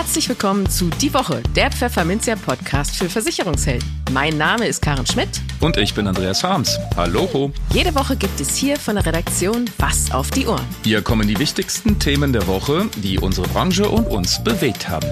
Herzlich 0.00 0.30
willkommen 0.30 0.66
zu 0.66 0.88
Die 0.88 1.12
Woche, 1.12 1.42
der 1.54 1.70
Pfefferminzia 1.70 2.34
Podcast 2.34 2.96
für 2.96 3.10
Versicherungshelden. 3.10 3.86
Mein 4.14 4.38
Name 4.38 4.66
ist 4.66 4.80
Karen 4.80 5.04
Schmidt. 5.04 5.28
Und 5.60 5.76
ich 5.76 5.92
bin 5.92 6.06
Andreas 6.06 6.42
Harms. 6.42 6.78
Hallo. 6.96 7.52
Jede 7.74 7.94
Woche 7.94 8.16
gibt 8.16 8.40
es 8.40 8.56
hier 8.56 8.78
von 8.78 8.94
der 8.94 9.04
Redaktion 9.04 9.66
Was 9.76 10.10
auf 10.10 10.30
die 10.30 10.46
Ohren. 10.46 10.64
Hier 10.84 11.02
kommen 11.02 11.28
die 11.28 11.38
wichtigsten 11.38 11.98
Themen 11.98 12.32
der 12.32 12.46
Woche, 12.46 12.88
die 12.96 13.18
unsere 13.18 13.46
Branche 13.48 13.90
und 13.90 14.06
uns 14.06 14.42
bewegt 14.42 14.88
haben. 14.88 15.06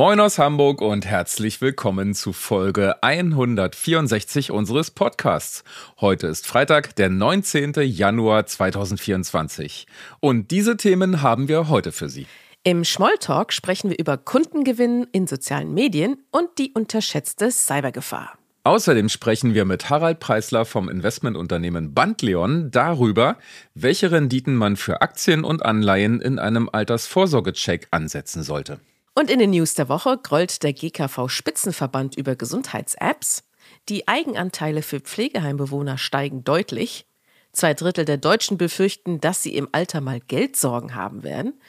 Moin 0.00 0.18
aus 0.18 0.38
Hamburg 0.38 0.80
und 0.80 1.04
herzlich 1.04 1.60
willkommen 1.60 2.14
zu 2.14 2.32
Folge 2.32 3.02
164 3.02 4.50
unseres 4.50 4.90
Podcasts. 4.90 5.62
Heute 6.00 6.26
ist 6.26 6.46
Freitag, 6.46 6.96
der 6.96 7.10
19. 7.10 7.74
Januar 7.82 8.46
2024. 8.46 9.86
Und 10.20 10.52
diese 10.52 10.78
Themen 10.78 11.20
haben 11.20 11.48
wir 11.48 11.68
heute 11.68 11.92
für 11.92 12.08
Sie. 12.08 12.26
Im 12.64 12.84
Schmolltalk 12.84 13.52
sprechen 13.52 13.90
wir 13.90 13.98
über 13.98 14.16
Kundengewinn 14.16 15.06
in 15.12 15.26
sozialen 15.26 15.74
Medien 15.74 16.16
und 16.30 16.48
die 16.56 16.72
unterschätzte 16.72 17.50
Cybergefahr. 17.50 18.38
Außerdem 18.64 19.10
sprechen 19.10 19.52
wir 19.52 19.66
mit 19.66 19.90
Harald 19.90 20.18
Preisler 20.18 20.64
vom 20.64 20.88
Investmentunternehmen 20.88 21.92
Bandleon 21.92 22.70
darüber, 22.70 23.36
welche 23.74 24.10
Renditen 24.10 24.56
man 24.56 24.76
für 24.76 25.02
Aktien 25.02 25.44
und 25.44 25.62
Anleihen 25.62 26.22
in 26.22 26.38
einem 26.38 26.70
Altersvorsorgecheck 26.72 27.88
ansetzen 27.90 28.42
sollte. 28.42 28.80
Und 29.14 29.30
in 29.30 29.38
den 29.38 29.50
News 29.50 29.74
der 29.74 29.88
Woche 29.88 30.18
grollt 30.18 30.62
der 30.62 30.72
GKV-Spitzenverband 30.72 32.16
über 32.16 32.36
Gesundheits-Apps. 32.36 33.44
Die 33.88 34.08
Eigenanteile 34.08 34.82
für 34.82 35.00
Pflegeheimbewohner 35.00 35.98
steigen 35.98 36.44
deutlich. 36.44 37.06
Zwei 37.52 37.74
Drittel 37.74 38.04
der 38.04 38.18
Deutschen 38.18 38.56
befürchten, 38.56 39.20
dass 39.20 39.42
sie 39.42 39.56
im 39.56 39.68
Alter 39.72 40.00
mal 40.00 40.20
Geldsorgen 40.20 40.94
haben 40.94 41.24
werden. 41.24 41.60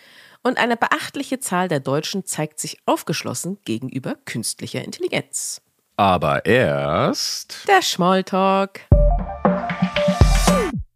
Und 0.44 0.58
eine 0.58 0.78
beachtliche 0.78 1.40
Zahl 1.40 1.68
der 1.68 1.80
Deutschen 1.80 2.26
zeigt 2.26 2.60
sich 2.60 2.78
aufgeschlossen 2.86 3.60
gegenüber 3.66 4.16
künstlicher 4.26 4.84
Intelligenz. 4.84 5.62
Aber 5.98 6.46
erst 6.46 7.68
der 7.68 7.82
Schmolltalk 7.82 8.82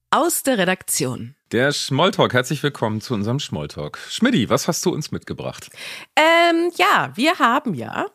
aus 0.10 0.44
der 0.44 0.58
Redaktion. 0.58 1.36
Der 1.52 1.72
Schmolltalk, 1.72 2.34
herzlich 2.34 2.64
willkommen 2.64 3.02
zu 3.02 3.14
unserem 3.14 3.38
Schmolltalk. 3.38 4.00
Schmidti, 4.10 4.50
was 4.50 4.68
hast 4.68 4.84
du 4.84 4.90
uns 4.90 5.12
mitgebracht? 5.12 5.70
Ähm, 6.16 6.72
ja, 6.76 7.12
wir 7.14 7.38
haben 7.38 7.76
ja, 7.76 8.08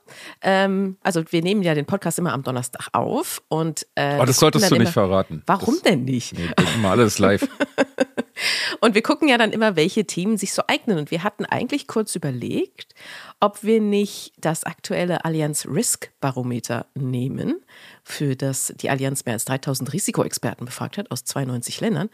ähm, 0.42 0.97
also 1.05 1.23
wir 1.31 1.41
nehmen 1.41 1.62
ja 1.62 1.77
den 1.77 1.86
Podcast 1.86 2.19
immer 2.19 2.33
am 2.33 2.42
Donnerstag 2.42 2.89
auf 2.92 3.41
und 3.47 3.86
äh, 3.95 4.19
oh, 4.20 4.25
das 4.25 4.39
solltest 4.39 4.69
du 4.73 4.75
nicht 4.75 4.91
verraten. 4.91 5.45
Warum 5.47 5.75
das, 5.75 5.84
denn 5.84 6.05
nicht? 6.06 6.36
Nee, 6.36 6.51
immer 6.75 6.91
alles 6.91 7.20
live. 7.20 7.47
und 8.81 8.97
wir 8.97 9.03
gucken 9.03 9.28
ja 9.28 9.39
dann 9.39 9.53
immer, 9.53 9.77
welche 9.77 10.06
Themen 10.06 10.36
sich 10.36 10.53
so 10.53 10.62
eignen. 10.67 10.98
Und 10.98 11.12
wir 11.12 11.23
hatten 11.23 11.45
eigentlich 11.45 11.86
kurz 11.86 12.17
überlegt, 12.17 12.97
ob 13.39 13.62
wir 13.62 13.81
nicht 13.81 14.33
das 14.39 14.64
aktuelle 14.64 15.25
Allianz 15.25 15.67
Risk 15.67 16.11
Barometer 16.20 16.86
nehmen, 16.95 17.61
für 18.03 18.34
das 18.34 18.75
die 18.77 18.91
Allianz 18.91 19.25
mehr 19.25 19.34
als 19.34 19.45
3000 19.45 19.92
Risikoexperten 19.92 20.67
befragt 20.67 20.98
hat 20.98 21.12
aus 21.12 21.25
92 21.25 21.81
Ländern. 21.81 22.11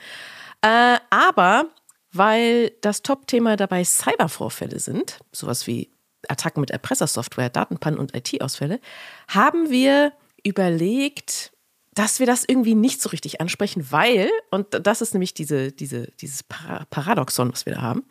Äh, 0.62 0.98
aber 1.10 1.66
weil 2.12 2.70
das 2.80 3.02
Top-Thema 3.02 3.56
dabei 3.56 3.84
Cybervorfälle 3.84 4.78
sind, 4.78 5.18
sowas 5.32 5.66
wie 5.66 5.90
Attacken 6.28 6.60
mit 6.60 6.70
Erpressersoftware, 6.70 7.50
Datenpannen 7.50 8.00
und 8.00 8.16
IT-Ausfälle, 8.16 8.80
haben 9.28 9.70
wir 9.70 10.12
überlegt, 10.42 11.52
dass 11.94 12.20
wir 12.20 12.26
das 12.26 12.44
irgendwie 12.46 12.74
nicht 12.74 13.00
so 13.00 13.08
richtig 13.08 13.40
ansprechen, 13.40 13.86
weil, 13.90 14.30
und 14.50 14.66
das 14.86 15.00
ist 15.00 15.14
nämlich 15.14 15.34
diese, 15.34 15.72
diese, 15.72 16.08
dieses 16.20 16.42
Paradoxon, 16.42 17.52
was 17.52 17.66
wir 17.66 17.74
da 17.74 17.82
haben, 17.82 18.04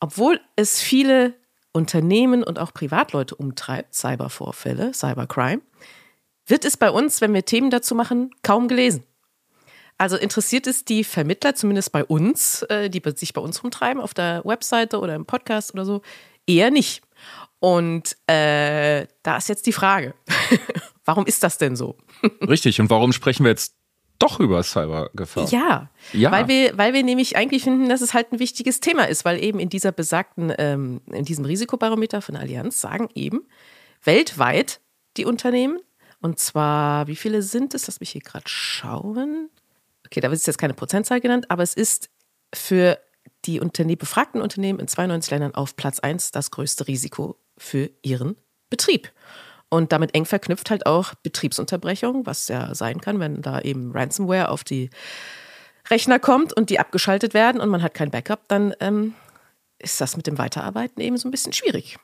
obwohl 0.00 0.40
es 0.56 0.80
viele 0.80 1.34
Unternehmen 1.72 2.44
und 2.44 2.58
auch 2.58 2.72
Privatleute 2.72 3.34
umtreibt, 3.34 3.94
Cybervorfälle, 3.94 4.92
Cybercrime, 4.92 5.62
wird 6.46 6.64
es 6.64 6.76
bei 6.76 6.90
uns, 6.90 7.20
wenn 7.20 7.32
wir 7.32 7.44
Themen 7.44 7.70
dazu 7.70 7.94
machen, 7.94 8.30
kaum 8.42 8.68
gelesen. 8.68 9.04
Also 9.96 10.16
interessiert 10.16 10.66
es 10.66 10.84
die 10.84 11.04
Vermittler, 11.04 11.54
zumindest 11.54 11.92
bei 11.92 12.04
uns, 12.04 12.62
äh, 12.64 12.90
die 12.90 13.02
sich 13.16 13.32
bei 13.32 13.40
uns 13.40 13.62
rumtreiben, 13.62 14.02
auf 14.02 14.14
der 14.14 14.42
Webseite 14.44 14.98
oder 14.98 15.14
im 15.14 15.24
Podcast 15.24 15.72
oder 15.74 15.84
so, 15.84 16.02
eher 16.46 16.70
nicht. 16.70 17.02
Und 17.60 18.16
äh, 18.26 19.06
da 19.22 19.36
ist 19.36 19.48
jetzt 19.48 19.66
die 19.66 19.72
Frage, 19.72 20.14
warum 21.04 21.26
ist 21.26 21.42
das 21.42 21.58
denn 21.58 21.76
so? 21.76 21.96
Richtig, 22.48 22.80
und 22.80 22.90
warum 22.90 23.12
sprechen 23.12 23.44
wir 23.44 23.50
jetzt 23.50 23.76
doch 24.18 24.40
über 24.40 24.62
Cybergefahr? 24.62 25.48
Ja, 25.50 25.90
ja. 26.12 26.32
Weil, 26.32 26.48
wir, 26.48 26.76
weil 26.76 26.92
wir 26.92 27.02
nämlich 27.02 27.36
eigentlich 27.36 27.62
finden, 27.62 27.88
dass 27.88 28.00
es 28.00 28.14
halt 28.14 28.32
ein 28.32 28.38
wichtiges 28.40 28.80
Thema 28.80 29.04
ist, 29.04 29.24
weil 29.24 29.42
eben 29.42 29.60
in 29.60 29.68
dieser 29.68 29.92
besagten, 29.92 30.52
ähm, 30.58 31.00
in 31.10 31.24
diesem 31.24 31.44
Risikobarometer 31.44 32.20
von 32.20 32.36
Allianz 32.36 32.80
sagen 32.80 33.08
eben 33.14 33.42
weltweit 34.02 34.80
die 35.16 35.24
Unternehmen, 35.24 35.78
und 36.20 36.38
zwar, 36.38 37.06
wie 37.06 37.16
viele 37.16 37.42
sind 37.42 37.74
es? 37.74 37.86
Lass 37.86 38.00
mich 38.00 38.10
hier 38.10 38.22
gerade 38.22 38.48
schauen 38.48 39.50
okay, 40.06 40.20
da 40.20 40.30
ist 40.30 40.46
jetzt 40.46 40.58
keine 40.58 40.74
Prozentzahl 40.74 41.20
genannt, 41.20 41.46
aber 41.50 41.62
es 41.62 41.74
ist 41.74 42.10
für 42.54 42.98
die 43.44 43.60
Unterne 43.60 43.96
befragten 43.96 44.40
Unternehmen 44.40 44.78
in 44.78 44.88
92 44.88 45.30
Ländern 45.30 45.54
auf 45.54 45.76
Platz 45.76 46.00
1 46.00 46.30
das 46.30 46.50
größte 46.50 46.86
Risiko 46.86 47.36
für 47.56 47.90
ihren 48.02 48.36
Betrieb. 48.70 49.10
Und 49.68 49.92
damit 49.92 50.14
eng 50.14 50.24
verknüpft 50.24 50.70
halt 50.70 50.86
auch 50.86 51.14
Betriebsunterbrechung, 51.14 52.26
was 52.26 52.48
ja 52.48 52.74
sein 52.74 53.00
kann, 53.00 53.18
wenn 53.18 53.42
da 53.42 53.60
eben 53.60 53.92
Ransomware 53.92 54.50
auf 54.50 54.62
die 54.62 54.90
Rechner 55.90 56.18
kommt 56.18 56.52
und 56.52 56.70
die 56.70 56.78
abgeschaltet 56.78 57.34
werden 57.34 57.60
und 57.60 57.68
man 57.68 57.82
hat 57.82 57.94
kein 57.94 58.10
Backup, 58.10 58.48
dann 58.48 58.74
ähm, 58.80 59.14
ist 59.78 60.00
das 60.00 60.16
mit 60.16 60.26
dem 60.26 60.38
Weiterarbeiten 60.38 61.00
eben 61.00 61.16
so 61.16 61.28
ein 61.28 61.30
bisschen 61.30 61.52
schwierig. 61.52 61.98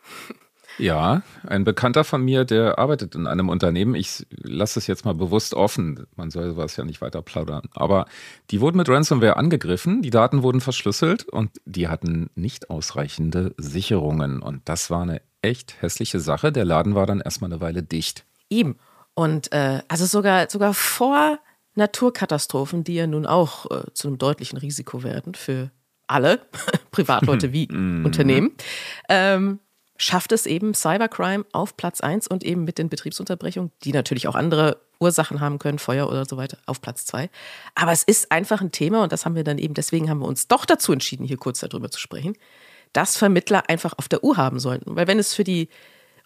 Ja, 0.81 1.23
ein 1.47 1.65
Bekannter 1.65 2.05
von 2.05 2.25
mir, 2.25 2.45
der 2.45 2.79
arbeitet 2.79 3.15
in 3.15 3.27
einem 3.27 3.49
Unternehmen. 3.51 3.95
Ich 3.95 4.27
lasse 4.31 4.79
es 4.79 4.87
jetzt 4.87 5.05
mal 5.05 5.15
bewusst 5.15 5.53
offen. 5.53 6.07
Man 6.17 6.31
soll 6.31 6.51
sowas 6.51 6.77
ja 6.77 6.85
nicht 6.85 7.01
weiter 7.01 7.21
plaudern. 7.21 7.69
Aber 7.75 8.07
die 8.51 8.61
wurden 8.61 8.79
mit 8.79 8.89
Ransomware 8.89 9.37
angegriffen, 9.37 10.01
die 10.01 10.11
Daten 10.11 10.43
wurden 10.43 10.61
verschlüsselt 10.61 11.25
und 11.29 11.51
die 11.67 11.89
hatten 11.89 12.31
nicht 12.35 12.71
ausreichende 12.71 13.55
Sicherungen. 13.59 14.41
Und 14.41 14.63
das 14.69 14.91
war 14.91 15.03
eine 15.03 15.21
echt 15.43 15.81
hässliche 15.83 16.19
Sache. 16.19 16.51
Der 16.51 16.65
Laden 16.65 16.95
war 16.95 17.07
dann 17.07 17.21
erstmal 17.21 17.53
eine 17.53 17.61
Weile 17.61 17.83
dicht. 17.83 18.25
Eben. 18.49 18.77
Und 19.15 19.53
äh, 19.53 19.83
also 19.89 20.07
sogar, 20.07 20.49
sogar 20.49 20.73
vor 20.73 21.39
Naturkatastrophen, 21.75 22.85
die 22.85 22.95
ja 22.95 23.07
nun 23.07 23.27
auch 23.27 23.71
äh, 23.71 23.93
zu 23.93 24.09
einem 24.09 24.19
deutlichen 24.19 24.57
Risiko 24.57 25.03
werden 25.03 25.35
für 25.35 25.71
alle, 26.07 26.41
Privatleute 26.91 27.53
wie 27.53 27.69
mhm. 27.71 28.05
Unternehmen. 28.05 28.53
Ähm, 29.09 29.61
schafft 30.01 30.33
es 30.33 30.47
eben 30.47 30.73
Cybercrime 30.73 31.45
auf 31.53 31.77
Platz 31.77 32.01
1 32.01 32.27
und 32.27 32.43
eben 32.43 32.65
mit 32.65 32.79
den 32.79 32.89
Betriebsunterbrechungen, 32.89 33.71
die 33.85 33.93
natürlich 33.93 34.29
auch 34.29 34.35
andere 34.35 34.81
Ursachen 34.99 35.41
haben 35.41 35.59
können, 35.59 35.79
Feuer 35.79 36.09
oder 36.09 36.25
so 36.25 36.39
weiter, 36.39 36.57
auf 36.65 36.81
Platz 36.81 37.05
2. 37.05 37.29
Aber 37.75 37.93
es 37.93 38.03
ist 38.03 38.33
einfach 38.33 38.63
ein 38.63 38.73
Thema 38.73 39.03
und 39.03 39.13
das 39.13 39.27
haben 39.27 39.35
wir 39.35 39.45
dann 39.45 39.59
eben, 39.59 39.75
deswegen 39.75 40.09
haben 40.09 40.21
wir 40.21 40.27
uns 40.27 40.49
doch 40.49 40.65
dazu 40.65 40.93
entschieden, 40.93 41.27
hier 41.27 41.37
kurz 41.37 41.61
darüber 41.61 41.91
zu 41.91 42.01
sprechen, 42.01 42.35
dass 42.95 43.19
Vermittler 43.19 43.69
einfach 43.69 43.93
auf 43.99 44.09
der 44.09 44.25
Uhr 44.25 44.39
haben 44.39 44.59
sollten. 44.59 44.97
Weil 44.97 45.07
wenn 45.07 45.19
es 45.19 45.35
für 45.35 45.45
die 45.45 45.69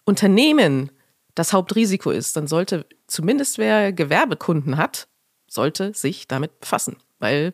Unternehmen 0.05 0.89
das 1.35 1.51
Hauptrisiko 1.51 2.11
ist, 2.11 2.37
dann 2.37 2.47
sollte 2.47 2.85
zumindest 3.07 3.57
wer 3.57 3.91
Gewerbekunden 3.91 4.77
hat, 4.77 5.09
sollte 5.47 5.93
sich 5.93 6.29
damit 6.29 6.61
befassen. 6.61 6.95
Weil 7.19 7.53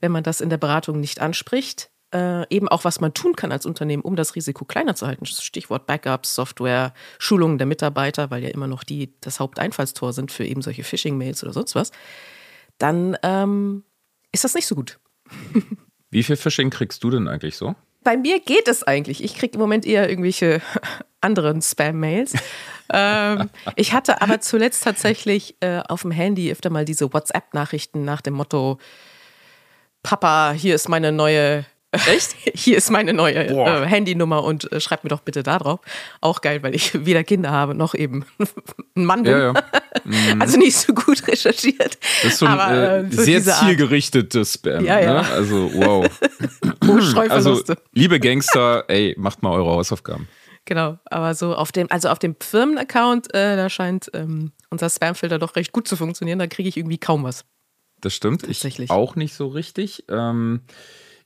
wenn 0.00 0.12
man 0.12 0.22
das 0.22 0.42
in 0.42 0.50
der 0.50 0.58
Beratung 0.58 1.00
nicht 1.00 1.20
anspricht, 1.20 1.89
äh, 2.12 2.48
eben 2.54 2.68
auch, 2.68 2.84
was 2.84 3.00
man 3.00 3.14
tun 3.14 3.36
kann 3.36 3.52
als 3.52 3.66
Unternehmen, 3.66 4.02
um 4.02 4.16
das 4.16 4.34
Risiko 4.34 4.64
kleiner 4.64 4.94
zu 4.94 5.06
halten. 5.06 5.26
Stichwort 5.26 5.86
Backups, 5.86 6.34
Software, 6.34 6.92
Schulungen 7.18 7.58
der 7.58 7.66
Mitarbeiter, 7.66 8.30
weil 8.30 8.42
ja 8.42 8.50
immer 8.50 8.66
noch 8.66 8.84
die 8.84 9.12
das 9.20 9.40
Haupteinfallstor 9.40 10.12
sind 10.12 10.32
für 10.32 10.44
eben 10.44 10.62
solche 10.62 10.84
Phishing-Mails 10.84 11.42
oder 11.44 11.52
sonst 11.52 11.74
was, 11.74 11.92
dann 12.78 13.16
ähm, 13.22 13.84
ist 14.32 14.44
das 14.44 14.54
nicht 14.54 14.66
so 14.66 14.74
gut. 14.74 14.98
Wie 16.10 16.22
viel 16.22 16.36
Phishing 16.36 16.70
kriegst 16.70 17.04
du 17.04 17.10
denn 17.10 17.28
eigentlich 17.28 17.56
so? 17.56 17.74
Bei 18.02 18.16
mir 18.16 18.40
geht 18.40 18.66
es 18.66 18.82
eigentlich. 18.82 19.22
Ich 19.22 19.34
kriege 19.34 19.54
im 19.54 19.60
Moment 19.60 19.86
eher 19.86 20.08
irgendwelche 20.08 20.60
anderen 21.20 21.62
Spam-Mails. 21.62 22.32
ähm, 22.92 23.50
ich 23.76 23.92
hatte 23.92 24.22
aber 24.22 24.40
zuletzt 24.40 24.82
tatsächlich 24.82 25.56
äh, 25.60 25.82
auf 25.86 26.02
dem 26.02 26.10
Handy 26.10 26.50
öfter 26.50 26.70
mal 26.70 26.84
diese 26.84 27.12
WhatsApp-Nachrichten 27.12 28.04
nach 28.04 28.22
dem 28.22 28.34
Motto: 28.34 28.78
Papa, 30.02 30.52
hier 30.52 30.74
ist 30.74 30.88
meine 30.88 31.12
neue 31.12 31.66
Echt? 31.92 32.36
Hier 32.54 32.76
ist 32.76 32.90
meine 32.90 33.12
neue 33.12 33.34
äh, 33.34 33.86
Handynummer 33.86 34.44
und 34.44 34.70
äh, 34.70 34.80
schreibt 34.80 35.02
mir 35.02 35.10
doch 35.10 35.20
bitte 35.20 35.42
da 35.42 35.58
drauf. 35.58 35.80
Auch 36.20 36.40
geil, 36.40 36.62
weil 36.62 36.74
ich 36.74 37.04
weder 37.04 37.24
Kinder 37.24 37.50
habe 37.50 37.74
noch 37.74 37.94
eben 37.94 38.24
ein 38.96 39.04
Mann 39.04 39.24
bin. 39.24 39.32
Ja, 39.32 39.52
ja. 39.52 39.54
Mhm. 40.04 40.40
Also 40.40 40.56
nicht 40.56 40.76
so 40.76 40.94
gut 40.94 41.26
recherchiert. 41.26 41.98
Das 42.22 42.32
ist 42.32 42.38
so 42.38 42.46
ein 42.46 42.52
aber, 42.52 42.98
äh, 42.98 43.10
sehr 43.10 43.42
zielgerichtetes 43.42 44.54
Spam. 44.54 44.84
Ja, 44.84 45.00
ja. 45.00 45.22
Ne? 45.22 45.28
Also 45.28 45.70
wow. 45.74 46.08
also 47.28 47.60
liebe 47.92 48.20
Gangster, 48.20 48.84
ey, 48.86 49.14
macht 49.18 49.42
mal 49.42 49.50
eure 49.50 49.70
Hausaufgaben. 49.72 50.28
Genau, 50.64 50.98
aber 51.06 51.34
so 51.34 51.56
auf 51.56 51.72
dem, 51.72 51.90
also 51.90 52.08
auf 52.08 52.20
dem 52.20 52.36
Firmenaccount, 52.38 53.34
äh, 53.34 53.56
da 53.56 53.68
scheint 53.68 54.10
ähm, 54.14 54.52
unser 54.70 54.88
Spamfilter 54.88 55.40
doch 55.40 55.56
recht 55.56 55.72
gut 55.72 55.88
zu 55.88 55.96
funktionieren. 55.96 56.38
Da 56.38 56.46
kriege 56.46 56.68
ich 56.68 56.76
irgendwie 56.76 56.98
kaum 56.98 57.24
was. 57.24 57.44
das 58.00 58.14
stimmt. 58.14 58.44
Ich 58.48 58.90
auch 58.90 59.16
nicht 59.16 59.34
so 59.34 59.48
richtig. 59.48 60.04
Ähm, 60.08 60.60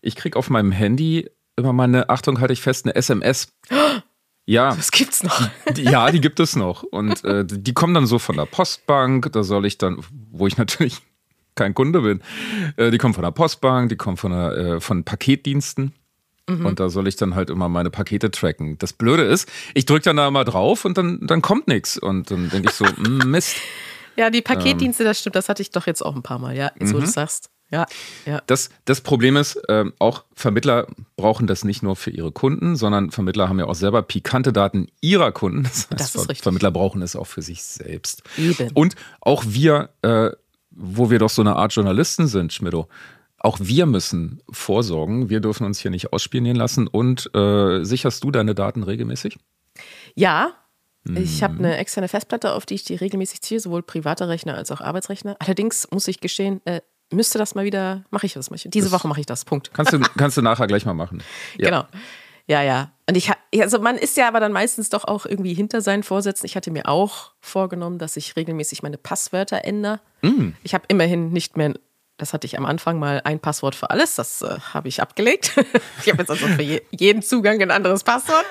ich 0.05 0.17
kriege 0.17 0.39
auf 0.39 0.51
meinem 0.51 0.73
Handy 0.73 1.31
immer 1.56 1.73
mal 1.73 1.85
eine, 1.85 2.09
Achtung, 2.09 2.41
halte 2.41 2.53
ich 2.53 2.61
fest, 2.61 2.85
eine 2.85 2.95
SMS. 2.95 3.49
Ja. 4.47 4.75
Das 4.75 4.91
gibt's 4.91 5.23
noch. 5.23 5.49
Die, 5.77 5.85
ja, 5.85 6.11
die 6.11 6.21
gibt 6.21 6.41
es 6.41 6.56
noch. 6.56 6.83
Und 6.83 7.25
äh, 7.25 7.45
die 7.47 7.73
kommen 7.73 7.95
dann 7.95 8.06
so 8.06 8.19
von 8.19 8.37
der 8.37 8.47
Postbank. 8.47 9.33
Da 9.33 9.43
soll 9.43 9.65
ich 9.65 9.79
dann, 9.79 10.05
wo 10.31 10.47
ich 10.47 10.59
natürlich 10.59 11.01
kein 11.55 11.75
Kunde 11.75 12.03
bin, 12.03 12.21
äh, 12.77 12.91
die 12.91 12.99
kommen 12.99 13.15
von 13.15 13.23
der 13.23 13.31
Postbank, 13.31 13.89
die 13.89 13.97
kommen 13.97 14.17
von, 14.17 14.33
der, 14.33 14.53
äh, 14.56 14.81
von 14.81 15.05
Paketdiensten. 15.05 15.93
Mhm. 16.49 16.67
Und 16.67 16.81
da 16.81 16.91
soll 16.91 17.09
ich 17.09 17.17
dann 17.17 17.35
halt 17.35 17.49
immer 17.49 17.69
meine 17.69 17.91
Pakete 17.91 18.31
tracken. 18.31 18.77
Das 18.79 18.93
Blöde 18.93 19.23
ist, 19.23 19.49
ich 19.73 19.87
drücke 19.87 20.03
dann 20.03 20.17
da 20.17 20.31
mal 20.31 20.45
drauf 20.45 20.85
und 20.85 20.99
dann, 20.99 21.27
dann 21.27 21.41
kommt 21.41 21.69
nichts. 21.69 21.97
Und 21.97 22.31
dann 22.31 22.51
denke 22.51 22.69
ich 22.69 22.75
so, 22.75 22.85
Mist. 23.27 23.56
Ja, 24.17 24.31
die 24.31 24.43
Paketdienste, 24.43 25.05
ähm, 25.05 25.09
das 25.09 25.21
stimmt, 25.21 25.37
das 25.37 25.49
hatte 25.49 25.62
ich 25.62 25.71
doch 25.71 25.87
jetzt 25.87 26.05
auch 26.05 26.15
ein 26.15 26.23
paar 26.23 26.39
Mal, 26.39 26.56
ja, 26.56 26.71
jetzt 26.79 26.93
wo 26.93 26.99
du 26.99 27.06
mhm. 27.06 27.11
sagst. 27.11 27.51
Ja, 27.71 27.87
ja. 28.27 28.43
Das, 28.47 28.71
das 28.85 29.01
Problem 29.01 29.37
ist, 29.37 29.57
äh, 29.69 29.85
auch 29.99 30.25
Vermittler 30.35 30.87
brauchen 31.17 31.47
das 31.47 31.65
nicht 31.65 31.83
nur 31.83 31.97
für 31.97 32.11
ihre 32.11 32.31
Kunden, 32.31 32.77
sondern 32.77 33.11
Vermittler 33.11 33.49
haben 33.49 33.59
ja 33.59 33.65
auch 33.67 33.75
selber 33.75 34.03
pikante 34.03 34.53
Daten 34.53 34.89
ihrer 35.01 35.33
Kunden. 35.33 35.63
Das, 35.65 35.89
heißt, 35.91 35.93
das 35.93 36.15
ist 36.15 36.29
richtig. 36.29 36.43
Vermittler 36.43 36.71
brauchen 36.71 37.03
es 37.03 37.17
auch 37.17 37.27
für 37.27 37.43
sich 37.43 37.63
selbst. 37.65 38.23
Eben. 38.37 38.71
Und 38.75 38.95
auch 39.21 39.45
wir, 39.47 39.91
äh, 40.03 40.31
wo 40.71 41.11
wir 41.11 41.19
doch 41.19 41.31
so 41.31 41.43
eine 41.43 41.57
Art 41.57 41.75
Journalisten 41.75 42.27
sind, 42.27 42.53
Schmidto, 42.53 42.89
auch 43.39 43.59
wir 43.61 43.87
müssen 43.87 44.41
vorsorgen. 44.51 45.29
Wir 45.29 45.41
dürfen 45.41 45.67
uns 45.67 45.79
hier 45.79 45.91
nicht 45.91 46.13
ausspionieren 46.13 46.57
lassen. 46.57 46.87
Und 46.87 47.31
äh, 47.35 47.85
sicherst 47.85 48.25
du 48.25 48.31
deine 48.31 48.55
Daten 48.55 48.83
regelmäßig? 48.83 49.39
Ja, 50.15 50.55
ich 51.07 51.43
habe 51.43 51.59
eine 51.59 51.77
externe 51.77 52.09
Festplatte, 52.09 52.53
auf 52.53 52.65
die 52.65 52.75
ich 52.75 52.85
die 52.85 52.95
regelmäßig 52.95 53.43
ziehe, 53.43 53.61
sowohl 53.61 53.83
private 53.83 54.27
Rechner 54.29 54.55
als 54.55 54.71
auch 54.71 54.81
Arbeitsrechner. 54.81 55.37
Allerdings 55.39 55.87
muss 55.91 56.09
ich 56.09 56.21
gestehen, 56.21 56.63
äh, 56.65 56.81
müsste 57.15 57.39
das 57.39 57.55
mal 57.55 57.65
wieder, 57.65 58.05
mache 58.11 58.27
ich 58.27 58.35
das 58.35 58.51
mal. 58.51 58.59
Diese 58.65 58.91
das 58.91 58.93
Woche 58.93 59.09
mache 59.09 59.21
ich 59.21 59.27
das, 59.27 59.45
Punkt. 59.45 59.73
Kannst 59.73 59.93
du, 59.93 59.99
kannst 60.17 60.37
du 60.37 60.43
nachher 60.43 60.67
gleich 60.67 60.85
mal 60.85 60.95
machen. 60.95 61.23
Ja. 61.59 61.71
Genau. 61.71 61.85
Ja, 62.47 62.63
ja. 62.63 62.93
Und 63.09 63.17
ich 63.17 63.31
also 63.61 63.79
man 63.79 63.97
ist 63.97 64.17
ja 64.17 64.29
aber 64.29 64.41
dann 64.41 64.53
meistens 64.53 64.91
doch 64.91 65.05
auch 65.05 65.25
irgendwie 65.25 65.55
hinter 65.55 65.81
seinen 65.81 66.03
Vorsätzen. 66.03 66.47
Ich 66.47 66.57
hatte 66.57 66.71
mir 66.71 66.89
auch 66.89 67.33
vorgenommen, 67.41 67.99
dass 67.99 68.17
ich 68.17 68.37
regelmäßig 68.37 68.83
meine 68.83 68.99
Passwörter 68.99 69.65
ändere. 69.65 70.01
Mm. 70.23 70.51
Ich 70.63 70.75
habe 70.75 70.85
immerhin 70.89 71.31
nicht 71.31 71.57
mehr 71.57 71.75
das 72.17 72.33
hatte 72.33 72.47
ich 72.47 72.57
am 72.57 72.65
Anfang 72.65 72.99
mal 72.99 73.21
ein 73.25 73.41
Passwort 73.41 73.75
für 73.75 73.91
alles. 73.91 74.15
Das 74.15 74.41
äh, 74.43 74.59
habe 74.73 74.87
ich 74.87 75.03
abgelegt. 75.03 75.53
ich 76.01 76.09
habe 76.09 76.19
jetzt 76.19 76.31
also 76.31 76.47
für 76.47 76.63
je, 76.63 76.81
jeden 76.93 77.23
Zugang 77.23 77.61
ein 77.61 77.73
anderes 77.73 78.05
Passwort. 78.05 78.45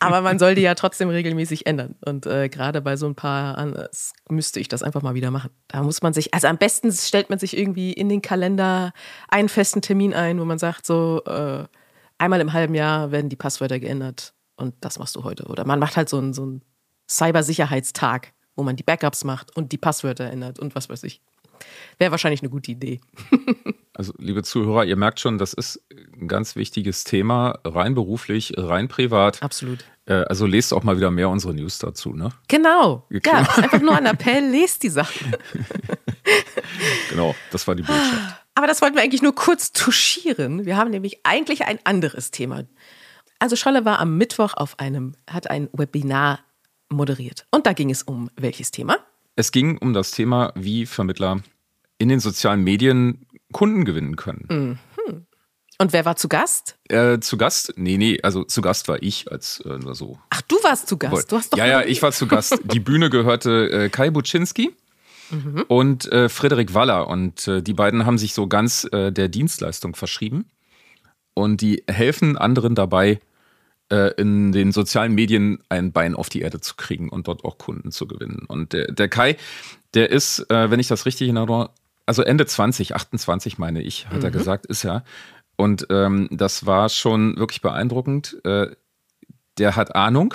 Aber 0.00 0.20
man 0.20 0.40
soll 0.40 0.56
die 0.56 0.62
ja 0.62 0.74
trotzdem 0.74 1.08
regelmäßig 1.08 1.66
ändern. 1.66 1.94
Und 2.04 2.26
äh, 2.26 2.48
gerade 2.48 2.80
bei 2.80 2.96
so 2.96 3.06
ein 3.06 3.14
paar 3.14 3.56
äh, 3.56 3.88
müsste 4.28 4.58
ich 4.58 4.66
das 4.66 4.82
einfach 4.82 5.02
mal 5.02 5.14
wieder 5.14 5.30
machen. 5.30 5.50
Da 5.68 5.82
muss 5.82 6.02
man 6.02 6.12
sich, 6.12 6.34
also 6.34 6.48
am 6.48 6.58
besten 6.58 6.90
stellt 6.90 7.30
man 7.30 7.38
sich 7.38 7.56
irgendwie 7.56 7.92
in 7.92 8.08
den 8.08 8.20
Kalender 8.20 8.92
einen 9.28 9.48
festen 9.48 9.80
Termin 9.80 10.12
ein, 10.12 10.40
wo 10.40 10.44
man 10.44 10.58
sagt, 10.58 10.84
so 10.84 11.22
äh, 11.24 11.64
einmal 12.18 12.40
im 12.40 12.52
halben 12.52 12.74
Jahr 12.74 13.12
werden 13.12 13.28
die 13.28 13.36
Passwörter 13.36 13.78
geändert. 13.78 14.34
Und 14.56 14.74
das 14.80 14.98
machst 14.98 15.14
du 15.14 15.22
heute. 15.22 15.44
Oder 15.44 15.64
man 15.64 15.78
macht 15.78 15.96
halt 15.96 16.08
so 16.08 16.18
einen, 16.18 16.32
so 16.32 16.42
einen 16.42 16.62
Cybersicherheitstag, 17.08 18.32
wo 18.56 18.64
man 18.64 18.74
die 18.74 18.82
Backups 18.82 19.22
macht 19.22 19.56
und 19.56 19.70
die 19.70 19.78
Passwörter 19.78 20.24
ändert 20.24 20.58
und 20.58 20.74
was 20.74 20.88
weiß 20.88 21.04
ich. 21.04 21.20
Wäre 21.98 22.10
wahrscheinlich 22.10 22.42
eine 22.42 22.50
gute 22.50 22.70
Idee. 22.70 23.00
also, 23.94 24.12
liebe 24.18 24.42
Zuhörer, 24.42 24.84
ihr 24.84 24.96
merkt 24.96 25.20
schon, 25.20 25.38
das 25.38 25.52
ist 25.52 25.82
ein 26.20 26.28
ganz 26.28 26.56
wichtiges 26.56 27.04
Thema, 27.04 27.58
rein 27.64 27.94
beruflich, 27.94 28.54
rein 28.56 28.88
privat. 28.88 29.42
Absolut. 29.42 29.84
Äh, 30.06 30.14
also 30.14 30.46
lest 30.46 30.72
auch 30.72 30.82
mal 30.82 30.96
wieder 30.96 31.10
mehr 31.10 31.28
unsere 31.28 31.54
News 31.54 31.78
dazu, 31.78 32.12
ne? 32.12 32.30
Genau. 32.48 33.06
Ja, 33.10 33.38
einfach 33.56 33.80
nur 33.80 33.96
ein 33.96 34.06
Appell, 34.06 34.50
lest 34.50 34.82
die 34.82 34.88
Sachen. 34.88 35.36
genau, 37.10 37.34
das 37.50 37.66
war 37.66 37.74
die 37.74 37.82
Botschaft. 37.82 38.42
Aber 38.54 38.66
das 38.66 38.82
wollten 38.82 38.96
wir 38.96 39.02
eigentlich 39.02 39.22
nur 39.22 39.34
kurz 39.34 39.72
touchieren. 39.72 40.66
Wir 40.66 40.76
haben 40.76 40.90
nämlich 40.90 41.20
eigentlich 41.24 41.64
ein 41.64 41.78
anderes 41.84 42.30
Thema. 42.30 42.64
Also 43.38 43.56
Scholle 43.56 43.84
war 43.84 43.98
am 43.98 44.18
Mittwoch 44.18 44.54
auf 44.54 44.78
einem, 44.78 45.14
hat 45.28 45.50
ein 45.50 45.68
Webinar 45.72 46.40
moderiert. 46.90 47.46
Und 47.50 47.66
da 47.66 47.72
ging 47.72 47.90
es 47.90 48.02
um 48.02 48.30
welches 48.36 48.70
Thema? 48.70 48.98
Es 49.34 49.50
ging 49.50 49.78
um 49.78 49.94
das 49.94 50.10
Thema, 50.10 50.52
wie 50.54 50.84
Vermittler 50.84 51.40
in 52.02 52.08
den 52.08 52.20
sozialen 52.20 52.62
Medien 52.62 53.26
Kunden 53.52 53.84
gewinnen 53.84 54.16
können. 54.16 54.46
Mhm. 54.50 54.78
Und 55.78 55.92
wer 55.92 56.04
war 56.04 56.14
zu 56.14 56.28
Gast? 56.28 56.78
Äh, 56.88 57.18
zu 57.18 57.36
Gast? 57.36 57.74
Nee, 57.76 57.96
nee, 57.96 58.20
also 58.22 58.44
zu 58.44 58.60
Gast 58.62 58.86
war 58.86 59.02
ich 59.02 59.32
als 59.32 59.60
äh, 59.66 59.78
so. 59.94 60.18
Ach, 60.30 60.40
du 60.42 60.56
warst 60.62 60.88
zu 60.88 60.96
Gast. 60.96 61.32
Du 61.32 61.36
hast 61.36 61.52
doch 61.52 61.58
ja, 61.58 61.66
ja, 61.66 61.82
ich 61.82 62.00
war 62.02 62.12
zu 62.12 62.28
Gast. 62.28 62.60
Die 62.64 62.78
Bühne 62.78 63.10
gehörte 63.10 63.68
äh, 63.68 63.88
Kai 63.88 64.10
Buczynski 64.10 64.70
mhm. 65.30 65.64
und 65.66 66.10
äh, 66.12 66.28
Frederik 66.28 66.74
Waller. 66.74 67.08
Und 67.08 67.48
äh, 67.48 67.62
die 67.62 67.74
beiden 67.74 68.06
haben 68.06 68.16
sich 68.16 68.32
so 68.32 68.46
ganz 68.46 68.86
äh, 68.92 69.10
der 69.10 69.28
Dienstleistung 69.28 69.96
verschrieben. 69.96 70.44
Und 71.34 71.62
die 71.62 71.82
helfen 71.88 72.38
anderen 72.38 72.76
dabei, 72.76 73.18
äh, 73.90 74.12
in 74.20 74.52
den 74.52 74.70
sozialen 74.70 75.14
Medien 75.14 75.64
ein 75.68 75.90
Bein 75.90 76.14
auf 76.14 76.28
die 76.28 76.42
Erde 76.42 76.60
zu 76.60 76.76
kriegen 76.76 77.08
und 77.08 77.26
dort 77.26 77.44
auch 77.44 77.58
Kunden 77.58 77.90
zu 77.90 78.06
gewinnen. 78.06 78.44
Und 78.46 78.72
der, 78.72 78.92
der 78.92 79.08
Kai, 79.08 79.36
der 79.94 80.10
ist, 80.10 80.46
wenn 80.48 80.80
ich 80.80 80.88
das 80.88 81.04
richtig 81.04 81.26
erinnere, 81.26 81.70
also 82.06 82.22
Ende 82.22 82.46
20, 82.46 82.94
28 82.94 83.58
meine 83.58 83.82
ich, 83.82 84.08
hat 84.08 84.18
mhm. 84.18 84.24
er 84.24 84.30
gesagt, 84.30 84.66
ist 84.66 84.84
er. 84.84 85.04
Und 85.56 85.86
ähm, 85.90 86.28
das 86.30 86.66
war 86.66 86.88
schon 86.88 87.36
wirklich 87.36 87.60
beeindruckend. 87.60 88.38
Äh, 88.44 88.68
der 89.58 89.76
hat 89.76 89.94
Ahnung, 89.94 90.34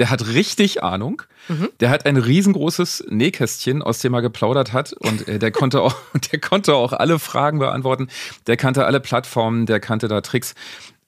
der 0.00 0.08
hat 0.08 0.28
richtig 0.28 0.82
Ahnung. 0.82 1.22
Mhm. 1.48 1.68
Der 1.80 1.90
hat 1.90 2.06
ein 2.06 2.16
riesengroßes 2.16 3.04
Nähkästchen, 3.10 3.82
aus 3.82 3.98
dem 3.98 4.14
er 4.14 4.22
geplaudert 4.22 4.72
hat. 4.72 4.94
Und 4.94 5.28
äh, 5.28 5.38
der 5.38 5.50
konnte 5.50 5.82
auch, 5.82 5.94
der 6.32 6.40
konnte 6.40 6.74
auch 6.74 6.94
alle 6.94 7.18
Fragen 7.18 7.58
beantworten. 7.58 8.08
Der 8.46 8.56
kannte 8.56 8.86
alle 8.86 9.00
Plattformen, 9.00 9.66
der 9.66 9.78
kannte 9.78 10.08
da 10.08 10.22
Tricks. 10.22 10.54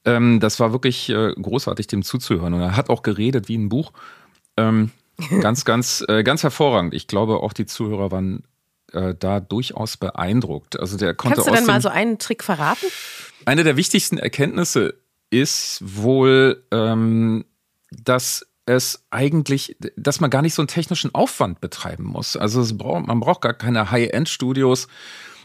Ähm, 0.05 0.39
das 0.39 0.59
war 0.59 0.73
wirklich 0.73 1.09
äh, 1.09 1.33
großartig, 1.33 1.87
dem 1.87 2.03
zuzuhören. 2.03 2.53
Und 2.53 2.61
er 2.61 2.75
hat 2.75 2.91
auch 2.91 3.01
geredet 3.01 3.47
wie 3.47 3.57
ein 3.57 3.67
Buch. 3.67 3.93
Ähm, 4.57 4.91
ganz, 5.41 5.65
ganz, 5.65 6.05
äh, 6.07 6.21
ganz 6.21 6.43
hervorragend. 6.43 6.93
Ich 6.93 7.07
glaube, 7.07 7.37
auch 7.37 7.53
die 7.53 7.65
Zuhörer 7.65 8.11
waren 8.11 8.43
äh, 8.93 9.15
da 9.17 9.39
durchaus 9.39 9.97
beeindruckt. 9.97 10.79
Also 10.79 10.97
der 10.97 11.13
konnte 11.13 11.35
Kannst 11.35 11.49
du 11.49 11.55
denn 11.55 11.65
mal 11.65 11.81
so 11.81 11.89
einen 11.89 12.19
Trick 12.19 12.43
verraten? 12.43 12.85
Eine 13.45 13.63
der 13.63 13.75
wichtigsten 13.77 14.17
Erkenntnisse 14.17 14.95
ist 15.29 15.79
wohl, 15.81 16.63
ähm, 16.71 17.45
dass 17.91 18.45
es 18.65 19.05
eigentlich, 19.09 19.75
dass 19.97 20.19
man 20.19 20.29
gar 20.29 20.41
nicht 20.41 20.53
so 20.53 20.61
einen 20.61 20.67
technischen 20.67 21.13
Aufwand 21.13 21.59
betreiben 21.59 22.05
muss. 22.05 22.37
Also 22.37 22.65
braucht, 22.77 23.07
man 23.07 23.19
braucht 23.19 23.41
gar 23.41 23.53
keine 23.53 23.91
High-End-Studios 23.91 24.87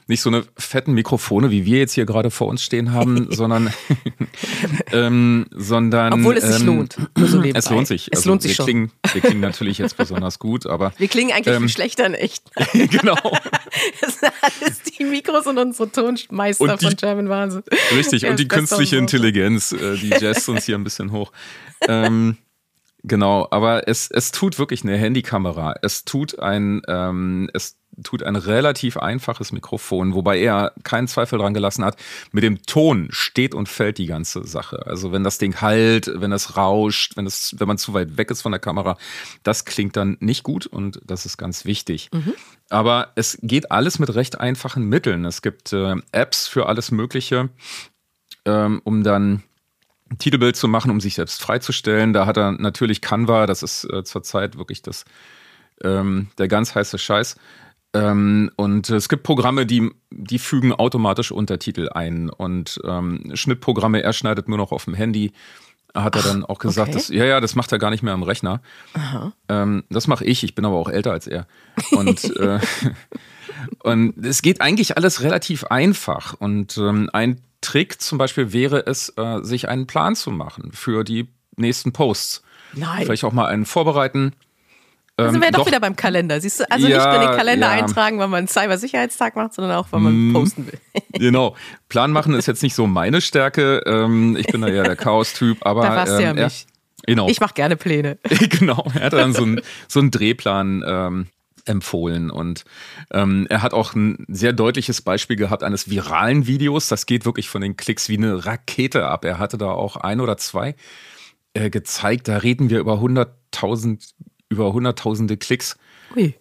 nicht 0.09 0.23
so 0.23 0.31
eine 0.31 0.45
fetten 0.57 0.95
Mikrofone, 0.95 1.51
wie 1.51 1.67
wir 1.67 1.79
jetzt 1.79 1.93
hier 1.93 2.07
gerade 2.07 2.31
vor 2.31 2.49
uns 2.49 2.63
stehen 2.63 2.93
haben, 2.93 3.29
sondern, 3.31 3.73
ähm, 4.93 5.47
sondern. 5.55 6.15
Obwohl 6.15 6.37
es 6.37 6.45
sich 6.45 6.61
ähm, 6.61 6.67
lohnt. 6.67 6.97
So 7.17 7.43
es 7.43 7.71
lohnt 7.71 7.87
sich. 7.87 8.09
Es 8.11 8.19
also 8.19 8.31
lohnt 8.31 8.43
sich 8.43 8.53
wir 8.53 8.57
schon. 8.57 8.65
Klingen, 8.65 8.93
wir 9.13 9.21
klingen 9.21 9.41
natürlich 9.41 9.79
jetzt 9.79 9.97
besonders 9.99 10.39
gut, 10.39 10.67
aber. 10.67 10.93
Wir 10.97 11.09
klingen 11.09 11.33
eigentlich 11.33 11.55
ähm, 11.55 11.63
viel 11.63 11.69
schlechter 11.69 12.07
in 12.07 12.15
echt. 12.15 12.43
genau. 12.73 13.17
Das 14.01 14.19
sind 14.19 14.33
alles 14.41 14.83
die 14.83 15.05
Mikros 15.05 15.47
und 15.47 15.59
unsere 15.59 15.91
Tonmeister 15.91 16.65
und 16.65 16.81
die, 16.81 16.87
von 16.87 16.97
German 16.97 17.29
Wahnsinn. 17.29 17.63
Richtig, 17.95 18.27
und 18.27 18.39
die 18.39 18.49
künstliche 18.49 18.97
Intelligenz, 18.97 19.73
äh, 19.73 19.97
die 19.97 20.09
jazzt 20.09 20.49
uns 20.49 20.65
hier 20.65 20.77
ein 20.77 20.85
bisschen 20.85 21.13
hoch. 21.13 21.31
Ähm, 21.87 22.39
Genau, 23.05 23.47
aber 23.51 23.87
es, 23.87 24.11
es 24.11 24.33
tut 24.33 24.59
wirklich 24.59 24.83
eine 24.83 24.97
Handykamera. 24.97 25.77
Es 25.83 26.05
tut 26.05 26.39
ein, 26.41 26.83
ähm, 26.89 27.49
es 27.55 27.79
tut 28.03 28.23
ein 28.23 28.37
relativ 28.37 28.97
einfaches 28.97 29.53
Mikrofon, 29.53 30.15
wobei 30.15 30.39
er 30.39 30.73
keinen 30.83 31.09
Zweifel 31.09 31.39
dran 31.39 31.55
gelassen 31.55 31.85
hat. 31.85 31.97
Mit 32.33 32.45
dem 32.45 32.63
Ton 32.63 33.09
steht 33.11 33.55
und 33.55 33.69
fällt 33.69 33.99
die 33.99 34.07
ganze 34.07 34.45
Sache. 34.47 34.87
Also 34.87 35.13
wenn 35.13 35.25
das 35.25 35.39
Ding 35.39 35.61
halt, 35.61 36.11
wenn 36.15 36.33
es 36.33 36.57
rauscht, 36.57 37.17
wenn 37.17 37.27
es, 37.27 37.55
wenn 37.59 37.69
man 37.69 37.79
zu 37.79 37.95
weit 37.95 38.17
weg 38.17 38.31
ist 38.31 38.43
von 38.43 38.53
der 38.53 38.61
Kamera, 38.61 38.97
das 39.43 39.65
klingt 39.65 39.97
dann 39.97 40.17
nicht 40.21 40.43
gut 40.43 40.67
und 40.67 41.01
das 41.05 41.25
ist 41.25 41.39
ganz 41.39 41.65
wichtig. 41.65 42.11
Mhm. 42.13 42.35
Aber 42.69 43.13
es 43.15 43.39
geht 43.43 43.71
alles 43.71 43.99
mit 43.99 44.15
recht 44.15 44.41
einfachen 44.41 44.85
Mitteln. 44.89 45.25
Es 45.25 45.43
gibt 45.43 45.73
äh, 45.73 45.95
Apps 46.13 46.49
für 46.49 46.67
alles 46.67 46.91
Mögliche, 46.91 47.49
ähm, 48.45 48.81
um 48.85 49.03
dann 49.03 49.43
ein 50.11 50.19
Titelbild 50.19 50.57
zu 50.57 50.69
machen, 50.69 50.91
um 50.91 51.01
sich 51.01 51.15
selbst 51.15 51.43
freizustellen. 51.43 52.13
Da 52.13 52.27
hat 52.27 52.37
er 52.37 52.53
natürlich 52.53 53.01
Canva, 53.01 53.47
das 53.47 53.63
ist 53.63 53.85
äh, 53.85 54.05
zurzeit 54.05 54.57
wirklich 54.57 54.83
das, 54.83 55.05
ähm, 55.83 56.29
der 56.39 56.49
ganz 56.49 56.75
heiße 56.75 56.99
Scheiß. 56.99 57.37
Ähm, 57.95 58.51
und 58.57 58.91
es 58.91 59.09
gibt 59.09 59.23
Programme, 59.23 59.67
die, 59.67 59.91
die 60.11 60.39
fügen 60.39 60.73
automatisch 60.73 61.33
Untertitel 61.33 61.89
ein 61.89 62.29
und 62.29 62.81
ähm, 62.85 63.31
Schnittprogramme, 63.35 64.03
er 64.03 64.13
schneidet 64.13 64.49
nur 64.49 64.59
noch 64.59 64.73
auf 64.73 64.85
dem 64.85 64.95
Handy. 64.95 65.33
Hat 65.95 66.17
er 66.17 66.23
dann 66.23 66.45
auch 66.45 66.59
gesagt, 66.59 66.91
okay. 66.91 66.99
dass, 66.99 67.09
ja, 67.09 67.25
ja, 67.25 67.41
das 67.41 67.55
macht 67.55 67.73
er 67.73 67.79
gar 67.79 67.89
nicht 67.89 68.03
mehr 68.03 68.13
am 68.13 68.23
Rechner. 68.23 68.61
Ähm, 69.49 69.85
das 69.89 70.07
mache 70.07 70.25
ich, 70.25 70.45
ich 70.45 70.55
bin 70.55 70.67
aber 70.67 70.77
auch 70.77 70.91
älter 70.91 71.13
als 71.13 71.27
er. 71.27 71.47
Und, 71.93 72.37
äh, 72.37 72.61
und 73.83 74.25
es 74.25 74.43
geht 74.43 74.61
eigentlich 74.61 74.97
alles 74.99 75.23
relativ 75.23 75.65
einfach. 75.65 76.35
Und 76.35 76.77
ähm, 76.77 77.09
ein 77.15 77.41
Trick 77.61 78.01
zum 78.01 78.19
Beispiel 78.19 78.53
wäre 78.53 78.87
es, 78.87 79.13
äh, 79.17 79.43
sich 79.43 79.69
einen 79.69 79.87
Plan 79.87 80.15
zu 80.15 80.31
machen 80.31 80.73
für 80.73 81.05
die 81.05 81.29
nächsten 81.57 81.93
Posts. 81.93 82.43
Nein. 82.75 83.05
Vielleicht 83.05 83.25
auch 83.25 83.33
mal 83.33 83.47
einen 83.47 83.67
vorbereiten 83.67 84.33
Also 85.17 85.35
ähm, 85.35 85.43
wäre 85.43 85.53
doch, 85.53 85.61
doch, 85.61 85.67
wieder 85.67 85.81
beim 85.81 85.97
Kalender. 85.97 86.41
Siehst 86.41 86.61
du, 86.61 86.71
also 86.71 86.87
ja, 86.87 86.97
nicht 86.97 87.07
nur 87.07 87.29
den 87.29 87.37
Kalender 87.37 87.67
ja. 87.67 87.85
eintragen, 87.85 88.19
wenn 88.21 88.31
man 88.31 88.39
einen 88.39 88.49
Cybersicherheitstag 88.49 89.37
macht, 89.37 89.55
sondern 89.55 89.77
auch, 89.77 89.89
wenn 89.91 90.03
man 90.03 90.29
mm, 90.29 90.33
posten 90.33 90.67
will. 90.67 90.79
genau. 91.13 91.57
Plan 91.89 92.13
machen 92.13 92.35
ist 92.35 92.47
jetzt 92.47 92.63
nicht 92.63 92.75
so 92.75 92.87
meine 92.87 93.21
Stärke. 93.21 93.83
Ähm, 93.87 94.37
ich 94.39 94.47
bin 94.47 94.61
da 94.61 94.69
ja 94.69 94.83
der 94.83 94.97
Chaos-Typ, 94.97 95.67
aber. 95.67 95.83
Da 95.83 95.97
warst 95.97 96.21
ähm, 96.21 96.21
ja 96.21 96.45
mich. 96.45 96.67
Genau. 97.07 97.29
Ich 97.29 97.41
mache 97.41 97.55
gerne 97.55 97.77
Pläne. 97.77 98.19
genau. 98.59 98.87
Er 98.95 99.07
hat 99.07 99.13
dann 99.15 99.33
so 99.33 99.43
einen, 99.43 99.61
so 99.89 100.01
einen 100.01 100.11
Drehplan 100.11 100.85
ähm, 100.87 101.27
empfohlen. 101.69 102.31
Und 102.31 102.65
ähm, 103.13 103.47
er 103.49 103.63
hat 103.63 103.75
auch 103.75 103.95
ein 103.95 104.25
sehr 104.29 104.53
deutliches 104.53 105.03
Beispiel 105.03 105.37
gehabt 105.37 105.63
eines 105.63 105.91
viralen 105.91 106.47
Videos. 106.47 106.89
Das 106.89 107.07
geht 107.07 107.25
wirklich 107.25 107.49
von 107.49 107.61
den 107.61 107.77
Klicks 107.77 108.09
wie 108.09 108.17
eine 108.17 108.47
Rakete 108.47 109.07
ab. 109.07 109.25
Er 109.25 109.39
hatte 109.39 109.59
da 109.59 109.71
auch 109.71 109.97
ein 109.97 110.21
oder 110.21 110.37
zwei 110.37 110.75
äh, 111.55 111.71
gezeigt. 111.71 112.29
Da 112.29 112.39
reden 112.39 112.71
wir 112.71 112.81
über 112.81 112.95
100.000, 112.95 114.15
über 114.49 114.73
hunderttausende 114.73 115.37
Klicks. 115.37 115.77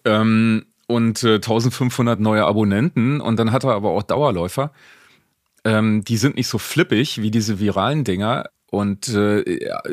Ähm, 0.04 0.66
und 0.86 1.22
äh, 1.22 1.34
1500 1.34 2.18
neue 2.18 2.44
Abonnenten. 2.44 3.20
Und 3.20 3.38
dann 3.38 3.52
hat 3.52 3.64
er 3.64 3.72
aber 3.72 3.90
auch 3.90 4.02
Dauerläufer. 4.02 4.72
Ähm, 5.64 6.02
die 6.04 6.16
sind 6.16 6.36
nicht 6.36 6.48
so 6.48 6.58
flippig 6.58 7.20
wie 7.20 7.30
diese 7.30 7.60
viralen 7.60 8.04
Dinger 8.04 8.46
und 8.70 9.08
äh, 9.08 9.42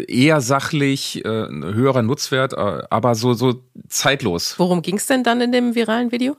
eher 0.08 0.42
sachlich, 0.42 1.24
äh, 1.24 1.30
höherer 1.30 2.02
Nutzwert, 2.02 2.54
äh, 2.54 2.84
aber 2.90 3.16
so, 3.16 3.34
so 3.34 3.64
zeitlos. 3.88 4.56
Worum 4.58 4.82
ging 4.82 4.98
es 4.98 5.08
denn 5.08 5.24
dann 5.24 5.42
in 5.42 5.52
dem 5.52 5.76
viralen 5.76 6.12
Video? 6.12 6.36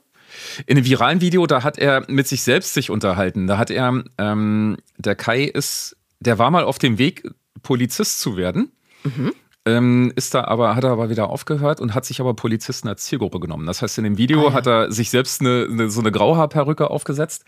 In 0.66 0.76
dem 0.76 0.84
viralen 0.84 1.20
Video, 1.20 1.46
da 1.46 1.62
hat 1.62 1.78
er 1.78 2.04
mit 2.08 2.28
sich 2.28 2.42
selbst 2.42 2.74
sich 2.74 2.90
unterhalten. 2.90 3.46
Da 3.46 3.56
hat 3.56 3.70
er, 3.70 4.04
ähm, 4.18 4.76
der 4.98 5.14
Kai 5.14 5.44
ist, 5.44 5.96
der 6.20 6.38
war 6.38 6.50
mal 6.50 6.64
auf 6.64 6.78
dem 6.78 6.98
Weg, 6.98 7.30
Polizist 7.62 8.20
zu 8.20 8.36
werden. 8.36 8.70
Mhm. 9.04 9.32
Ähm, 9.64 10.12
ist 10.14 10.34
da 10.34 10.44
aber, 10.44 10.76
hat 10.76 10.84
er 10.84 10.90
aber 10.90 11.10
wieder 11.10 11.28
aufgehört 11.28 11.80
und 11.80 11.94
hat 11.94 12.04
sich 12.04 12.20
aber 12.20 12.34
Polizisten 12.34 12.86
als 12.86 13.04
Zielgruppe 13.04 13.40
genommen. 13.40 13.66
Das 13.66 13.82
heißt, 13.82 13.98
in 13.98 14.04
dem 14.04 14.18
Video 14.18 14.42
ah, 14.42 14.50
ja. 14.50 14.52
hat 14.52 14.66
er 14.66 14.92
sich 14.92 15.10
selbst 15.10 15.40
eine, 15.40 15.66
eine, 15.68 15.90
so 15.90 16.00
eine 16.00 16.12
Grauhaarperücke 16.12 16.88
aufgesetzt 16.88 17.44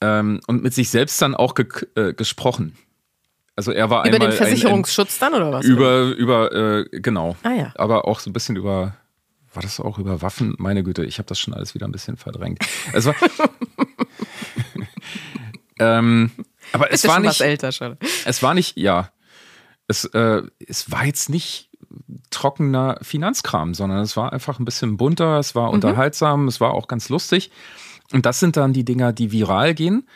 ähm, 0.00 0.40
und 0.46 0.62
mit 0.62 0.72
sich 0.72 0.88
selbst 0.88 1.20
dann 1.20 1.34
auch 1.34 1.54
ge 1.54 1.66
äh, 1.94 2.14
gesprochen. 2.14 2.74
Also 3.56 3.72
er 3.72 3.90
war 3.90 4.06
über 4.06 4.14
einmal 4.14 4.30
den 4.30 4.36
Versicherungsschutz 4.36 5.22
ein, 5.22 5.32
dann 5.32 5.42
oder 5.42 5.52
was? 5.52 5.64
Über 5.64 6.02
über 6.02 6.52
äh, 6.52 6.84
genau. 6.92 7.36
Ah 7.42 7.52
ja. 7.52 7.72
Aber 7.76 8.06
auch 8.06 8.20
so 8.20 8.30
ein 8.30 8.32
bisschen 8.32 8.56
über 8.56 8.94
war 9.52 9.62
das 9.62 9.80
auch 9.80 9.98
über 9.98 10.22
Waffen? 10.22 10.54
Meine 10.58 10.82
Güte, 10.82 11.04
ich 11.04 11.18
habe 11.18 11.26
das 11.26 11.38
schon 11.38 11.54
alles 11.54 11.74
wieder 11.74 11.86
ein 11.88 11.92
bisschen 11.92 12.16
verdrängt. 12.16 12.60
Es 12.92 13.06
war, 13.06 13.14
ähm, 15.80 16.30
aber 16.72 16.92
es 16.92 17.06
war 17.06 17.18
nicht 17.18 17.40
älter 17.40 17.72
schon. 17.72 17.96
Es 18.24 18.42
war 18.42 18.54
nicht 18.54 18.76
ja. 18.76 19.10
Es, 19.88 20.04
äh, 20.04 20.42
es 20.66 20.92
war 20.92 21.04
jetzt 21.04 21.30
nicht 21.30 21.68
trockener 22.30 22.98
Finanzkram, 23.02 23.74
sondern 23.74 23.98
es 23.98 24.16
war 24.16 24.32
einfach 24.32 24.60
ein 24.60 24.64
bisschen 24.64 24.96
bunter, 24.96 25.38
es 25.40 25.56
war 25.56 25.68
mhm. 25.68 25.74
unterhaltsam, 25.74 26.46
es 26.46 26.60
war 26.60 26.74
auch 26.74 26.86
ganz 26.86 27.08
lustig. 27.08 27.50
Und 28.12 28.26
das 28.26 28.38
sind 28.38 28.56
dann 28.56 28.72
die 28.72 28.84
Dinger, 28.84 29.12
die 29.12 29.32
viral 29.32 29.74
gehen 29.74 30.06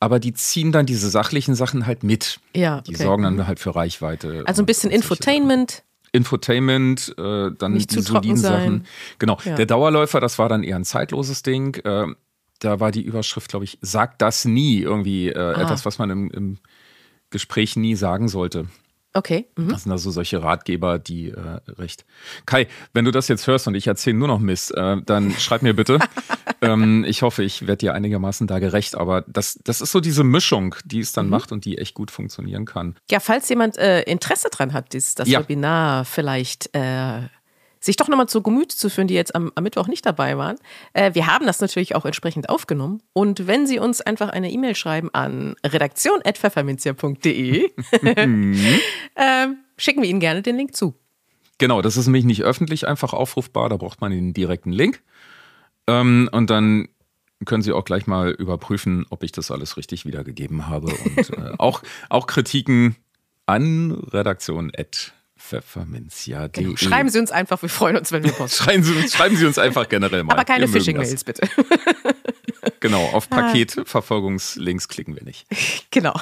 aber 0.00 0.18
die 0.18 0.32
ziehen 0.32 0.72
dann 0.72 0.86
diese 0.86 1.10
sachlichen 1.10 1.54
Sachen 1.54 1.86
halt 1.86 2.02
mit. 2.02 2.40
Ja. 2.56 2.78
Okay. 2.78 2.84
Die 2.88 2.96
sorgen 2.96 3.22
dann 3.22 3.46
halt 3.46 3.60
für 3.60 3.76
Reichweite. 3.76 4.42
Also 4.46 4.62
ein 4.62 4.66
bisschen 4.66 4.90
Infotainment. 4.90 5.84
Infotainment, 6.12 7.14
äh, 7.18 7.50
dann 7.56 7.74
Nicht 7.74 7.94
die 7.94 8.00
soliden 8.00 8.36
Sachen. 8.36 8.86
Genau. 9.18 9.38
Ja. 9.44 9.54
Der 9.54 9.66
Dauerläufer, 9.66 10.18
das 10.18 10.38
war 10.38 10.48
dann 10.48 10.64
eher 10.64 10.76
ein 10.76 10.84
zeitloses 10.84 11.42
Ding. 11.42 11.76
Äh, 11.84 12.06
da 12.58 12.80
war 12.80 12.90
die 12.90 13.02
Überschrift, 13.02 13.50
glaube 13.50 13.64
ich, 13.64 13.78
sagt 13.80 14.20
das 14.22 14.44
nie 14.44 14.80
irgendwie 14.80 15.28
äh, 15.28 15.38
ah. 15.38 15.62
etwas, 15.62 15.84
was 15.84 15.98
man 15.98 16.10
im, 16.10 16.30
im 16.30 16.58
Gespräch 17.30 17.76
nie 17.76 17.94
sagen 17.94 18.28
sollte. 18.28 18.66
Okay. 19.12 19.46
Mhm. 19.56 19.68
Das 19.70 19.82
sind 19.82 19.92
also 19.92 20.10
solche 20.10 20.42
Ratgeber, 20.42 20.98
die 20.98 21.30
äh, 21.30 21.60
recht. 21.68 22.04
Kai, 22.46 22.68
wenn 22.92 23.04
du 23.04 23.10
das 23.10 23.28
jetzt 23.28 23.46
hörst 23.46 23.66
und 23.66 23.74
ich 23.74 23.86
erzähle 23.86 24.16
nur 24.16 24.28
noch 24.28 24.38
Mist, 24.38 24.74
äh, 24.76 24.96
dann 25.04 25.32
schreib 25.32 25.62
mir 25.62 25.74
bitte. 25.74 25.98
ähm, 26.62 27.04
ich 27.06 27.22
hoffe, 27.22 27.42
ich 27.42 27.62
werde 27.62 27.78
dir 27.78 27.94
einigermaßen 27.94 28.46
da 28.46 28.58
gerecht, 28.58 28.94
aber 28.94 29.22
das, 29.22 29.58
das 29.64 29.80
ist 29.80 29.92
so 29.92 30.00
diese 30.00 30.24
Mischung, 30.24 30.74
die 30.84 31.00
es 31.00 31.12
dann 31.12 31.26
mhm. 31.26 31.30
macht 31.30 31.52
und 31.52 31.64
die 31.64 31.78
echt 31.78 31.94
gut 31.94 32.10
funktionieren 32.10 32.64
kann. 32.64 32.96
Ja, 33.10 33.20
falls 33.20 33.48
jemand 33.48 33.78
äh, 33.78 34.02
Interesse 34.02 34.48
dran 34.50 34.72
hat, 34.72 34.92
dieses, 34.92 35.14
das 35.14 35.28
ja. 35.28 35.40
Webinar 35.40 36.04
vielleicht 36.04 36.74
äh, 36.74 37.22
sich 37.80 37.96
doch 37.96 38.08
nochmal 38.08 38.28
zu 38.28 38.42
Gemüte 38.42 38.76
zu 38.76 38.90
führen, 38.90 39.08
die 39.08 39.14
jetzt 39.14 39.34
am, 39.34 39.50
am 39.54 39.64
Mittwoch 39.64 39.88
nicht 39.88 40.04
dabei 40.04 40.36
waren. 40.36 40.56
Äh, 40.92 41.14
wir 41.14 41.26
haben 41.26 41.46
das 41.46 41.60
natürlich 41.60 41.96
auch 41.96 42.04
entsprechend 42.04 42.50
aufgenommen. 42.50 43.02
Und 43.14 43.46
wenn 43.46 43.66
Sie 43.66 43.78
uns 43.78 44.02
einfach 44.02 44.28
eine 44.28 44.50
E-Mail 44.50 44.74
schreiben 44.74 45.08
an 45.12 45.56
redaktion.pfefferminzia.de, 45.64 47.64
äh, 48.02 49.46
schicken 49.78 50.02
wir 50.02 50.08
Ihnen 50.08 50.20
gerne 50.20 50.42
den 50.42 50.56
Link 50.56 50.76
zu. 50.76 50.94
Genau, 51.56 51.82
das 51.82 51.96
ist 51.96 52.06
nämlich 52.06 52.24
nicht 52.24 52.42
öffentlich 52.42 52.86
einfach 52.86 53.12
aufrufbar, 53.12 53.68
da 53.68 53.76
braucht 53.76 54.00
man 54.00 54.12
den 54.12 54.32
direkten 54.32 54.72
Link. 54.72 55.02
Ähm, 55.90 56.28
und 56.32 56.50
dann 56.50 56.88
können 57.44 57.62
Sie 57.62 57.72
auch 57.72 57.84
gleich 57.84 58.06
mal 58.06 58.30
überprüfen, 58.30 59.06
ob 59.10 59.22
ich 59.22 59.32
das 59.32 59.50
alles 59.50 59.76
richtig 59.76 60.04
wiedergegeben 60.04 60.68
habe. 60.68 60.88
Und 60.88 61.30
äh, 61.38 61.52
auch, 61.58 61.82
auch 62.08 62.26
Kritiken 62.26 62.96
an 63.46 63.92
redaktion@ 63.92 65.12
pfefferminzia.de. 65.40 66.64
Genau. 66.64 66.76
Schreiben 66.76 67.08
Sie 67.08 67.18
uns 67.18 67.32
einfach, 67.32 67.60
wir 67.62 67.68
freuen 67.68 67.96
uns, 67.96 68.12
wenn 68.12 68.22
wir 68.22 68.32
posten. 68.32 68.62
schreiben, 68.64 68.82
Sie, 68.82 69.08
schreiben 69.08 69.36
Sie 69.36 69.46
uns 69.46 69.58
einfach 69.58 69.88
generell 69.88 70.22
mal. 70.22 70.34
Aber 70.34 70.44
keine 70.44 70.68
Phishing-Mails, 70.68 71.24
bitte. 71.24 71.48
genau, 72.80 73.06
auf 73.06 73.26
ah. 73.30 73.36
Paketverfolgungslinks 73.36 74.88
klicken 74.88 75.16
wir 75.16 75.24
nicht. 75.24 75.46
Genau. 75.90 76.14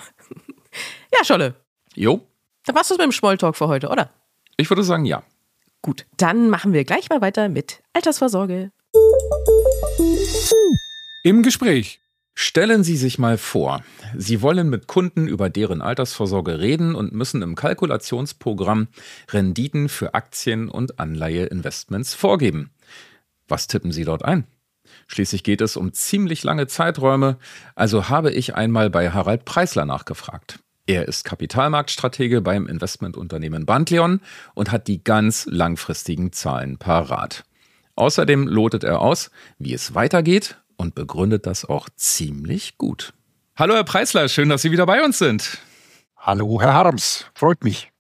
Ja, 1.12 1.25
Scholle. 1.25 1.54
Jo. 1.94 2.26
Dann 2.64 2.76
war's 2.76 2.88
das 2.88 2.98
mit 2.98 3.04
dem 3.04 3.12
Schmolltalk 3.12 3.56
für 3.56 3.68
heute, 3.68 3.88
oder? 3.88 4.10
Ich 4.56 4.70
würde 4.70 4.84
sagen, 4.84 5.04
ja. 5.04 5.22
Gut, 5.82 6.06
dann 6.16 6.48
machen 6.48 6.72
wir 6.72 6.84
gleich 6.84 7.08
mal 7.08 7.20
weiter 7.20 7.48
mit 7.48 7.82
Altersvorsorge. 7.92 8.70
Im 11.23 11.43
Gespräch. 11.43 12.00
Stellen 12.40 12.85
Sie 12.85 12.97
sich 12.97 13.19
mal 13.19 13.37
vor, 13.37 13.83
Sie 14.17 14.43
wollen 14.43 14.71
mit 14.71 14.87
Kunden 14.87 15.26
über 15.26 15.50
deren 15.50 15.83
Altersvorsorge 15.83 16.61
reden 16.61 16.95
und 16.95 17.12
müssen 17.12 17.43
im 17.43 17.57
Kalkulationsprogramm 17.57 18.87
Renditen 19.31 19.88
für 19.88 20.14
Aktien 20.14 20.69
und 20.69 21.00
Anleiheinvestments 21.00 22.14
vorgeben. 22.14 22.71
Was 23.49 23.67
tippen 23.67 23.90
Sie 23.90 24.05
dort 24.05 24.25
ein? 24.25 24.47
Schließlich 25.09 25.43
geht 25.43 25.61
es 25.61 25.76
um 25.76 25.93
ziemlich 25.93 26.45
lange 26.45 26.67
Zeiträume, 26.69 27.38
also 27.75 28.09
habe 28.09 28.31
ich 28.31 28.55
einmal 28.55 28.88
bei 28.88 29.11
Harald 29.11 29.45
Preisler 29.45 29.85
nachgefragt. 29.85 30.61
Er 30.87 31.09
ist 31.09 31.25
Kapitalmarktstratege 31.25 32.40
beim 32.40 32.67
Investmentunternehmen 32.67 33.67
Bandleon 33.67 34.21
und 34.55 34.71
hat 34.71 34.87
die 34.87 35.02
ganz 35.02 35.47
langfristigen 35.50 36.33
Zahlen 36.33 36.78
parat. 36.78 37.45
Außerdem 37.99 38.47
lotet 38.47 38.85
er 38.85 39.00
aus, 39.00 39.33
wie 39.59 39.75
es 39.75 39.93
weitergeht 39.93 40.57
und 40.76 40.95
begründet 40.95 41.47
das 41.47 41.64
auch 41.64 41.88
ziemlich 41.97 42.78
gut. 42.78 43.12
Hallo 43.57 43.75
Herr 43.75 43.83
Preisler, 43.83 44.28
schön, 44.28 44.49
dass 44.49 44.62
Sie 44.62 44.71
wieder 44.71 44.87
bei 44.87 45.05
uns 45.05 45.19
sind. 45.19 45.59
Hallo 46.17 46.61
Herr 46.61 46.75
Harms, 46.75 47.26
freut 47.35 47.64
mich. 47.64 47.90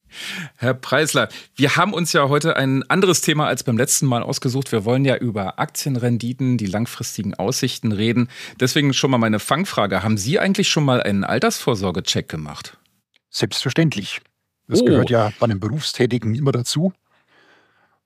Herr 0.54 0.74
Preisler, 0.74 1.28
wir 1.56 1.74
haben 1.74 1.92
uns 1.92 2.12
ja 2.12 2.28
heute 2.28 2.56
ein 2.56 2.88
anderes 2.88 3.22
Thema 3.22 3.48
als 3.48 3.64
beim 3.64 3.76
letzten 3.76 4.06
Mal 4.06 4.22
ausgesucht. 4.22 4.70
Wir 4.70 4.84
wollen 4.84 5.04
ja 5.04 5.16
über 5.16 5.58
Aktienrenditen, 5.58 6.58
die 6.58 6.66
langfristigen 6.66 7.34
Aussichten 7.34 7.90
reden. 7.90 8.28
Deswegen 8.60 8.94
schon 8.94 9.10
mal 9.10 9.18
meine 9.18 9.40
Fangfrage. 9.40 10.04
Haben 10.04 10.16
Sie 10.16 10.38
eigentlich 10.38 10.68
schon 10.68 10.84
mal 10.84 11.02
einen 11.02 11.24
Altersvorsorgecheck 11.24 12.28
gemacht? 12.28 12.78
Selbstverständlich. 13.30 14.20
Das 14.68 14.80
oh. 14.80 14.84
gehört 14.84 15.10
ja 15.10 15.32
bei 15.40 15.44
einem 15.46 15.58
Berufstätigen 15.58 16.36
immer 16.36 16.52
dazu. 16.52 16.92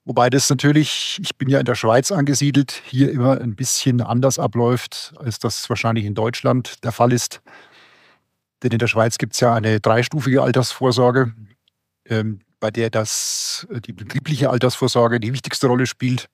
Wobei 0.04 0.30
das 0.30 0.50
natürlich, 0.50 1.20
ich 1.22 1.36
bin 1.36 1.48
ja 1.48 1.60
in 1.60 1.64
der 1.64 1.76
Schweiz 1.76 2.10
angesiedelt, 2.10 2.82
hier 2.86 3.10
immer 3.12 3.40
ein 3.40 3.54
bisschen 3.54 4.00
anders 4.00 4.38
abläuft, 4.38 5.14
als 5.18 5.38
das 5.38 5.68
wahrscheinlich 5.70 6.04
in 6.04 6.14
Deutschland 6.14 6.82
der 6.82 6.90
Fall 6.90 7.12
ist. 7.12 7.40
Denn 8.62 8.72
in 8.72 8.78
der 8.78 8.88
Schweiz 8.88 9.18
gibt 9.18 9.34
es 9.34 9.40
ja 9.40 9.54
eine 9.54 9.80
dreistufige 9.80 10.42
Altersvorsorge, 10.42 11.32
ähm, 12.06 12.40
bei 12.58 12.70
der 12.70 12.90
das, 12.90 13.66
äh, 13.70 13.80
die 13.80 13.92
betriebliche 13.92 14.50
Altersvorsorge 14.50 15.20
die 15.20 15.32
wichtigste 15.32 15.68
Rolle 15.68 15.86
spielt. 15.86 16.26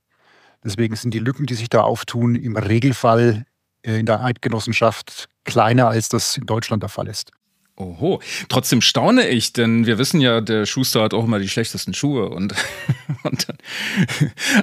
Deswegen 0.64 0.96
sind 0.96 1.12
die 1.12 1.18
Lücken, 1.18 1.46
die 1.46 1.54
sich 1.54 1.68
da 1.68 1.82
auftun, 1.82 2.37
im 2.37 2.56
Regelfall 2.56 3.44
äh, 3.82 3.98
in 3.98 4.06
der 4.06 4.25
Eidgenossenschaft 4.25 5.28
kleiner, 5.44 5.88
als 5.88 6.08
das 6.08 6.37
in 6.37 6.46
Deutschland 6.46 6.82
der 6.82 6.90
Fall 6.90 7.08
ist. 7.08 7.32
Oho, 7.78 8.20
trotzdem 8.49 8.80
staune 8.80 9.28
ich, 9.28 9.52
denn 9.52 9.87
wir 9.87 9.99
wissen 9.99 10.20
ja, 10.20 10.40
der 10.40 10.66
Schuster 10.66 11.02
hat 11.02 11.14
auch 11.14 11.25
immer 11.25 11.38
die 11.38 11.49
schlechtesten 11.49 11.94
Schuhe 11.94 12.28
und, 12.28 12.52
und 13.23 13.49
dann, 13.49 13.58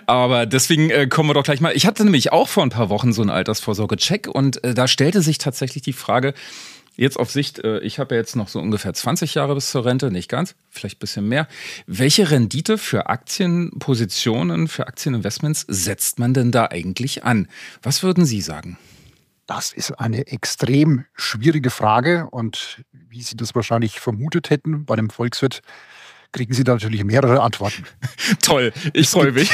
aber 0.06 0.46
deswegen 0.46 0.90
äh, 0.90 1.08
kommen 1.08 1.30
wir 1.30 1.34
doch 1.34 1.44
gleich 1.44 1.62
mal. 1.62 1.74
Ich 1.76 1.86
hatte 1.86 2.04
nämlich 2.04 2.34
auch 2.34 2.50
vor 2.50 2.64
ein 2.64 2.72
paar 2.72 2.90
Wochen 2.90 3.14
so 3.14 3.22
einen 3.22 3.30
Altersvorsorge-Check 3.30 4.28
und 4.28 4.62
äh, 4.66 4.74
da 4.74 4.90
stellte 4.90 5.22
sich 5.22 5.38
tatsächlich 5.38 5.82
die 5.82 5.94
Frage, 5.94 6.34
jetzt 6.98 7.18
auf 7.18 7.32
Sicht, 7.32 7.60
äh, 7.60 7.80
ich 7.80 8.00
habe 8.00 8.16
ja 8.16 8.20
jetzt 8.20 8.36
noch 8.36 8.50
so 8.50 8.60
ungefähr 8.60 8.94
20 8.94 9.34
Jahre 9.36 9.56
bis 9.56 9.72
zur 9.72 9.86
Rente, 9.86 10.12
nicht 10.12 10.30
ganz, 10.30 10.56
vielleicht 10.70 10.98
ein 10.98 11.00
bisschen 11.00 11.28
mehr. 11.30 11.48
Welche 11.88 12.32
Rendite 12.32 12.78
für 12.78 13.08
Aktienpositionen, 13.08 14.68
für 14.68 14.88
Aktieninvestments 14.88 15.66
setzt 15.70 16.20
man 16.20 16.34
denn 16.34 16.52
da 16.52 16.66
eigentlich 16.66 17.24
an? 17.24 17.48
Was 17.82 18.04
würden 18.04 18.26
Sie 18.26 18.42
sagen? 18.42 18.78
Das 19.48 19.74
ist 19.74 19.92
eine 19.92 20.28
extrem 20.28 21.06
schwierige 21.14 21.70
Frage 21.70 22.28
und 22.32 22.84
wie 22.92 23.22
Sie 23.22 23.38
das 23.38 23.54
wahrscheinlich 23.54 24.00
vermutet 24.00 24.50
hätten, 24.50 24.86
bei 24.86 24.94
einem 24.96 25.10
Volkswirt 25.10 25.62
kriegen 26.32 26.54
Sie 26.54 26.64
da 26.64 26.74
natürlich 26.74 27.04
mehrere 27.04 27.42
Antworten. 27.42 27.86
Toll, 28.42 28.74
ich 28.94 29.08
freue 29.08 29.32
mich. 29.32 29.52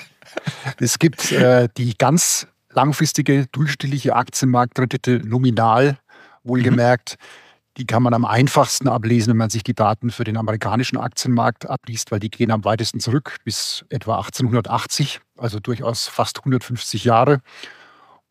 es 0.78 0.98
gibt 0.98 1.32
äh, 1.32 1.68
die 1.76 1.96
ganz 1.96 2.46
langfristige 2.70 3.46
durchschnittliche 3.52 4.14
Aktienmarktrendite 4.14 5.22
nominal, 5.24 5.98
wohlgemerkt. 6.44 7.16
Mhm. 7.18 7.46
Die 7.78 7.86
kann 7.86 8.02
man 8.02 8.14
am 8.14 8.24
einfachsten 8.24 8.88
ablesen, 8.88 9.30
wenn 9.30 9.38
man 9.38 9.50
sich 9.50 9.62
die 9.62 9.74
Daten 9.74 10.10
für 10.10 10.24
den 10.24 10.36
amerikanischen 10.36 10.96
Aktienmarkt 10.96 11.68
abliest, 11.68 12.10
weil 12.10 12.20
die 12.20 12.30
gehen 12.30 12.50
am 12.50 12.64
weitesten 12.64 13.00
zurück 13.00 13.36
bis 13.44 13.84
etwa 13.88 14.18
1880, 14.18 15.20
also 15.36 15.58
durchaus 15.58 16.06
fast 16.06 16.38
150 16.38 17.04
Jahre. 17.04 17.40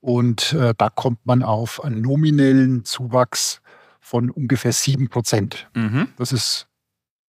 Und 0.06 0.54
äh, 0.54 0.76
da 0.78 0.92
kommt 0.92 1.26
man 1.26 1.42
auf 1.42 1.84
einen 1.84 2.02
nominellen 2.02 2.86
Zuwachs 2.86 3.60
von 4.00 4.30
ungefähr 4.30 4.72
7 4.72 5.10
Prozent. 5.10 5.68
Mhm. 5.74 6.10
Das 6.18 6.32
ist 6.32 6.68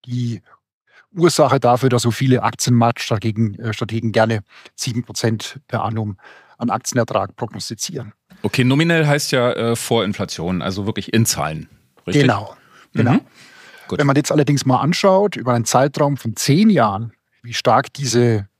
die 0.04 0.42
Ursache 1.10 1.58
dafür, 1.58 1.88
dass 1.88 2.02
so 2.02 2.10
viele 2.10 2.42
Aktienmarktstrategen 2.42 3.58
äh, 3.58 3.72
Strategen 3.72 4.12
gerne 4.12 4.40
7 4.74 5.04
Prozent 5.04 5.58
per 5.68 5.84
annum 5.84 6.18
an 6.58 6.68
Aktienertrag 6.68 7.34
prognostizieren. 7.34 8.12
Okay, 8.42 8.62
nominell 8.62 9.06
heißt 9.06 9.32
ja 9.32 9.52
äh, 9.52 9.74
vor 9.74 10.04
Inflation, 10.04 10.60
also 10.60 10.84
wirklich 10.84 11.14
in 11.14 11.24
Zahlen. 11.24 11.70
Richtig? 12.06 12.24
Genau. 12.24 12.54
genau. 12.92 13.12
Mhm. 13.12 13.20
Wenn 13.88 14.06
man 14.06 14.16
jetzt 14.16 14.30
allerdings 14.30 14.66
mal 14.66 14.80
anschaut, 14.80 15.36
über 15.36 15.54
einen 15.54 15.64
Zeitraum 15.64 16.18
von 16.18 16.36
zehn 16.36 16.68
Jahren, 16.68 17.14
wie 17.42 17.54
stark 17.54 17.94
diese 17.94 18.50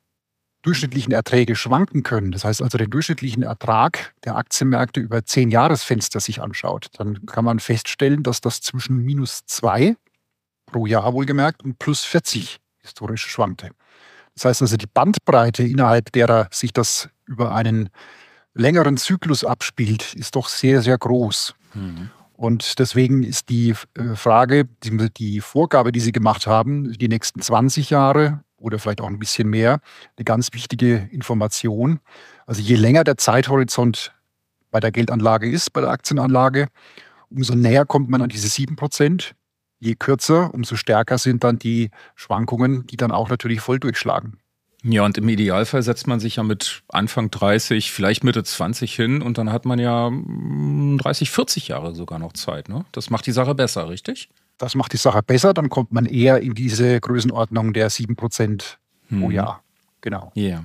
durchschnittlichen 0.67 1.13
Erträge 1.13 1.55
schwanken 1.55 2.03
können, 2.03 2.33
das 2.33 2.45
heißt 2.45 2.61
also 2.61 2.77
den 2.77 2.91
durchschnittlichen 2.91 3.43
Ertrag 3.43 4.15
der 4.25 4.37
Aktienmärkte 4.37 5.01
über 5.01 5.25
zehn 5.25 5.51
Jahresfenster 5.51 6.21
sich 6.21 6.43
anschaut, 6.43 6.89
dann 6.99 7.25
kann 7.27 7.45
man 7.45 7.61
feststellen, 7.61 8.23
dass 8.23 8.41
das 8.41 8.61
zwischen 8.61 8.99
minus 8.99 9.47
zwei 9.47 9.97
pro 10.67 10.87
Jahr 10.87 11.13
wohlgemerkt 11.13 11.63
und 11.63 11.79
plus 11.79 12.05
40 12.05 12.59
historisch 12.79 13.27
schwankte. 13.27 13.71
Das 14.35 14.45
heißt 14.45 14.63
also, 14.63 14.77
die 14.77 14.87
Bandbreite, 14.87 15.63
innerhalb 15.63 16.13
derer 16.13 16.49
sich 16.51 16.73
das 16.73 17.09
über 17.25 17.55
einen 17.55 17.89
längeren 18.53 18.97
Zyklus 18.97 19.45
abspielt, 19.45 20.15
ist 20.15 20.37
doch 20.37 20.49
sehr, 20.49 20.83
sehr 20.83 20.99
groß. 20.99 21.55
Mhm. 21.75 22.11
Und 22.33 22.79
deswegen 22.79 23.23
ist 23.23 23.49
die 23.49 23.75
äh, 23.95 24.15
Frage, 24.15 24.69
die 24.85 25.41
Vorgabe, 25.41 25.91
die 25.91 26.01
Sie 26.01 26.13
gemacht 26.13 26.47
haben, 26.47 26.93
die 26.93 27.09
nächsten 27.09 27.41
20 27.41 27.91
Jahre 27.91 28.43
oder 28.59 28.79
vielleicht 28.79 29.01
auch 29.01 29.09
ein 29.09 29.19
bisschen 29.19 29.49
mehr, 29.49 29.81
eine 30.17 30.25
ganz 30.25 30.53
wichtige 30.53 31.09
Information. 31.11 32.01
Also 32.47 32.63
je 32.63 32.77
länger 32.77 33.05
der 33.05 33.17
Zeithorizont 33.17 34.13
bei 34.71 34.81
der 34.81 34.93
Geldanlage 34.93 35.51
ist, 35.51 35.73
bei 35.73 35.81
der 35.81 35.91
Aktienanlage, 35.91 36.69
umso 37.31 37.55
näher 37.55 37.85
kommt 37.85 38.09
man 38.09 38.23
an 38.23 38.29
diese 38.29 38.49
7 38.49 38.77
Prozent. 38.77 39.35
Je 39.79 39.95
kürzer, 39.95 40.55
umso 40.55 40.77
stärker 40.77 41.19
sind 41.19 41.45
dann 41.45 41.59
die 41.59 41.91
Schwankungen, 42.15 42.87
die 42.87 42.97
dann 42.97 43.13
auch 43.13 43.29
natürlich 43.29 43.61
voll 43.61 43.79
durchschlagen. 43.79 44.39
Ja, 44.83 45.05
und 45.05 45.19
im 45.19 45.29
Idealfall 45.29 45.83
setzt 45.83 46.07
man 46.07 46.21
sich 46.21 46.37
ja 46.37 46.43
mit 46.43 46.83
Anfang 46.89 47.31
30, 47.31 47.91
vielleicht 47.91 48.23
Mitte 48.23 48.45
20 48.45 48.95
hin 48.95 49.21
und 49.21 49.37
dann 49.37 49.51
hat 49.53 49.65
man 49.65 49.79
ja 49.79 50.09
30, 50.09 51.29
hm, 51.29 51.35
40 51.35 51.69
Jahre 51.69 51.95
sogar 51.95 52.19
noch 52.19 52.35
Zeit. 52.35 52.69
Ne? 52.69 52.85
Das 52.93 53.11
macht 53.11 53.27
die 53.27 53.33
Sache 53.33 53.55
besser, 53.55 53.89
richtig? 53.89 54.29
Das 54.59 54.75
macht 54.75 54.93
die 54.93 54.99
Sache 54.99 55.23
besser, 55.23 55.53
dann 55.53 55.69
kommt 55.69 55.93
man 55.93 56.07
eher 56.07 56.41
in 56.41 56.55
diese 56.55 57.01
Größenordnung 57.01 57.73
der 57.73 57.91
7% 57.91 58.77
hm. 59.09 59.21
pro 59.21 59.31
Jahr. 59.31 59.63
Genau. 60.01 60.33
Ja. 60.35 60.43
Yeah. 60.43 60.65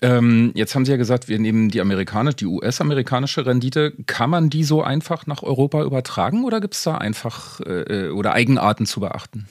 Ähm, 0.00 0.52
jetzt 0.54 0.74
haben 0.74 0.84
Sie 0.84 0.90
ja 0.90 0.96
gesagt, 0.96 1.28
wir 1.28 1.38
nehmen 1.38 1.68
die 1.68 1.80
amerikanische, 1.80 2.36
die 2.36 2.46
US-amerikanische 2.46 3.44
Rendite. 3.44 3.92
Kann 4.06 4.30
man 4.30 4.50
die 4.50 4.64
so 4.64 4.82
einfach 4.82 5.26
nach 5.26 5.42
Europa 5.42 5.82
übertragen 5.82 6.44
oder 6.44 6.60
gibt 6.60 6.74
es 6.74 6.82
da 6.82 6.96
einfach 6.98 7.60
äh, 7.60 8.06
äh, 8.06 8.10
oder 8.10 8.32
Eigenarten 8.32 8.86
zu 8.86 9.00
beachten? 9.00 9.46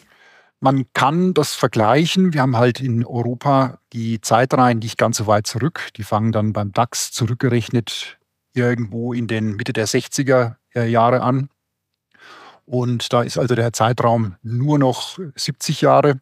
Man 0.60 0.86
kann 0.94 1.34
das 1.34 1.56
vergleichen. 1.56 2.34
Wir 2.34 2.42
haben 2.42 2.56
halt 2.56 2.80
in 2.80 3.04
Europa 3.04 3.80
die 3.94 4.22
Zeitreihen 4.22 4.80
nicht 4.80 4.98
ganz 4.98 5.18
so 5.18 5.26
weit 5.26 5.48
zurück. 5.48 5.90
Die 5.98 6.04
fangen 6.04 6.32
dann 6.32 6.54
beim 6.54 6.72
DAX 6.72 7.12
zurückgerechnet 7.12 8.20
irgendwo 8.54 9.14
in 9.14 9.28
den 9.28 9.56
Mitte 9.56 9.74
der 9.74 9.88
60er 9.88 10.56
Jahre 10.76 11.22
an. 11.22 11.50
Und 12.66 13.12
da 13.12 13.24
ist 13.24 13.38
also 13.38 13.56
der 13.56 13.74
Zeitraum 13.74 14.36
nur 14.44 14.80
noch 14.80 15.20
70 15.36 15.82
Jahre, 15.82 16.20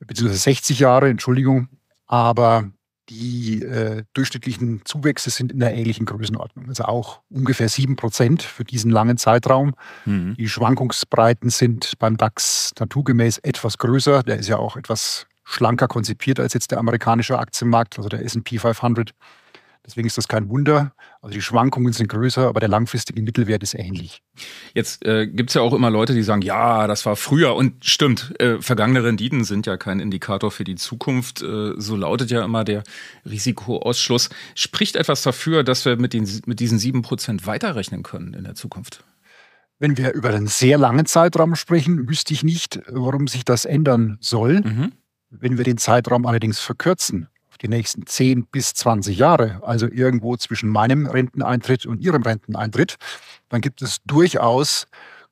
beziehungsweise 0.00 0.40
60 0.40 0.78
Jahre, 0.78 1.08
Entschuldigung. 1.08 1.68
Aber 2.06 2.70
die 3.08 3.62
äh, 3.62 4.04
durchschnittlichen 4.12 4.82
Zuwächse 4.84 5.30
sind 5.30 5.52
in 5.52 5.60
der 5.60 5.74
ähnlichen 5.74 6.06
Größenordnung, 6.06 6.68
also 6.68 6.84
auch 6.84 7.20
ungefähr 7.30 7.68
7 7.68 7.96
Prozent 7.96 8.42
für 8.42 8.64
diesen 8.64 8.90
langen 8.90 9.16
Zeitraum. 9.16 9.74
Mhm. 10.04 10.34
Die 10.36 10.48
Schwankungsbreiten 10.48 11.50
sind 11.50 11.98
beim 11.98 12.16
DAX 12.16 12.72
naturgemäß 12.78 13.38
etwas 13.38 13.78
größer. 13.78 14.22
Der 14.22 14.38
ist 14.38 14.48
ja 14.48 14.58
auch 14.58 14.76
etwas 14.76 15.26
schlanker 15.44 15.88
konzipiert 15.88 16.38
als 16.38 16.52
jetzt 16.52 16.70
der 16.70 16.78
amerikanische 16.78 17.38
Aktienmarkt, 17.38 17.96
also 17.96 18.10
der 18.10 18.22
SP 18.24 18.60
500. 18.60 19.12
Deswegen 19.88 20.06
ist 20.06 20.18
das 20.18 20.28
kein 20.28 20.50
Wunder. 20.50 20.92
Also 21.22 21.32
die 21.32 21.40
Schwankungen 21.40 21.94
sind 21.94 22.08
größer, 22.08 22.46
aber 22.46 22.60
der 22.60 22.68
langfristige 22.68 23.22
Mittelwert 23.22 23.62
ist 23.62 23.72
ähnlich. 23.72 24.22
Jetzt 24.74 25.02
äh, 25.06 25.26
gibt 25.26 25.48
es 25.48 25.54
ja 25.54 25.62
auch 25.62 25.72
immer 25.72 25.88
Leute, 25.88 26.12
die 26.12 26.22
sagen, 26.22 26.42
ja, 26.42 26.86
das 26.86 27.06
war 27.06 27.16
früher. 27.16 27.56
Und 27.56 27.86
stimmt, 27.86 28.38
äh, 28.38 28.60
vergangene 28.60 29.02
Renditen 29.02 29.44
sind 29.44 29.64
ja 29.64 29.78
kein 29.78 29.98
Indikator 29.98 30.50
für 30.50 30.64
die 30.64 30.74
Zukunft. 30.74 31.40
Äh, 31.40 31.72
so 31.78 31.96
lautet 31.96 32.30
ja 32.30 32.44
immer 32.44 32.64
der 32.64 32.82
Risikoausschluss. 33.24 34.28
Spricht 34.54 34.94
etwas 34.94 35.22
dafür, 35.22 35.64
dass 35.64 35.86
wir 35.86 35.96
mit, 35.96 36.12
den, 36.12 36.28
mit 36.44 36.60
diesen 36.60 36.78
sieben 36.78 37.00
Prozent 37.00 37.46
weiterrechnen 37.46 38.02
können 38.02 38.34
in 38.34 38.44
der 38.44 38.54
Zukunft? 38.54 39.04
Wenn 39.78 39.96
wir 39.96 40.12
über 40.12 40.28
einen 40.28 40.48
sehr 40.48 40.76
langen 40.76 41.06
Zeitraum 41.06 41.54
sprechen, 41.54 42.10
wüsste 42.10 42.34
ich 42.34 42.44
nicht, 42.44 42.82
warum 42.88 43.26
sich 43.26 43.46
das 43.46 43.64
ändern 43.64 44.18
soll. 44.20 44.60
Mhm. 44.60 44.92
Wenn 45.30 45.56
wir 45.56 45.64
den 45.64 45.78
Zeitraum 45.78 46.26
allerdings 46.26 46.58
verkürzen, 46.60 47.28
die 47.60 47.68
nächsten 47.68 48.06
10 48.06 48.46
bis 48.46 48.74
20 48.74 49.18
Jahre, 49.18 49.60
also 49.62 49.86
irgendwo 49.86 50.36
zwischen 50.36 50.68
meinem 50.68 51.06
Renteneintritt 51.06 51.86
und 51.86 52.00
Ihrem 52.00 52.22
Renteneintritt, 52.22 52.96
dann 53.48 53.60
gibt 53.60 53.82
es 53.82 53.98
durchaus 54.04 54.86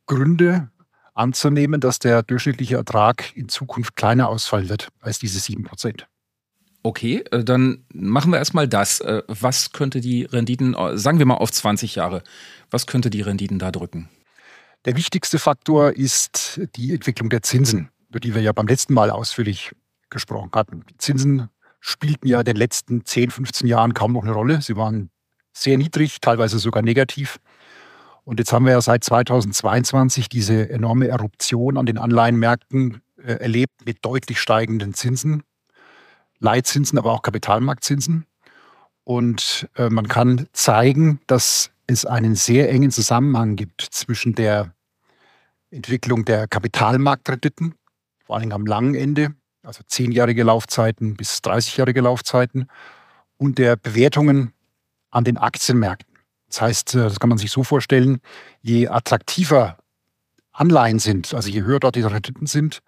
Gründe 0.07 0.71
anzunehmen, 1.15 1.81
dass 1.81 1.99
der 1.99 2.23
durchschnittliche 2.23 2.77
Ertrag 2.77 3.37
in 3.37 3.49
Zukunft 3.49 3.97
kleiner 3.97 4.29
ausfallen 4.29 4.69
wird 4.69 4.89
als 5.01 5.19
diese 5.19 5.39
7 5.39 5.65
Prozent. 5.65 6.07
Okay, 6.83 7.25
äh, 7.33 7.43
dann 7.43 7.85
machen 7.93 8.31
wir 8.31 8.39
erstmal 8.39 8.69
das. 8.69 9.01
Äh, 9.01 9.23
was 9.27 9.73
könnte 9.73 10.01
die 10.01 10.23
Renditen, 10.23 10.75
äh, 10.75 10.97
sagen 10.97 11.19
wir 11.19 11.27
mal 11.27 11.35
auf 11.35 11.51
20 11.51 11.97
Jahre, 11.97 12.23
was 12.71 12.87
könnte 12.87 13.11
die 13.11 13.23
Renditen 13.23 13.59
da 13.59 13.73
drücken? 13.73 14.09
Der 14.85 14.97
wichtigste 14.97 15.41
Faktor 15.41 15.93
ist 15.97 16.61
die 16.77 16.95
Entwicklung 16.95 17.29
der 17.29 17.43
Zinsen, 17.43 17.89
über 18.09 18.21
die 18.21 18.37
wir 18.37 18.43
ja 18.43 18.53
beim 18.53 18.69
letzten 18.69 18.95
Mal 18.95 19.11
ausführlich 19.11 19.73
gesprochen 20.11 20.51
hatten. 20.55 20.85
Die 20.89 20.97
Zinsen 20.99 21.49
spielten 21.81 22.27
ja 22.29 22.41
in 22.41 22.45
den 22.45 22.57
letzten 22.57 23.05
10, 23.05 23.31
15 23.31 23.67
Jahren 23.67 23.95
kaum 23.95 24.13
noch 24.13 24.25
eine 24.25 24.33
Rolle. 24.33 24.61
Sie 24.63 24.77
waren 24.77 25.11
sehr 25.53 25.79
niedrig, 25.79 26.21
teilweise 26.21 26.59
sogar 26.59 26.83
negativ. 26.83 27.39
Und 28.25 28.41
jetzt 28.41 28.53
haben 28.53 28.65
wir 28.65 28.73
ja 28.73 28.81
seit 28.81 29.05
2022 29.05 30.29
diese 30.29 30.69
enorme 30.69 31.09
Eruption 31.09 31.77
an 31.77 31.87
den 31.87 31.97
Anleihenmärkten 31.97 33.01
äh, 33.19 33.35
erlebt 33.35 33.87
mit 33.87 34.05
deutlich 34.05 34.41
steigenden 34.41 34.95
Zinsen, 34.95 35.43
Leitzinsen, 36.41 36.99
aber 36.99 37.13
auch 37.13 37.23
Kapitalmarktzinsen. 37.23 38.27
Und 39.05 39.69
äh, 39.77 39.89
man 39.89 40.09
kann 40.09 40.49
zeigen, 40.53 41.21
dass 41.29 41.71
es 41.87 42.05
einen 42.05 42.35
sehr 42.35 42.69
engen 42.69 42.91
Zusammenhang 42.91 43.55
gibt 43.55 43.81
zwischen 43.81 44.35
der 44.35 44.75
Entwicklung 45.71 46.25
der 46.25 46.49
Kapitalmarktkrediten, 46.49 47.75
vor 48.25 48.37
allem 48.37 48.53
am 48.53 48.67
langen 48.67 48.95
Ende, 48.97 49.35
also 49.67 49.83
zehnjährige 49.87 50.45
Laufzeiten 50.45 51.17
bis 51.17 51.39
30-jährige 51.39 52.01
Laufzeiten 52.01 52.69
und 53.37 53.59
der 53.59 53.77
Bewertungen 53.77 54.53
an 55.11 55.25
den 55.25 55.37
Aktienmärkten. 55.37 56.17
Das 56.49 56.61
heißt, 56.61 56.95
äh, 56.95 56.99
das 56.99 57.21
kann 57.21 57.29
man 57.29 57.39
sich 57.39 57.51
so 57.51 57.65
vorstellen, 57.65 58.21
je 58.63 58.89
attraktiver 58.89 59.79
Anleihen 60.53 60.99
sind, 60.99 61.35
also 61.35 61.51
je 61.51 61.63
höher 61.63 61.81
dort 61.81 61.97
die 61.97 62.03
Renditen 62.03 62.47
sind, 62.47 62.81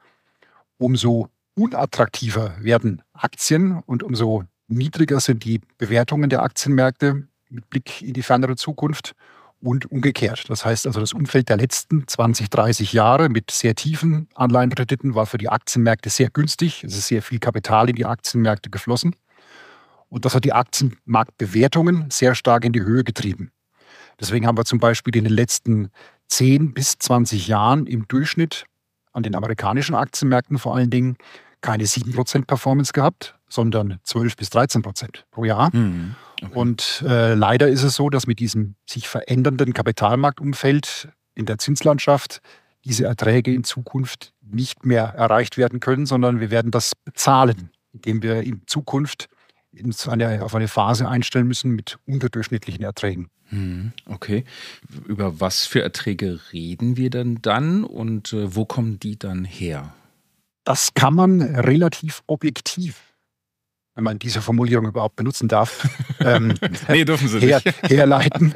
umso 0.79 1.29
unattraktiver 1.55 2.55
werden 2.61 3.03
Aktien 3.12 3.83
und 3.85 4.03
umso 4.03 4.45
niedriger 4.69 5.21
sind 5.21 5.45
die 5.45 5.61
Bewertungen 5.77 6.31
der 6.31 6.43
Aktienmärkte 6.43 7.27
mit 7.51 7.69
Blick 7.69 8.01
in 8.03 8.12
die 8.12 8.23
fernere 8.23 8.57
Zukunft 8.57 9.14
und 9.61 9.90
umgekehrt. 9.90 10.44
Das 10.49 10.64
heißt 10.64 10.87
also, 10.87 11.01
das 11.01 11.12
Umfeld 11.12 11.49
der 11.49 11.57
letzten 11.57 12.07
20, 12.07 12.51
30 12.51 12.92
Jahre 12.92 13.29
mit 13.29 13.51
sehr 13.51 13.75
tiefen 13.75 14.29
Anleihenkrediten 14.35 15.14
war 15.14 15.27
für 15.27 15.38
die 15.38 15.49
Aktienmärkte 15.49 16.11
sehr 16.11 16.31
günstig. 16.31 16.85
Es 16.85 16.97
ist 16.97 17.09
sehr 17.09 17.23
viel 17.23 17.38
Kapital 17.38 17.90
in 17.90 17.97
die 17.97 18.05
Aktienmärkte 18.07 18.71
geflossen. 18.71 19.16
Und 20.09 20.25
das 20.25 20.35
hat 20.35 20.44
die 20.44 20.53
Aktienmarktbewertungen 20.53 22.11
sehr 22.11 22.35
stark 22.35 22.64
in 22.64 22.73
die 22.73 22.83
Höhe 22.83 23.05
getrieben. 23.05 23.51
Deswegen 24.21 24.47
haben 24.47 24.57
wir 24.57 24.64
zum 24.64 24.79
Beispiel 24.79 25.14
in 25.16 25.25
den 25.25 25.33
letzten 25.33 25.90
10 26.29 26.73
bis 26.73 26.99
20 26.99 27.49
Jahren 27.49 27.87
im 27.87 28.07
Durchschnitt 28.09 28.64
an 29.12 29.23
den 29.23 29.35
amerikanischen 29.35 29.94
Aktienmärkten 29.94 30.59
vor 30.59 30.77
allen 30.77 30.90
Dingen 30.90 31.16
keine 31.61 31.85
7% 31.85 32.47
Performance 32.47 32.92
gehabt, 32.92 33.35
sondern 33.49 33.99
12 34.05 34.37
bis 34.37 34.49
13% 34.51 35.25
pro 35.31 35.44
Jahr. 35.44 35.75
Mhm. 35.75 36.14
Okay. 36.42 36.53
Und 36.55 37.05
äh, 37.07 37.35
leider 37.35 37.68
ist 37.68 37.83
es 37.83 37.94
so, 37.97 38.11
dass 38.11 38.27
mit 38.27 38.38
diesem 38.38 38.77
sich 38.87 39.09
verändernden 39.09 39.73
Kapitalmarktumfeld 39.73 41.09
in 41.35 41.47
der 41.47 41.59
Zinslandschaft 41.59 42.40
diese 42.85 43.05
Erträge 43.05 43.53
in 43.53 43.64
Zukunft 43.64 44.33
nicht 44.40 44.87
mehr 44.87 45.05
erreicht 45.05 45.57
werden 45.57 45.81
können, 45.81 46.07
sondern 46.07 46.40
wir 46.40 46.51
werden 46.51 46.71
das 46.71 46.92
bezahlen, 46.94 47.71
indem 47.92 48.23
wir 48.23 48.42
in 48.42 48.62
Zukunft 48.66 49.29
eine, 50.09 50.44
auf 50.44 50.55
eine 50.55 50.68
Phase 50.68 51.09
einstellen 51.09 51.47
müssen 51.47 51.73
mit 51.73 51.99
unterdurchschnittlichen 52.07 52.85
Erträgen. 52.85 53.29
Hm, 53.51 53.92
okay. 54.07 54.44
Über 55.07 55.40
was 55.40 55.66
für 55.66 55.83
Erträge 55.83 56.40
reden 56.53 56.97
wir 56.97 57.11
denn 57.11 57.40
dann 57.42 57.85
und 57.85 58.33
äh, 58.33 58.55
wo 58.55 58.64
kommen 58.64 59.01
die 59.01 59.18
dann 59.18 59.44
her? 59.44 59.94
Das 60.68 60.92
kann 60.92 61.14
man 61.14 61.40
relativ 61.40 62.22
objektiv, 62.26 63.14
wenn 63.94 64.04
man 64.04 64.18
diese 64.18 64.42
Formulierung 64.42 64.87
überhaupt 64.87 65.16
benutzen 65.16 65.48
darf, 65.48 65.88
ähm, 66.20 66.52
nee, 66.88 67.07
dürfen 67.07 67.26
Sie 67.26 67.40
her, 67.40 67.62
nicht. 67.64 67.83
herleiten. 67.90 68.54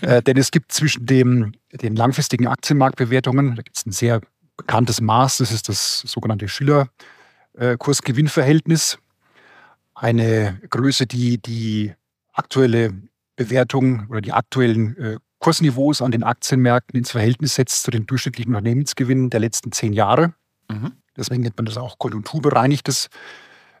äh, 0.00 0.22
denn 0.22 0.38
es 0.38 0.50
gibt 0.50 0.72
zwischen 0.72 1.04
dem, 1.04 1.52
den 1.70 1.96
langfristigen 1.96 2.46
Aktienmarktbewertungen, 2.46 3.56
da 3.56 3.62
gibt 3.62 3.76
es 3.76 3.84
ein 3.84 3.92
sehr 3.92 4.22
bekanntes 4.56 5.02
Maß, 5.02 5.36
das 5.36 5.52
ist 5.52 5.68
das 5.68 6.00
sogenannte 6.06 6.48
Schiller-Kursgewinnverhältnis. 6.48 8.94
Äh, 8.94 8.96
eine 9.96 10.62
Größe, 10.70 11.06
die 11.06 11.42
die 11.42 11.92
aktuelle 12.32 12.94
Bewertung 13.36 14.06
oder 14.08 14.22
die 14.22 14.32
aktuellen 14.32 14.96
äh, 14.96 15.18
Kursniveaus 15.40 16.00
an 16.00 16.10
den 16.10 16.22
Aktienmärkten 16.22 16.96
ins 16.96 17.10
Verhältnis 17.10 17.56
setzt 17.56 17.82
zu 17.82 17.90
den 17.90 18.06
durchschnittlichen 18.06 18.54
Unternehmensgewinnen 18.54 19.28
der 19.28 19.40
letzten 19.40 19.72
zehn 19.72 19.92
Jahre. 19.92 20.32
Mhm. 20.70 20.92
Deswegen 21.16 21.42
nennt 21.42 21.56
man 21.56 21.66
das 21.66 21.76
auch 21.76 21.98
konjunkturbereinigtes 21.98 23.08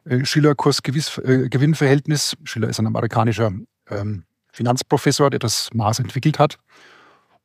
äh, 0.04 0.24
Schiller-Kursgewinnverhältnis. 0.24 2.36
Schiller 2.44 2.68
ist 2.68 2.78
ein 2.78 2.86
amerikanischer 2.86 3.52
ähm, 3.90 4.24
Finanzprofessor, 4.52 5.30
der 5.30 5.40
das 5.40 5.70
Maß 5.72 5.98
entwickelt 5.98 6.38
hat. 6.38 6.58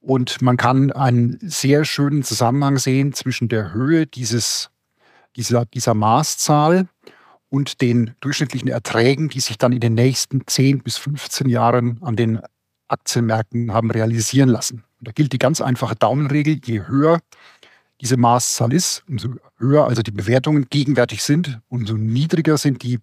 Und 0.01 0.41
man 0.41 0.57
kann 0.57 0.91
einen 0.91 1.37
sehr 1.41 1.83
schönen 1.83 2.23
Zusammenhang 2.23 2.77
sehen 2.77 3.13
zwischen 3.13 3.49
der 3.49 3.73
Höhe 3.73 4.07
dieses, 4.07 4.69
dieser, 5.35 5.65
dieser 5.65 5.93
Maßzahl 5.93 6.87
und 7.49 7.81
den 7.81 8.15
durchschnittlichen 8.21 8.69
Erträgen, 8.69 9.29
die 9.29 9.39
sich 9.39 9.57
dann 9.57 9.73
in 9.73 9.79
den 9.79 9.95
nächsten 9.95 10.45
10 10.45 10.83
bis 10.83 10.97
15 10.97 11.49
Jahren 11.49 12.01
an 12.01 12.15
den 12.15 12.39
Aktienmärkten 12.87 13.73
haben 13.73 13.91
realisieren 13.91 14.49
lassen. 14.49 14.83
Und 14.99 15.07
da 15.07 15.11
gilt 15.11 15.33
die 15.33 15.37
ganz 15.37 15.61
einfache 15.61 15.95
Daumenregel, 15.95 16.59
je 16.63 16.87
höher 16.87 17.19
diese 18.01 18.17
Maßzahl 18.17 18.73
ist, 18.73 19.03
umso 19.07 19.35
höher 19.59 19.85
also 19.85 20.01
die 20.01 20.11
Bewertungen 20.11 20.67
gegenwärtig 20.69 21.23
sind, 21.23 21.59
umso 21.69 21.95
niedriger 21.95 22.57
sind 22.57 22.83
die 22.83 22.99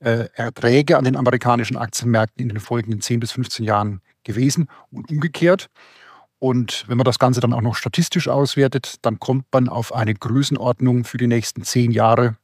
äh, 0.00 0.28
Erträge 0.34 0.98
an 0.98 1.04
den 1.04 1.16
amerikanischen 1.16 1.76
Aktienmärkten 1.76 2.42
in 2.42 2.48
den 2.48 2.60
folgenden 2.60 3.00
10 3.00 3.20
bis 3.20 3.32
15 3.32 3.64
Jahren 3.64 4.00
gewesen 4.24 4.68
und 4.90 5.10
umgekehrt. 5.10 5.68
Und 6.38 6.84
wenn 6.86 6.98
man 6.98 7.04
das 7.04 7.18
Ganze 7.18 7.40
dann 7.40 7.54
auch 7.54 7.62
noch 7.62 7.76
statistisch 7.76 8.28
auswertet, 8.28 8.96
dann 9.02 9.18
kommt 9.18 9.46
man 9.52 9.68
auf 9.68 9.94
eine 9.94 10.14
Größenordnung 10.14 11.04
für 11.04 11.16
die 11.16 11.26
nächsten 11.26 11.62
10 11.62 11.92
Jahre 11.92 12.36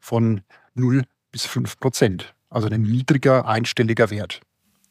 von 0.00 0.42
0 0.74 1.04
bis 1.30 1.46
5 1.46 1.78
Prozent. 1.78 2.34
Also 2.50 2.68
ein 2.68 2.82
niedriger, 2.82 3.46
einstelliger 3.46 4.10
Wert. 4.10 4.40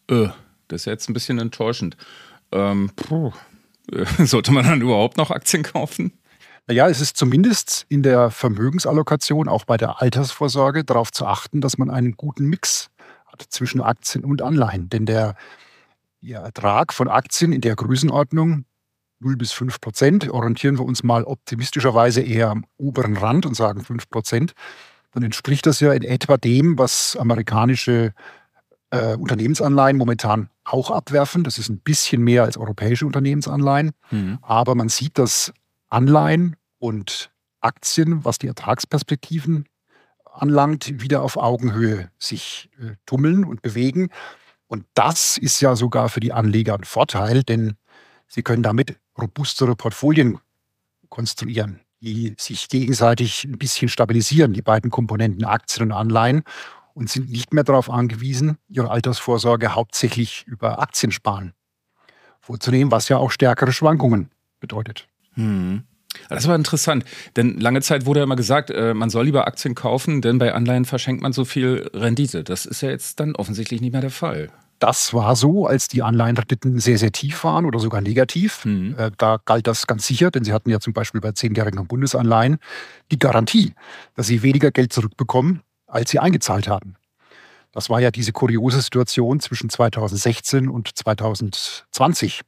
Äh, 0.09 0.29
das 0.67 0.81
ist 0.81 0.85
jetzt 0.85 1.09
ein 1.09 1.13
bisschen 1.13 1.39
enttäuschend. 1.39 1.97
Ähm, 2.51 2.91
puh. 2.95 3.33
Sollte 4.19 4.51
man 4.51 4.65
dann 4.65 4.81
überhaupt 4.81 5.17
noch 5.17 5.31
Aktien 5.31 5.63
kaufen? 5.63 6.13
Naja, 6.67 6.89
es 6.89 6.99
ist 6.99 7.15
zumindest 7.15 7.85
in 7.89 8.01
der 8.01 8.31
Vermögensallokation, 8.31 9.47
auch 9.47 9.65
bei 9.65 9.77
der 9.77 10.01
Altersvorsorge, 10.01 10.83
darauf 10.83 11.11
zu 11.11 11.25
achten, 11.25 11.61
dass 11.61 11.77
man 11.77 11.91
einen 11.91 12.17
guten 12.17 12.45
Mix 12.45 12.89
hat 13.27 13.43
zwischen 13.49 13.81
Aktien 13.81 14.23
und 14.23 14.41
Anleihen. 14.41 14.89
Denn 14.89 15.05
der, 15.05 15.35
der 16.21 16.41
Ertrag 16.41 16.91
von 16.91 17.07
Aktien 17.07 17.53
in 17.53 17.61
der 17.61 17.75
Größenordnung 17.75 18.65
0 19.19 19.37
bis 19.37 19.51
5 19.51 19.79
Prozent, 19.79 20.29
orientieren 20.29 20.77
wir 20.77 20.85
uns 20.85 21.03
mal 21.03 21.23
optimistischerweise 21.23 22.21
eher 22.21 22.49
am 22.49 22.65
oberen 22.77 23.15
Rand 23.15 23.45
und 23.45 23.55
sagen 23.55 23.83
5 23.83 24.09
Prozent, 24.09 24.53
dann 25.11 25.23
entspricht 25.23 25.65
das 25.65 25.79
ja 25.79 25.93
in 25.93 26.03
etwa 26.03 26.37
dem, 26.37 26.77
was 26.77 27.15
amerikanische 27.15 28.13
äh, 28.89 29.15
Unternehmensanleihen 29.15 29.97
momentan 29.97 30.49
auch 30.63 30.91
abwerfen. 30.91 31.43
Das 31.43 31.57
ist 31.57 31.69
ein 31.69 31.79
bisschen 31.79 32.23
mehr 32.23 32.43
als 32.43 32.57
europäische 32.57 33.05
Unternehmensanleihen. 33.05 33.91
Mhm. 34.11 34.39
Aber 34.41 34.75
man 34.75 34.89
sieht, 34.89 35.17
dass 35.17 35.53
Anleihen 35.95 36.55
und 36.77 37.31
Aktien, 37.61 38.25
was 38.25 38.37
die 38.37 38.47
Ertragsperspektiven 38.47 39.65
anlangt, 40.25 41.01
wieder 41.01 41.23
auf 41.23 41.37
Augenhöhe 41.37 42.11
sich 42.19 42.69
äh, 42.79 42.95
tummeln 43.05 43.45
und 43.45 43.61
bewegen. 43.61 44.09
Und 44.67 44.85
das 44.93 45.37
ist 45.37 45.61
ja 45.61 45.75
sogar 45.75 46.09
für 46.09 46.19
die 46.19 46.33
Anleger 46.33 46.75
ein 46.75 46.83
Vorteil, 46.83 47.43
denn 47.43 47.77
sie 48.27 48.43
können 48.43 48.61
damit 48.61 48.99
robustere 49.17 49.75
Portfolien 49.75 50.39
konstruieren 51.09 51.79
die 52.01 52.35
sich 52.37 52.69
gegenseitig 52.69 53.45
ein 53.45 53.57
bisschen 53.57 53.89
stabilisieren, 53.89 54.53
die 54.53 54.61
beiden 54.61 54.91
Komponenten 54.91 55.43
Aktien 55.43 55.87
und 55.87 55.91
Anleihen, 55.91 56.43
und 56.93 57.09
sind 57.09 57.29
nicht 57.29 57.53
mehr 57.53 57.63
darauf 57.65 57.89
angewiesen, 57.89 58.57
ihre 58.69 58.89
Altersvorsorge 58.89 59.75
hauptsächlich 59.75 60.45
über 60.47 60.79
Aktiensparen 60.79 61.53
vorzunehmen, 62.39 62.91
was 62.91 63.09
ja 63.09 63.17
auch 63.17 63.31
stärkere 63.31 63.73
Schwankungen 63.73 64.29
bedeutet. 64.61 65.07
Hm. 65.35 65.83
Das 66.29 66.47
war 66.47 66.55
interessant, 66.55 67.03
denn 67.35 67.59
lange 67.59 67.81
Zeit 67.81 68.05
wurde 68.05 68.21
ja 68.21 68.23
immer 68.23 68.35
gesagt, 68.35 68.69
äh, 68.69 68.93
man 68.93 69.09
soll 69.09 69.25
lieber 69.25 69.47
Aktien 69.47 69.75
kaufen, 69.75 70.21
denn 70.21 70.37
bei 70.37 70.53
Anleihen 70.53 70.85
verschenkt 70.85 71.21
man 71.21 71.33
so 71.33 71.45
viel 71.45 71.89
Rendite. 71.93 72.43
Das 72.43 72.65
ist 72.65 72.81
ja 72.81 72.89
jetzt 72.89 73.19
dann 73.19 73.35
offensichtlich 73.35 73.81
nicht 73.81 73.91
mehr 73.91 74.01
der 74.01 74.11
Fall. 74.11 74.49
Das 74.79 75.13
war 75.13 75.35
so, 75.35 75.65
als 75.67 75.87
die 75.87 76.03
Anleihenrenditen 76.03 76.79
sehr, 76.79 76.97
sehr 76.97 77.11
tief 77.11 77.43
waren 77.45 77.65
oder 77.65 77.79
sogar 77.79 78.01
negativ. 78.01 78.65
Mhm. 78.65 78.95
Äh, 78.97 79.11
da 79.17 79.39
galt 79.45 79.67
das 79.67 79.87
ganz 79.87 80.05
sicher, 80.05 80.31
denn 80.31 80.43
sie 80.43 80.53
hatten 80.53 80.69
ja 80.69 80.79
zum 80.79 80.93
Beispiel 80.93 81.21
bei 81.21 81.31
zehnjährigen 81.31 81.85
Bundesanleihen 81.87 82.57
die 83.11 83.19
Garantie, 83.19 83.73
dass 84.15 84.27
sie 84.27 84.43
weniger 84.43 84.71
Geld 84.71 84.91
zurückbekommen, 84.91 85.61
als 85.87 86.11
sie 86.11 86.19
eingezahlt 86.19 86.67
haben. 86.67 86.95
Das 87.71 87.89
war 87.89 87.99
ja 87.99 88.11
diese 88.11 88.31
kuriose 88.31 88.81
Situation 88.81 89.39
zwischen 89.39 89.69
2016 89.69 90.69
und 90.69 90.97
2020. 90.97 92.41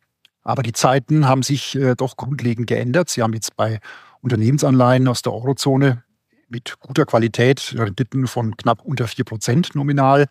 Aber 0.48 0.64
die 0.64 0.72
Zeiten 0.72 1.28
haben 1.28 1.44
sich 1.44 1.76
äh, 1.76 1.96
doch 1.96 2.16
grundlegend 2.16 2.68
geändert. 2.68 3.10
Sie 3.10 3.22
haben 3.22 3.34
jetzt 3.34 3.58
bei 3.58 3.80
Unternehmensanleihen 4.22 5.08
aus 5.08 5.22
der 5.22 5.34
Eurozone 5.34 6.04
mit 6.48 6.80
guter 6.80 7.06
Qualität 7.06 7.76
Renditen 7.78 8.28
von 8.28 8.56
knapp 8.56 8.82
unter 8.82 9.08
4 9.08 9.26
Prozent 9.26 9.76
nominal 9.76 10.28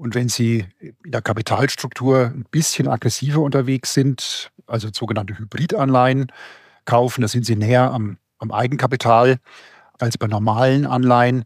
und 0.00 0.14
wenn 0.14 0.30
Sie 0.30 0.64
in 0.78 1.12
der 1.12 1.20
Kapitalstruktur 1.20 2.32
ein 2.34 2.46
bisschen 2.50 2.88
aggressiver 2.88 3.40
unterwegs 3.40 3.92
sind, 3.92 4.50
also 4.66 4.88
sogenannte 4.92 5.38
Hybridanleihen 5.38 6.32
kaufen, 6.86 7.20
da 7.20 7.28
sind 7.28 7.44
Sie 7.44 7.54
näher 7.54 7.92
am, 7.92 8.16
am 8.38 8.50
Eigenkapital 8.50 9.36
als 9.98 10.16
bei 10.16 10.26
normalen 10.26 10.86
Anleihen, 10.86 11.44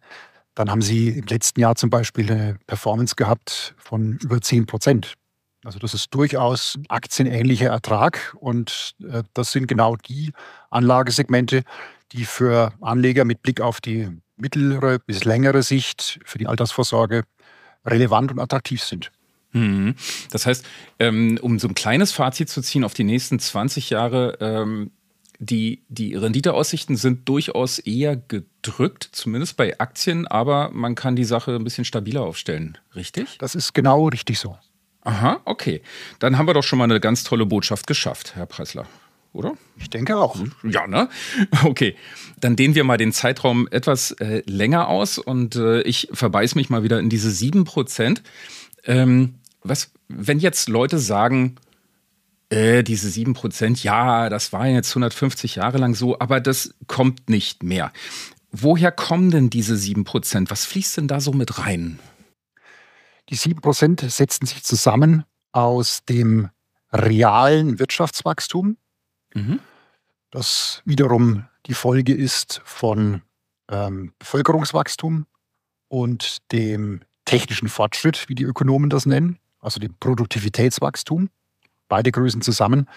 dann 0.55 0.71
haben 0.71 0.83
Sie 0.83 1.09
im 1.09 1.27
letzten 1.27 1.61
Jahr 1.61 1.75
zum 1.75 1.91
Beispiel 1.91 2.31
eine 2.31 2.57
Performance 2.69 3.17
gehabt 3.17 3.75
von 3.77 4.19
über 4.23 4.41
10 4.41 4.67
Prozent. 4.67 5.17
Also 5.65 5.79
das 5.79 5.95
ist 5.95 6.15
durchaus 6.15 6.79
aktienähnlicher 6.89 7.71
Ertrag 7.71 8.37
und 8.39 8.95
äh, 9.03 9.23
das 9.33 9.51
sind 9.51 9.67
genau 9.67 9.97
die 9.97 10.33
Anlagesegmente, 10.71 11.65
die 12.13 12.25
für 12.25 12.73
Anleger 12.81 13.25
mit 13.25 13.43
Blick 13.43 13.61
auf 13.61 13.81
die 13.81 14.09
mittlere 14.37 14.99
bis 14.99 15.25
längere 15.25 15.63
Sicht 15.63 16.21
für 16.25 16.39
die 16.39 16.47
Altersvorsorge 16.47 17.25
relevant 17.87 18.31
und 18.31 18.41
attraktiv 18.41 18.83
sind. 18.83 19.11
Mhm. 19.53 19.95
Das 20.31 20.47
heißt, 20.47 20.67
ähm, 20.99 21.39
um 21.41 21.59
so 21.59 21.69
ein 21.69 21.75
kleines 21.75 22.13
Fazit 22.13 22.51
zu 22.51 22.61
ziehen 22.61 22.85
auf 22.85 22.95
die 22.95 23.05
nächsten 23.05 23.39
20 23.39 23.91
Jahre, 23.91 24.37
ähm, 24.41 24.91
die, 25.39 25.83
die 25.89 26.15
Renditeaussichten 26.15 26.97
sind 26.97 27.29
durchaus 27.29 27.79
eher 27.79 28.17
gedrückt, 28.17 29.09
zumindest 29.13 29.57
bei 29.57 29.79
Aktien, 29.79 30.27
aber 30.27 30.71
man 30.71 30.95
kann 30.95 31.17
die 31.17 31.25
Sache 31.25 31.55
ein 31.55 31.65
bisschen 31.65 31.85
stabiler 31.85 32.23
aufstellen, 32.23 32.79
richtig? 32.95 33.39
Das 33.39 33.55
ist 33.55 33.73
genau 33.73 34.09
richtig 34.09 34.39
so. 34.39 34.57
Aha, 35.05 35.41
okay. 35.45 35.83
Dann 36.19 36.39
haben 36.39 36.47
wir 36.47 36.55
doch 36.55 36.63
schon 36.65 36.79
mal 36.79 36.85
eine 36.85 37.01
ganz 37.01 37.25
tolle 37.25 37.47
Botschaft 37.47 37.87
geschafft, 37.87 38.35
Herr 38.37 38.47
Preisler 38.47 38.87
oder? 39.35 39.55
Ich 39.77 39.91
denke 39.91 40.17
auch. 40.17 40.37
Ja, 40.63 40.87
ne? 40.87 41.09
Okay. 41.65 41.97
Dann 42.41 42.57
dehnen 42.57 42.75
wir 42.75 42.85
mal 42.85 42.97
den 42.97 43.13
Zeitraum 43.13 43.69
etwas 43.71 44.13
äh, 44.13 44.43
länger 44.47 44.89
aus 44.89 45.19
und 45.19 45.57
äh, 45.57 45.83
ich 45.83 46.09
verbeiß 46.13 46.55
mich 46.55 46.71
mal 46.71 46.83
wieder 46.83 47.01
in 47.01 47.11
diese 47.11 47.29
7%. 47.31 48.21
Ähm, 48.85 49.35
was, 49.63 49.93
wenn 50.09 50.39
jetzt 50.39 50.69
Leute 50.69 50.99
sagen, 50.99 51.57
äh, 52.49 52.83
diese 52.83 53.09
7%, 53.09 53.83
ja, 53.83 54.29
das 54.29 54.53
war 54.53 54.69
jetzt 54.69 54.91
150 54.91 55.57
Jahre 55.57 55.79
lang 55.79 55.95
so, 55.95 56.19
aber 56.21 56.41
das 56.41 56.75
kommt 56.87 57.29
nicht 57.29 57.63
mehr. 57.63 57.93
Woher 58.53 58.93
kommen 58.93 59.31
denn 59.31 59.51
diese 59.51 59.75
7%? 59.75 60.51
Was 60.51 60.65
fließt 60.65 60.99
denn 60.99 61.09
da 61.09 61.21
so 61.21 61.33
mit 61.33 61.59
rein? 61.59 61.99
Die 63.31 63.37
7% 63.37 64.09
setzen 64.11 64.47
sich 64.47 64.65
zusammen 64.65 65.25
aus 65.53 66.05
dem 66.05 66.51
realen 66.93 67.79
Wirtschaftswachstum, 67.79 68.77
Mhm. 69.35 69.61
Das 70.31 70.83
wiederum 70.85 71.47
die 71.67 71.75
Folge 71.75 72.15
ist 72.15 72.61
von 72.65 73.23
ähm, 73.71 74.13
Bevölkerungswachstum 74.19 75.27
und 75.89 76.39
dem 76.53 77.01
technischen 77.25 77.69
Fortschritt, 77.69 78.29
wie 78.29 78.35
die 78.35 78.45
Ökonomen 78.45 78.91
das 78.91 79.07
nennen, 79.07 79.39
also 79.61 79.81
dem 79.81 79.95
Produktivitätswachstum. 79.99 81.31
Beide 81.89 82.11
Größen 82.11 82.43
zusammen 82.43 82.89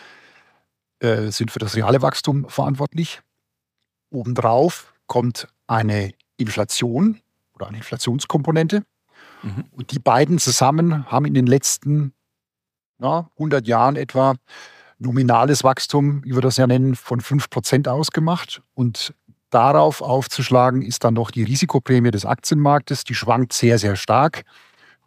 äh, 1.00 1.32
sind 1.32 1.52
für 1.52 1.60
das 1.60 1.76
reale 1.76 2.02
Wachstum 2.02 2.50
verantwortlich. 2.50 3.22
Obendrauf 4.10 4.94
kommt 5.06 5.48
eine 5.68 6.14
Inflation 6.38 7.22
oder 7.54 7.68
eine 7.68 7.78
Inflationskomponente. 7.78 8.84
Mhm. 9.44 9.66
Und 9.72 9.92
die 9.92 10.00
beiden 10.00 10.40
zusammen 10.40 11.10
haben 11.12 11.26
in 11.26 11.34
den 11.34 11.48
letzten 11.48 12.14
na, 13.00 13.30
100 13.36 13.68
Jahren 13.68 13.96
etwa 13.96 14.36
nominales 15.00 15.64
Wachstum, 15.64 16.24
wie 16.24 16.34
wir 16.34 16.42
das 16.42 16.58
ja 16.58 16.68
nennen, 16.68 16.96
von 16.96 17.22
5% 17.22 17.88
ausgemacht. 17.88 18.62
Und 18.74 19.14
darauf 19.50 20.02
aufzuschlagen 20.02 20.82
ist 20.82 21.04
dann 21.04 21.14
noch 21.14 21.32
die 21.32 21.44
Risikoprämie 21.44 22.12
des 22.12 22.26
Aktienmarktes. 22.26 23.04
Die 23.04 23.16
schwankt 23.16 23.54
sehr, 23.54 23.78
sehr 23.78 23.96
stark 23.96 24.44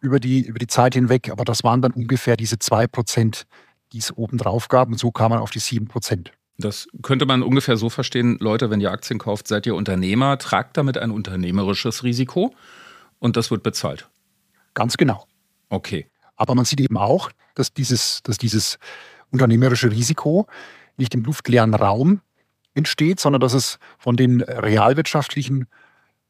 über 0.01 0.21
die, 0.21 0.41
über 0.41 0.59
die 0.59 0.67
Zeit 0.67 0.95
hinweg. 0.95 1.31
Aber 1.31 1.45
das 1.45 1.65
waren 1.65 1.83
dann 1.83 1.93
ungefähr 1.93 2.37
diese 2.37 2.57
2%, 2.57 3.45
die 3.93 3.99
es 3.99 4.17
obendrauf 4.17 4.69
gab. 4.69 4.89
Und 4.89 4.99
so 4.99 5.11
kam 5.11 5.31
man 5.31 5.41
auf 5.41 5.51
die 5.51 5.61
7%. 5.61 6.29
Das 6.59 6.89
könnte 7.03 7.27
man 7.27 7.43
ungefähr 7.43 7.77
so 7.77 7.89
verstehen, 7.89 8.37
Leute, 8.39 8.71
wenn 8.71 8.81
ihr 8.81 8.91
Aktien 8.91 9.19
kauft, 9.19 9.49
seid 9.49 9.67
ihr 9.67 9.75
Unternehmer, 9.75 10.39
tragt 10.39 10.77
damit 10.77 10.99
ein 10.99 11.11
unternehmerisches 11.11 12.05
Risiko 12.05 12.55
und 13.19 13.37
das 13.37 13.51
wird 13.51 13.63
bezahlt. 13.63 14.09
Ganz 14.75 14.97
genau. 14.97 15.27
Okay. 15.69 16.07
Aber 16.37 16.55
man 16.55 16.65
sieht 16.65 16.81
eben 16.81 16.97
auch, 16.97 17.31
dass 17.55 17.73
dieses, 17.73 18.23
dass 18.23 18.39
dieses 18.39 18.79
unternehmerische 19.31 19.91
Risiko 19.91 20.47
nicht 20.97 21.15
im 21.15 21.23
luftleeren 21.23 21.75
Raum 21.75 22.21
entsteht, 22.75 23.21
sondern 23.21 23.41
dass 23.41 23.55
es 23.55 23.79
von 23.99 24.17
den 24.17 24.43
realwirtschaftlichen 24.43 25.67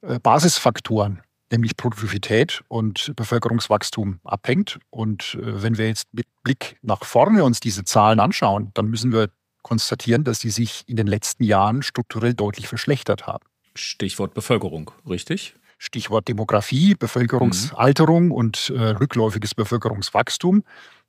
äh, 0.03 0.19
Basisfaktoren, 0.19 1.21
nämlich 1.53 1.77
Produktivität 1.77 2.63
und 2.69 3.13
Bevölkerungswachstum, 3.17 4.21
abhängt. 4.25 4.79
Und 4.91 5.39
äh, 5.41 5.63
wenn 5.63 5.79
wir 5.79 5.89
jetzt 5.89 6.09
mit 6.13 6.27
Blick 6.43 6.79
nach 6.83 7.05
vorne 7.05 7.45
uns 7.45 7.61
diese 7.61 7.85
Zahlen 7.85 8.21
anschauen, 8.21 8.71
dann 8.75 8.87
müssen 8.87 9.13
wir 9.13 9.31
konstatieren, 9.63 10.25
dass 10.25 10.39
die 10.39 10.51
sich 10.51 10.85
in 10.87 10.97
den 10.97 11.07
letzten 11.07 11.45
Jahren 11.45 11.83
strukturell 11.83 12.35
deutlich 12.35 12.67
verschlechtert 12.67 13.27
haben. 13.27 13.45
Stichwort 13.75 14.35
Bevölkerung, 14.35 14.91
richtig? 15.09 15.55
Stichwort 15.81 16.29
Demografie, 16.29 16.95
Bevölkerungsalterung 16.95 18.27
mhm. 18.27 18.33
und 18.33 18.71
äh, 18.77 18.91
rückläufiges 18.91 19.55
Bevölkerungswachstum. 19.55 20.63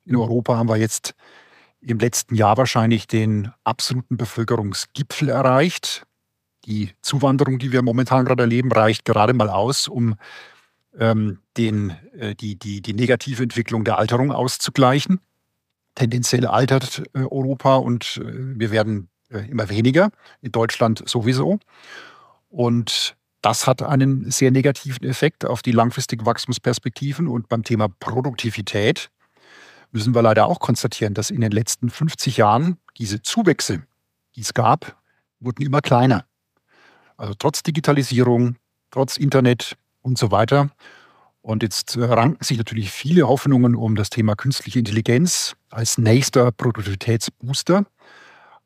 In 0.05 0.15
Europa 0.15 0.55
haben 0.55 0.69
wir 0.69 0.77
jetzt 0.77 1.13
im 1.81 1.99
letzten 1.99 2.35
Jahr 2.35 2.55
wahrscheinlich 2.55 3.05
den 3.05 3.51
absoluten 3.65 4.15
Bevölkerungsgipfel 4.15 5.27
erreicht. 5.27 6.07
Die 6.63 6.91
Zuwanderung, 7.01 7.59
die 7.59 7.73
wir 7.73 7.81
momentan 7.81 8.23
gerade 8.23 8.43
erleben, 8.43 8.71
reicht 8.71 9.03
gerade 9.03 9.33
mal 9.33 9.49
aus, 9.49 9.89
um 9.89 10.15
ähm, 10.97 11.39
den, 11.57 11.89
äh, 12.17 12.33
die, 12.33 12.55
die, 12.55 12.81
die 12.81 12.93
negative 12.93 13.43
Entwicklung 13.43 13.83
der 13.83 13.97
Alterung 13.97 14.31
auszugleichen. 14.31 15.19
Tendenziell 15.95 16.47
altert 16.47 17.03
äh, 17.13 17.19
Europa 17.19 17.75
und 17.75 18.21
äh, 18.23 18.57
wir 18.57 18.71
werden 18.71 19.09
äh, 19.29 19.39
immer 19.49 19.67
weniger, 19.67 20.11
in 20.41 20.53
Deutschland 20.53 21.03
sowieso. 21.09 21.59
Und 22.47 23.17
das 23.41 23.67
hat 23.67 23.81
einen 23.81 24.29
sehr 24.29 24.51
negativen 24.51 25.07
Effekt 25.07 25.45
auf 25.45 25.61
die 25.61 25.71
langfristigen 25.71 26.25
Wachstumsperspektiven. 26.25 27.27
Und 27.27 27.49
beim 27.49 27.63
Thema 27.63 27.87
Produktivität 27.87 29.09
müssen 29.91 30.13
wir 30.13 30.21
leider 30.21 30.45
auch 30.45 30.59
konstatieren, 30.59 31.13
dass 31.13 31.31
in 31.31 31.41
den 31.41 31.51
letzten 31.51 31.89
50 31.89 32.37
Jahren 32.37 32.77
diese 32.97 33.21
Zuwächse, 33.21 33.83
die 34.35 34.41
es 34.41 34.53
gab, 34.53 34.95
wurden 35.39 35.63
immer 35.63 35.81
kleiner. 35.81 36.25
Also 37.17 37.33
trotz 37.37 37.63
Digitalisierung, 37.63 38.55
trotz 38.91 39.17
Internet 39.17 39.75
und 40.01 40.17
so 40.17 40.31
weiter. 40.31 40.69
Und 41.41 41.63
jetzt 41.63 41.97
ranken 41.97 42.43
sich 42.43 42.57
natürlich 42.57 42.91
viele 42.91 43.27
Hoffnungen 43.27 43.75
um 43.75 43.95
das 43.95 44.11
Thema 44.11 44.35
künstliche 44.35 44.79
Intelligenz 44.79 45.55
als 45.69 45.97
nächster 45.97 46.51
Produktivitätsbooster. 46.51 47.85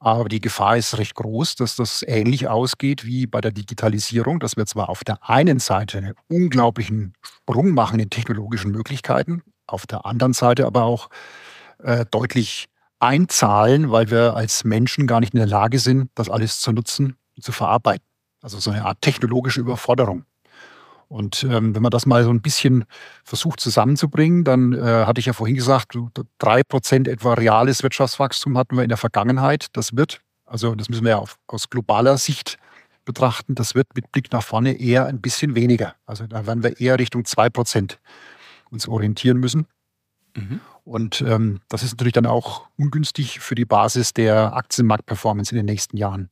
Aber 0.06 0.30
die 0.30 0.40
Gefahr 0.40 0.78
ist 0.78 1.00
recht 1.00 1.16
groß, 1.16 1.56
dass 1.56 1.78
das 1.78 2.04
ähnlich 2.08 2.48
ausgeht 2.48 3.06
wie 3.06 3.26
bei 3.26 3.42
der 3.42 3.50
Digitalisierung, 3.50 4.40
dass 4.40 4.56
wir 4.56 4.68
zwar 4.68 4.90
auf 4.90 5.04
der 5.04 5.28
einen 5.28 5.58
Seite 5.58 5.98
einen 5.98 6.14
unglaublichen 6.28 7.14
Sprung 7.24 7.72
machen 7.72 8.00
in 8.00 8.12
technologischen 8.12 8.70
Möglichkeiten, 8.70 9.42
auf 9.66 9.88
der 9.88 10.06
anderen 10.06 10.34
Seite 10.34 10.68
aber 10.68 10.84
auch 10.84 11.10
äh, 11.80 12.06
deutlich 12.12 12.68
einzahlen, 13.00 13.90
weil 13.90 14.12
wir 14.12 14.36
als 14.36 14.64
Menschen 14.64 15.08
gar 15.08 15.22
nicht 15.22 15.34
in 15.34 15.40
der 15.40 15.48
Lage 15.48 15.80
sind, 15.80 16.12
das 16.14 16.30
alles 16.30 16.62
zu 16.62 16.72
nutzen 16.72 17.18
und 17.36 17.44
zu 17.44 17.52
verarbeiten. 17.52 18.06
Also 18.44 18.60
so 18.60 18.70
eine 18.70 18.86
Art 18.86 19.02
technologische 19.02 19.62
Überforderung. 19.62 20.26
Und 21.08 21.44
ähm, 21.44 21.76
wenn 21.76 21.82
man 21.82 21.92
das 21.92 22.06
mal 22.06 22.24
so 22.24 22.32
ein 22.32 22.42
bisschen 22.42 22.86
versucht 23.24 23.60
zusammenzubringen, 23.60 24.44
dann 24.44 24.74
äh, 24.74 25.06
hatte 25.06 25.20
ich 25.20 25.28
ja 25.28 25.34
vorhin 25.34 25.56
gesagt, 25.56 25.98
drei 26.40 26.64
Prozent 26.64 27.08
etwa 27.08 27.34
reales 27.34 27.84
Wirtschaftswachstum 27.84 28.58
hatten 28.58 28.76
wir 28.76 28.84
in 28.84 28.90
der 28.90 28.98
Vergangenheit. 28.98 29.68
Das 29.74 29.96
wird, 29.96 30.22
also 30.46 30.76
das 30.76 30.90
müssen 30.90 31.04
wir 31.04 31.12
ja 31.12 31.18
auf, 31.18 31.38
aus 31.48 31.70
globaler 31.70 32.18
Sicht 32.18 32.58
betrachten, 33.06 33.56
das 33.56 33.76
wird 33.76 33.88
mit 33.96 34.12
Blick 34.12 34.32
nach 34.32 34.44
vorne 34.44 34.74
eher 34.74 35.06
ein 35.06 35.22
bisschen 35.22 35.56
weniger. 35.56 35.96
Also 36.06 36.26
da 36.26 36.48
werden 36.48 36.64
wir 36.64 36.80
eher 36.80 37.00
Richtung 37.00 37.24
zwei 37.24 37.50
Prozent 37.50 38.00
uns 38.72 38.88
orientieren 38.88 39.38
müssen. 39.38 39.68
Mhm. 40.36 40.60
Und 40.84 41.22
ähm, 41.22 41.62
das 41.70 41.84
ist 41.84 41.94
natürlich 41.94 42.14
dann 42.14 42.26
auch 42.26 42.68
ungünstig 42.78 43.40
für 43.40 43.56
die 43.56 43.66
Basis 43.66 44.14
der 44.14 44.56
Aktienmarktperformance 44.56 45.52
in 45.52 45.58
den 45.58 45.66
nächsten 45.66 45.98
Jahren. 45.98 46.30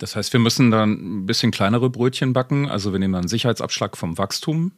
Das 0.00 0.16
heißt, 0.16 0.32
wir 0.32 0.40
müssen 0.40 0.70
dann 0.70 0.92
ein 0.92 1.26
bisschen 1.26 1.50
kleinere 1.52 1.90
Brötchen 1.90 2.32
backen. 2.32 2.68
Also 2.68 2.92
wir 2.92 2.98
nehmen 2.98 3.12
dann 3.12 3.28
Sicherheitsabschlag 3.28 3.98
vom 3.98 4.16
Wachstum, 4.16 4.72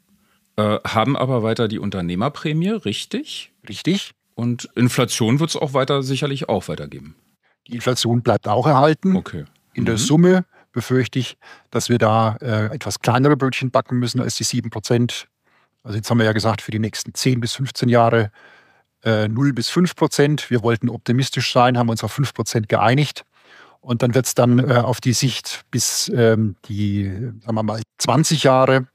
äh, 0.56 0.78
haben 0.84 1.16
aber 1.16 1.44
weiter 1.44 1.68
die 1.68 1.78
Unternehmerprämie, 1.78 2.70
richtig? 2.70 3.52
Richtig. 3.68 4.12
Und 4.34 4.68
Inflation 4.74 5.38
wird 5.38 5.50
es 5.50 5.56
auch 5.56 5.74
weiter 5.74 6.02
sicherlich 6.02 6.48
auch 6.48 6.66
weitergeben. 6.66 7.14
Die 7.68 7.74
Inflation 7.74 8.22
bleibt 8.22 8.48
auch 8.48 8.66
erhalten. 8.66 9.14
Okay. 9.14 9.44
In 9.74 9.82
mhm. 9.82 9.86
der 9.86 9.98
Summe 9.98 10.44
befürchte 10.72 11.20
ich, 11.20 11.36
dass 11.70 11.88
wir 11.88 11.98
da 11.98 12.36
äh, 12.40 12.74
etwas 12.74 12.98
kleinere 12.98 13.36
Brötchen 13.36 13.70
backen 13.70 13.98
müssen 13.98 14.20
als 14.20 14.34
die 14.34 14.44
7 14.44 14.70
Prozent. 14.70 15.28
Also 15.84 15.96
jetzt 15.96 16.10
haben 16.10 16.18
wir 16.18 16.24
ja 16.24 16.32
gesagt, 16.32 16.62
für 16.62 16.72
die 16.72 16.80
nächsten 16.80 17.14
10 17.14 17.40
bis 17.40 17.52
15 17.52 17.88
Jahre 17.88 18.32
äh, 19.04 19.28
0 19.28 19.52
bis 19.52 19.68
5 19.68 19.94
Prozent. 19.94 20.50
Wir 20.50 20.64
wollten 20.64 20.88
optimistisch 20.88 21.52
sein, 21.52 21.78
haben 21.78 21.90
uns 21.90 22.02
auf 22.02 22.12
5 22.12 22.34
Prozent 22.34 22.68
geeinigt. 22.68 23.24
Und 23.82 24.02
dann 24.02 24.14
wird 24.14 24.26
es 24.26 24.34
dann 24.34 24.58
äh, 24.60 24.74
auf 24.74 25.00
die 25.00 25.12
Sicht 25.12 25.64
bis 25.72 26.10
ähm, 26.14 26.54
die, 26.66 27.10
sagen 27.40 27.54
wir 27.56 27.62
mal, 27.64 27.82
20 27.98 28.44
Jahre 28.44 28.86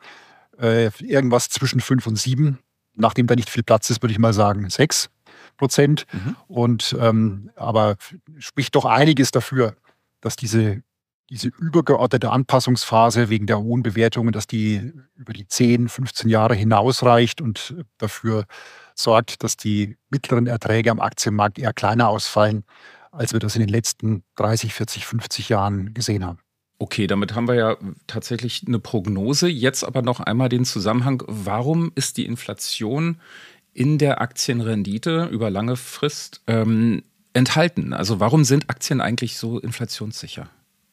äh, 0.59 0.89
irgendwas 1.01 1.49
zwischen 1.49 1.81
5 1.81 2.07
und 2.07 2.15
7. 2.15 2.57
Nachdem 2.95 3.27
da 3.27 3.35
nicht 3.35 3.49
viel 3.49 3.63
Platz 3.63 3.89
ist, 3.89 4.01
würde 4.01 4.13
ich 4.13 4.19
mal 4.19 4.33
sagen 4.33 4.69
6 4.69 5.09
Prozent. 5.57 6.05
Mhm. 6.13 6.35
Und 6.47 6.95
ähm, 6.99 7.51
aber 7.57 7.97
spricht 8.39 8.75
doch 8.75 8.85
einiges 8.85 9.31
dafür, 9.31 9.75
dass 10.21 10.37
diese, 10.37 10.81
diese 11.29 11.49
übergeordnete 11.49 12.31
Anpassungsphase 12.31 13.27
wegen 13.27 13.45
der 13.45 13.59
hohen 13.59 13.83
Bewertungen, 13.83 14.31
dass 14.31 14.47
die 14.47 14.93
über 15.15 15.33
die 15.33 15.47
10, 15.47 15.89
15 15.89 16.29
Jahre 16.29 16.55
hinausreicht 16.55 17.41
und 17.41 17.75
dafür 17.97 18.45
sorgt, 18.95 19.43
dass 19.43 19.57
die 19.57 19.97
mittleren 20.09 20.47
Erträge 20.47 20.91
am 20.91 21.01
Aktienmarkt 21.01 21.59
eher 21.59 21.73
kleiner 21.73 22.07
ausfallen 22.07 22.63
als 23.17 23.33
wir 23.33 23.39
das 23.39 23.55
in 23.55 23.61
den 23.61 23.69
letzten 23.69 24.23
30, 24.35 24.73
40, 24.73 25.05
50 25.05 25.49
Jahren 25.49 25.93
gesehen 25.93 26.25
haben. 26.25 26.39
Okay, 26.79 27.07
damit 27.07 27.33
haben 27.33 27.47
wir 27.47 27.55
ja 27.55 27.77
tatsächlich 28.05 28.63
eine 28.67 28.79
Prognose. 28.79 29.47
Jetzt 29.47 29.83
aber 29.83 30.03
noch 30.03 30.19
einmal 30.19 30.49
den 30.49 30.63
Zusammenhang. 30.63 31.23
Warum 31.27 31.91
ist 31.95 32.17
die 32.17 32.25
Inflation 32.25 33.19
in 33.73 33.97
der 33.97 34.21
Aktienrendite 34.21 35.25
über 35.31 35.49
lange 35.49 35.75
Frist 35.75 36.41
ähm, 36.45 37.03
enthalten? 37.33 37.93
Also 37.93 38.19
warum 38.19 38.43
sind 38.43 38.69
Aktien 38.69 39.01
eigentlich 39.01 39.37
so 39.37 39.59
inflationssicher? 39.59 40.49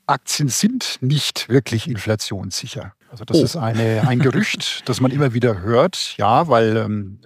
Aktien 0.06 0.48
sind 0.48 0.98
nicht 1.00 1.48
wirklich 1.48 1.86
inflationssicher. 1.86 2.94
Also 3.10 3.24
das 3.24 3.36
oh. 3.38 3.44
ist 3.44 3.56
eine, 3.56 4.08
ein 4.08 4.18
Gerücht, 4.18 4.82
das 4.88 5.00
man 5.00 5.10
immer 5.10 5.34
wieder 5.34 5.60
hört. 5.60 6.14
Ja, 6.16 6.48
weil 6.48 6.76
ähm, 6.78 7.20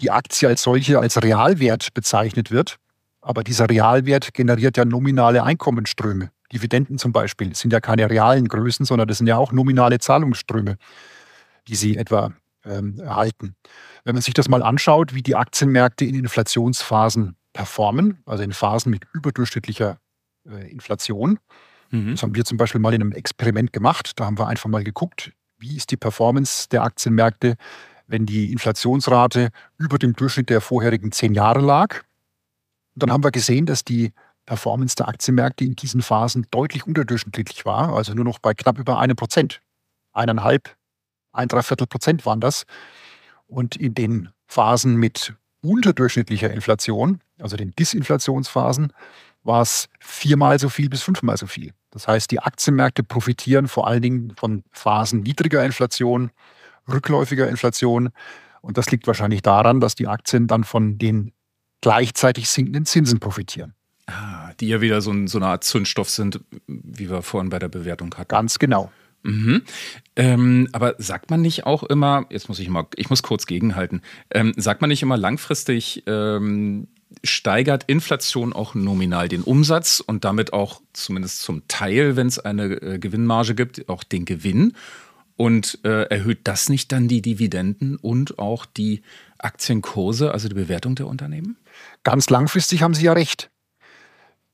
die 0.00 0.10
Aktie 0.10 0.48
als 0.48 0.62
solche 0.62 0.98
als 0.98 1.22
Realwert 1.22 1.94
bezeichnet 1.94 2.50
wird. 2.50 2.78
Aber 3.22 3.44
dieser 3.44 3.70
Realwert 3.70 4.34
generiert 4.34 4.76
ja 4.76 4.84
nominale 4.84 5.44
Einkommensströme. 5.44 6.30
Dividenden 6.52 6.98
zum 6.98 7.12
Beispiel 7.12 7.54
sind 7.54 7.72
ja 7.72 7.80
keine 7.80 8.10
realen 8.10 8.48
Größen, 8.48 8.84
sondern 8.84 9.08
das 9.08 9.18
sind 9.18 9.26
ja 9.26 9.38
auch 9.38 9.52
nominale 9.52 9.98
Zahlungsströme, 9.98 10.76
die 11.68 11.76
sie 11.76 11.96
etwa 11.96 12.32
ähm, 12.64 12.98
erhalten. 12.98 13.54
Wenn 14.04 14.14
man 14.14 14.22
sich 14.22 14.34
das 14.34 14.48
mal 14.48 14.62
anschaut, 14.62 15.14
wie 15.14 15.22
die 15.22 15.36
Aktienmärkte 15.36 16.04
in 16.04 16.14
Inflationsphasen 16.14 17.36
performen, 17.52 18.18
also 18.26 18.42
in 18.42 18.52
Phasen 18.52 18.90
mit 18.90 19.04
überdurchschnittlicher 19.14 19.98
äh, 20.48 20.70
Inflation, 20.70 21.38
mhm. 21.90 22.12
das 22.12 22.22
haben 22.22 22.34
wir 22.34 22.44
zum 22.44 22.58
Beispiel 22.58 22.80
mal 22.80 22.92
in 22.92 23.02
einem 23.02 23.12
Experiment 23.12 23.72
gemacht. 23.72 24.12
Da 24.16 24.26
haben 24.26 24.38
wir 24.38 24.48
einfach 24.48 24.68
mal 24.68 24.84
geguckt, 24.84 25.32
wie 25.58 25.76
ist 25.76 25.90
die 25.90 25.96
Performance 25.96 26.68
der 26.68 26.82
Aktienmärkte, 26.82 27.54
wenn 28.08 28.26
die 28.26 28.52
Inflationsrate 28.52 29.50
über 29.78 29.98
dem 29.98 30.14
Durchschnitt 30.14 30.50
der 30.50 30.60
vorherigen 30.60 31.12
zehn 31.12 31.34
Jahre 31.34 31.60
lag. 31.60 32.02
Und 32.94 33.02
dann 33.02 33.12
haben 33.12 33.24
wir 33.24 33.30
gesehen, 33.30 33.66
dass 33.66 33.84
die 33.84 34.12
Performance 34.46 34.96
der 34.96 35.08
Aktienmärkte 35.08 35.64
in 35.64 35.76
diesen 35.76 36.02
Phasen 36.02 36.46
deutlich 36.50 36.86
unterdurchschnittlich 36.86 37.64
war, 37.64 37.94
also 37.94 38.12
nur 38.14 38.24
noch 38.24 38.38
bei 38.38 38.54
knapp 38.54 38.78
über 38.78 38.98
einem 38.98 39.16
Prozent. 39.16 39.60
Eineinhalb, 40.12 40.76
ein 41.32 41.48
Dreiviertel 41.48 41.86
Prozent 41.86 42.26
waren 42.26 42.40
das. 42.40 42.64
Und 43.46 43.76
in 43.76 43.94
den 43.94 44.30
Phasen 44.46 44.96
mit 44.96 45.34
unterdurchschnittlicher 45.62 46.50
Inflation, 46.50 47.20
also 47.38 47.56
den 47.56 47.70
Disinflationsphasen, 47.72 48.92
war 49.44 49.62
es 49.62 49.88
viermal 50.00 50.58
so 50.58 50.68
viel 50.68 50.88
bis 50.88 51.02
fünfmal 51.02 51.36
so 51.36 51.46
viel. 51.46 51.72
Das 51.90 52.08
heißt, 52.08 52.30
die 52.30 52.40
Aktienmärkte 52.40 53.02
profitieren 53.02 53.68
vor 53.68 53.86
allen 53.86 54.02
Dingen 54.02 54.32
von 54.36 54.64
Phasen 54.72 55.20
niedriger 55.20 55.64
Inflation, 55.64 56.30
rückläufiger 56.88 57.48
Inflation. 57.48 58.10
Und 58.60 58.78
das 58.78 58.90
liegt 58.90 59.06
wahrscheinlich 59.06 59.42
daran, 59.42 59.80
dass 59.80 59.94
die 59.94 60.08
Aktien 60.08 60.46
dann 60.46 60.64
von 60.64 60.98
den 60.98 61.32
gleichzeitig 61.82 62.48
sinkenden 62.48 62.86
Zinsen 62.86 63.20
profitieren. 63.20 63.74
Ah, 64.06 64.52
die 64.58 64.68
ja 64.68 64.80
wieder 64.80 65.02
so, 65.02 65.12
ein, 65.12 65.28
so 65.28 65.38
eine 65.38 65.46
Art 65.46 65.64
Zündstoff 65.64 66.08
sind, 66.08 66.40
wie 66.66 67.10
wir 67.10 67.22
vorhin 67.22 67.50
bei 67.50 67.58
der 67.58 67.68
Bewertung 67.68 68.14
hatten. 68.14 68.28
Ganz 68.28 68.58
genau. 68.58 68.90
Mhm. 69.22 69.62
Ähm, 70.16 70.68
aber 70.72 70.96
sagt 70.98 71.30
man 71.30 71.42
nicht 71.42 71.64
auch 71.64 71.84
immer, 71.84 72.26
jetzt 72.30 72.48
muss 72.48 72.58
ich 72.58 72.68
mal, 72.68 72.86
ich 72.96 73.10
muss 73.10 73.22
kurz 73.22 73.46
gegenhalten, 73.46 74.02
ähm, 74.30 74.52
sagt 74.56 74.80
man 74.80 74.88
nicht 74.88 75.02
immer 75.02 75.16
langfristig, 75.16 76.02
ähm, 76.06 76.88
steigert 77.22 77.84
Inflation 77.84 78.52
auch 78.52 78.74
nominal 78.74 79.28
den 79.28 79.42
Umsatz 79.42 80.00
und 80.00 80.24
damit 80.24 80.52
auch 80.52 80.80
zumindest 80.92 81.42
zum 81.42 81.68
Teil, 81.68 82.16
wenn 82.16 82.26
es 82.26 82.38
eine 82.38 82.64
äh, 82.64 82.98
Gewinnmarge 82.98 83.54
gibt, 83.54 83.88
auch 83.88 84.02
den 84.02 84.24
Gewinn? 84.24 84.74
Und 85.36 85.78
äh, 85.84 86.04
erhöht 86.04 86.40
das 86.44 86.68
nicht 86.68 86.92
dann 86.92 87.08
die 87.08 87.22
Dividenden 87.22 87.96
und 87.96 88.38
auch 88.38 88.66
die 88.66 89.02
Aktienkurse, 89.42 90.32
also 90.32 90.48
die 90.48 90.54
Bewertung 90.54 90.94
der 90.94 91.06
Unternehmen? 91.06 91.58
Ganz 92.04 92.30
langfristig 92.30 92.82
haben 92.82 92.94
Sie 92.94 93.04
ja 93.04 93.12
recht. 93.12 93.50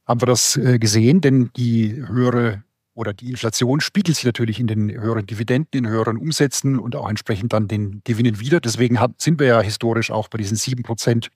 Haben 0.06 0.22
wir 0.22 0.26
das 0.26 0.56
äh, 0.56 0.78
gesehen, 0.78 1.20
denn 1.20 1.50
die 1.56 1.94
höhere 2.06 2.64
oder 2.94 3.14
die 3.14 3.30
Inflation 3.30 3.80
spiegelt 3.80 4.16
sich 4.16 4.24
natürlich 4.24 4.58
in 4.58 4.66
den 4.66 4.90
höheren 4.90 5.24
Dividenden, 5.24 5.84
in 5.84 5.88
höheren 5.88 6.16
Umsätzen 6.16 6.80
und 6.80 6.96
auch 6.96 7.08
entsprechend 7.08 7.52
dann 7.52 7.68
den 7.68 8.00
Gewinnen 8.02 8.40
wieder. 8.40 8.58
Deswegen 8.58 8.98
sind 9.18 9.38
wir 9.38 9.46
ja 9.46 9.60
historisch 9.60 10.10
auch 10.10 10.26
bei 10.26 10.38
diesen 10.38 10.56
sieben 10.56 10.82
Prozent 10.82 11.28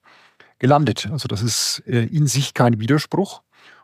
gelandet. 0.59 1.07
Also 1.09 1.27
das 1.27 1.41
ist 1.41 1.81
äh, 1.87 2.03
in 2.03 2.27
sich 2.27 2.53
kein 2.53 2.79
Widerspruch. 2.79 3.43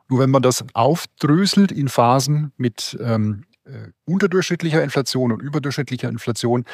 Nur 0.10 0.20
wenn 0.20 0.30
man 0.30 0.42
das 0.42 0.66
aufdröselt 0.74 1.72
in 1.72 1.88
Phasen 1.88 2.52
mit 2.58 2.98
ähm, 3.02 3.46
äh, 3.64 3.92
unterdurchschnittlicher 4.06 4.84
Inflation 4.84 5.32
und 5.32 5.42
überdurchschnittlicher 5.42 6.10
Inflation, 6.10 6.66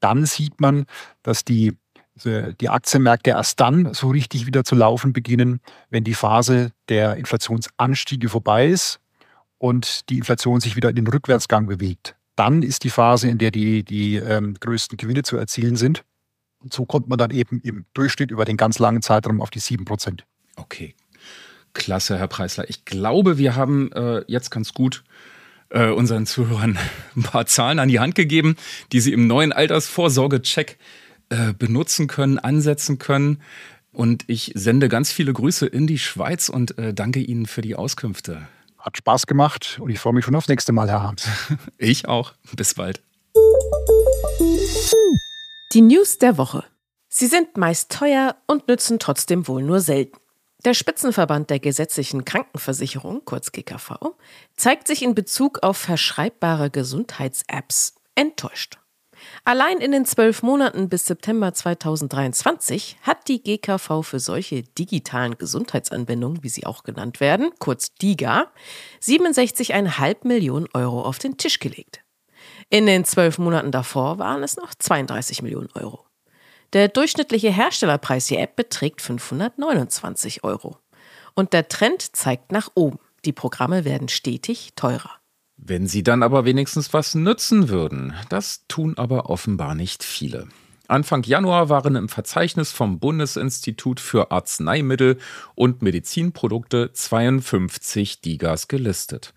dann 0.00 0.26
sieht 0.26 0.60
man, 0.60 0.86
dass 1.22 1.44
die, 1.44 1.78
die 2.14 2.68
Aktienmärkte 2.68 3.30
erst 3.30 3.60
dann 3.60 3.94
so 3.94 4.08
richtig 4.10 4.46
wieder 4.46 4.64
zu 4.64 4.74
laufen 4.74 5.12
beginnen, 5.12 5.60
wenn 5.90 6.04
die 6.04 6.14
Phase 6.14 6.72
der 6.88 7.16
Inflationsanstiege 7.16 8.28
vorbei 8.28 8.68
ist 8.68 9.00
und 9.58 10.08
die 10.10 10.18
Inflation 10.18 10.60
sich 10.60 10.76
wieder 10.76 10.90
in 10.90 10.96
den 10.96 11.06
Rückwärtsgang 11.06 11.66
bewegt. 11.66 12.16
Dann 12.36 12.62
ist 12.62 12.84
die 12.84 12.90
Phase, 12.90 13.28
in 13.28 13.38
der 13.38 13.50
die, 13.50 13.84
die 13.84 14.16
ähm, 14.16 14.54
größten 14.58 14.96
Gewinne 14.96 15.22
zu 15.22 15.36
erzielen 15.36 15.76
sind. 15.76 16.04
Und 16.58 16.72
so 16.72 16.84
kommt 16.84 17.08
man 17.08 17.18
dann 17.18 17.30
eben 17.30 17.60
im 17.62 17.86
Durchschnitt 17.94 18.30
über 18.30 18.44
den 18.44 18.56
ganz 18.56 18.78
langen 18.78 19.02
Zeitraum 19.02 19.40
auf 19.40 19.50
die 19.50 19.58
7 19.58 19.84
Prozent. 19.84 20.24
Okay, 20.56 20.94
klasse, 21.72 22.18
Herr 22.18 22.28
Preisler. 22.28 22.68
Ich 22.68 22.84
glaube, 22.84 23.38
wir 23.38 23.56
haben 23.56 23.92
äh, 23.92 24.24
jetzt 24.26 24.50
ganz 24.50 24.74
gut 24.74 25.04
äh, 25.70 25.90
unseren 25.90 26.26
Zuhörern 26.26 26.78
ein 27.16 27.22
paar 27.22 27.46
Zahlen 27.46 27.78
an 27.78 27.88
die 27.88 28.00
Hand 28.00 28.14
gegeben, 28.14 28.56
die 28.92 29.00
sie 29.00 29.12
im 29.12 29.26
neuen 29.26 29.52
Altersvorsorge-Check 29.52 30.78
äh, 31.30 31.52
benutzen 31.52 32.06
können, 32.06 32.38
ansetzen 32.38 32.98
können. 32.98 33.40
Und 33.92 34.24
ich 34.26 34.52
sende 34.54 34.88
ganz 34.88 35.12
viele 35.12 35.32
Grüße 35.32 35.66
in 35.66 35.86
die 35.86 35.98
Schweiz 35.98 36.48
und 36.48 36.76
äh, 36.78 36.92
danke 36.92 37.20
Ihnen 37.20 37.46
für 37.46 37.60
die 37.60 37.76
Auskünfte. 37.76 38.48
Hat 38.78 38.96
Spaß 38.96 39.26
gemacht 39.26 39.78
und 39.80 39.90
ich 39.90 39.98
freue 39.98 40.12
mich 40.12 40.24
schon 40.24 40.34
aufs 40.34 40.48
nächste 40.48 40.72
Mal, 40.72 40.88
Herr 40.88 41.02
Harms. 41.02 41.28
ich 41.78 42.08
auch. 42.08 42.34
Bis 42.56 42.74
bald. 42.74 43.02
Die 45.72 45.82
News 45.82 46.18
der 46.18 46.36
Woche. 46.36 46.64
Sie 47.08 47.26
sind 47.26 47.56
meist 47.56 47.92
teuer 47.92 48.34
und 48.48 48.66
nützen 48.66 48.98
trotzdem 48.98 49.46
wohl 49.46 49.62
nur 49.62 49.80
selten. 49.80 50.18
Der 50.64 50.74
Spitzenverband 50.74 51.48
der 51.48 51.60
gesetzlichen 51.60 52.24
Krankenversicherung, 52.24 53.24
kurz 53.24 53.52
GKV, 53.52 54.16
zeigt 54.56 54.88
sich 54.88 55.02
in 55.02 55.14
Bezug 55.14 55.62
auf 55.62 55.76
verschreibbare 55.76 56.70
Gesundheits-Apps 56.70 57.94
enttäuscht. 58.16 58.79
Allein 59.44 59.78
in 59.78 59.92
den 59.92 60.04
zwölf 60.04 60.42
Monaten 60.42 60.88
bis 60.88 61.06
September 61.06 61.52
2023 61.54 62.98
hat 63.02 63.26
die 63.28 63.42
GKV 63.42 64.02
für 64.02 64.20
solche 64.20 64.62
digitalen 64.62 65.38
Gesundheitsanwendungen, 65.38 66.42
wie 66.42 66.48
sie 66.50 66.66
auch 66.66 66.82
genannt 66.82 67.20
werden, 67.20 67.50
kurz 67.58 67.94
DIGA, 67.94 68.48
67,5 69.02 70.26
Millionen 70.26 70.66
Euro 70.74 71.02
auf 71.02 71.18
den 71.18 71.38
Tisch 71.38 71.58
gelegt. 71.58 72.02
In 72.68 72.86
den 72.86 73.04
zwölf 73.04 73.38
Monaten 73.38 73.72
davor 73.72 74.18
waren 74.18 74.42
es 74.42 74.56
noch 74.56 74.74
32 74.74 75.42
Millionen 75.42 75.70
Euro. 75.74 76.06
Der 76.72 76.88
durchschnittliche 76.88 77.50
Herstellerpreis 77.50 78.30
je 78.30 78.36
App 78.36 78.56
beträgt 78.56 79.02
529 79.02 80.44
Euro. 80.44 80.76
Und 81.34 81.52
der 81.52 81.68
Trend 81.68 82.14
zeigt 82.14 82.52
nach 82.52 82.70
oben. 82.74 83.00
Die 83.24 83.32
Programme 83.32 83.84
werden 83.84 84.08
stetig 84.08 84.70
teurer. 84.76 85.19
Wenn 85.62 85.86
sie 85.86 86.02
dann 86.02 86.22
aber 86.22 86.46
wenigstens 86.46 86.94
was 86.94 87.14
nützen 87.14 87.68
würden. 87.68 88.14
Das 88.30 88.64
tun 88.66 88.96
aber 88.96 89.28
offenbar 89.28 89.74
nicht 89.74 90.02
viele. 90.02 90.48
Anfang 90.88 91.22
Januar 91.22 91.68
waren 91.68 91.94
im 91.96 92.08
Verzeichnis 92.08 92.72
vom 92.72 92.98
Bundesinstitut 92.98 94.00
für 94.00 94.32
Arzneimittel 94.32 95.18
und 95.54 95.82
Medizinprodukte 95.82 96.92
52 96.92 98.22
Digas 98.22 98.68
gelistet. 98.68 99.34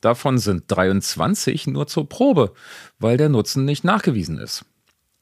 Davon 0.00 0.38
sind 0.38 0.64
23 0.68 1.68
nur 1.68 1.86
zur 1.86 2.08
Probe, 2.08 2.52
weil 2.98 3.18
der 3.18 3.28
Nutzen 3.28 3.64
nicht 3.64 3.84
nachgewiesen 3.84 4.38
ist. 4.38 4.64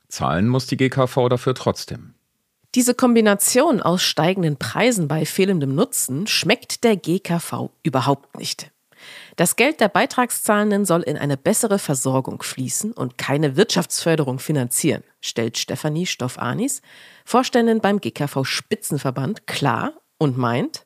Zahlen 0.09 0.49
muss 0.49 0.67
die 0.67 0.77
GKV 0.77 1.29
dafür 1.29 1.55
trotzdem. 1.55 2.15
Diese 2.75 2.95
Kombination 2.95 3.83
aus 3.83 4.03
steigenden 4.03 4.57
Preisen 4.57 5.09
bei 5.09 5.27
fehlendem 5.27 5.75
Nutzen 5.75 6.27
schmeckt 6.27 6.85
der 6.85 6.97
GKV 6.97 7.71
überhaupt 7.83 8.39
nicht. 8.39 8.71
Das 9.37 9.57
Geld 9.57 9.81
der 9.81 9.89
Beitragszahlenden 9.89 10.85
soll 10.85 11.03
in 11.03 11.17
eine 11.17 11.37
bessere 11.37 11.79
Versorgung 11.79 12.43
fließen 12.43 12.93
und 12.93 13.19
keine 13.19 13.57
Wirtschaftsförderung 13.57 14.39
finanzieren, 14.39 15.03
stellt 15.21 15.59
Stefanie 15.59 16.07
Stoff-Anis, 16.07 16.83
Vorständin 17.25 17.81
beim 17.81 18.01
GKV 18.01 18.45
Spitzenverband, 18.45 19.47
klar 19.47 19.93
und 20.19 20.39
meint, 20.39 20.85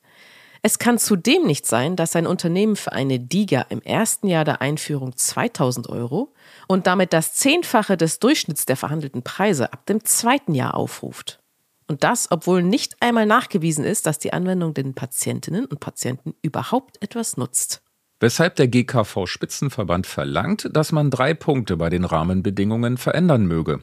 es 0.61 0.77
kann 0.77 0.97
zudem 0.97 1.45
nicht 1.45 1.65
sein, 1.65 1.95
dass 1.95 2.15
ein 2.15 2.27
Unternehmen 2.27 2.75
für 2.75 2.91
eine 2.91 3.19
DIGA 3.19 3.61
im 3.69 3.81
ersten 3.81 4.27
Jahr 4.27 4.43
der 4.43 4.61
Einführung 4.61 5.15
2000 5.15 5.87
Euro 5.87 6.33
und 6.67 6.85
damit 6.85 7.13
das 7.13 7.33
Zehnfache 7.33 7.95
des 7.95 8.19
Durchschnitts 8.19 8.65
der 8.65 8.75
verhandelten 8.75 9.23
Preise 9.23 9.71
ab 9.71 9.85
dem 9.85 10.03
zweiten 10.03 10.53
Jahr 10.53 10.75
aufruft. 10.75 11.39
Und 11.87 12.03
das, 12.03 12.29
obwohl 12.29 12.61
nicht 12.61 12.97
einmal 13.01 13.25
nachgewiesen 13.25 13.85
ist, 13.85 14.05
dass 14.05 14.19
die 14.19 14.33
Anwendung 14.33 14.73
den 14.73 14.93
Patientinnen 14.93 15.65
und 15.65 15.79
Patienten 15.79 16.35
überhaupt 16.41 17.01
etwas 17.01 17.37
nutzt. 17.37 17.81
Weshalb 18.19 18.55
der 18.57 18.67
GKV 18.67 19.25
Spitzenverband 19.27 20.05
verlangt, 20.05 20.69
dass 20.73 20.91
man 20.91 21.09
drei 21.09 21.33
Punkte 21.33 21.77
bei 21.77 21.89
den 21.89 22.03
Rahmenbedingungen 22.03 22.97
verändern 22.97 23.45
möge. 23.45 23.79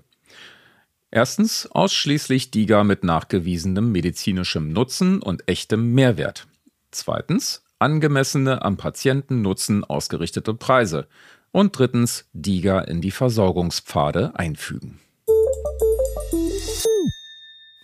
Erstens 1.10 1.66
ausschließlich 1.70 2.50
DIGA 2.50 2.84
mit 2.84 3.02
nachgewiesenem 3.02 3.92
medizinischem 3.92 4.72
Nutzen 4.72 5.22
und 5.22 5.48
echtem 5.48 5.94
Mehrwert. 5.94 6.46
Zweitens 6.90 7.62
angemessene 7.78 8.62
am 8.62 8.76
Patientennutzen 8.76 9.84
ausgerichtete 9.84 10.54
Preise. 10.54 11.06
Und 11.52 11.78
drittens 11.78 12.28
DIGA 12.34 12.80
in 12.80 13.00
die 13.00 13.10
Versorgungspfade 13.10 14.32
einfügen. 14.34 14.98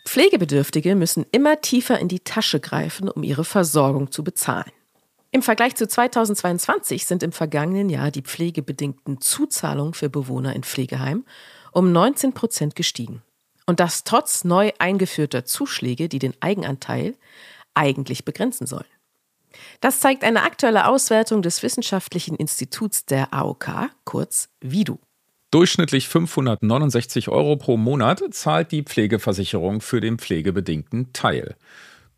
Pflegebedürftige 0.07 0.95
müssen 0.95 1.25
immer 1.33 1.63
tiefer 1.63 1.99
in 1.99 2.09
die 2.09 2.21
Tasche 2.21 2.61
greifen, 2.61 3.09
um 3.09 3.23
ihre 3.23 3.45
Versorgung 3.45 4.11
zu 4.11 4.23
bezahlen. 4.23 4.71
Im 5.35 5.41
Vergleich 5.41 5.75
zu 5.77 5.89
2022 5.89 7.07
sind 7.07 7.23
im 7.23 7.33
vergangenen 7.33 7.89
Jahr 7.89 8.11
die 8.11 8.21
pflegebedingten 8.21 9.23
Zuzahlungen 9.23 9.95
für 9.95 10.11
Bewohner 10.11 10.55
in 10.55 10.63
Pflegeheimen 10.63 11.25
um 11.73 11.91
19 11.91 12.35
Prozent 12.35 12.77
gestiegen. 12.77 13.23
Und 13.65 13.81
das 13.81 14.05
trotz 14.05 14.45
neu 14.45 14.73
eingeführter 14.79 15.47
Zuschläge, 15.47 16.11
die 16.11 16.19
den 16.19 16.35
Eigenanteil 16.41 17.15
eigentlich 17.73 18.27
begrenzen 18.27 18.67
sollen. 18.67 18.85
Das 19.81 20.01
zeigt 20.01 20.23
eine 20.23 20.43
aktuelle 20.43 20.87
Auswertung 20.87 21.41
des 21.41 21.63
Wissenschaftlichen 21.63 22.37
Instituts 22.37 23.07
der 23.07 23.33
AOK, 23.33 23.89
kurz 24.05 24.51
VIDU. 24.61 24.99
Durchschnittlich 25.51 26.09
569 26.09 27.31
Euro 27.31 27.57
pro 27.57 27.79
Monat 27.79 28.23
zahlt 28.33 28.71
die 28.71 28.83
Pflegeversicherung 28.83 29.81
für 29.81 30.03
den 30.03 30.19
pflegebedingten 30.19 31.15
Teil. 31.15 31.57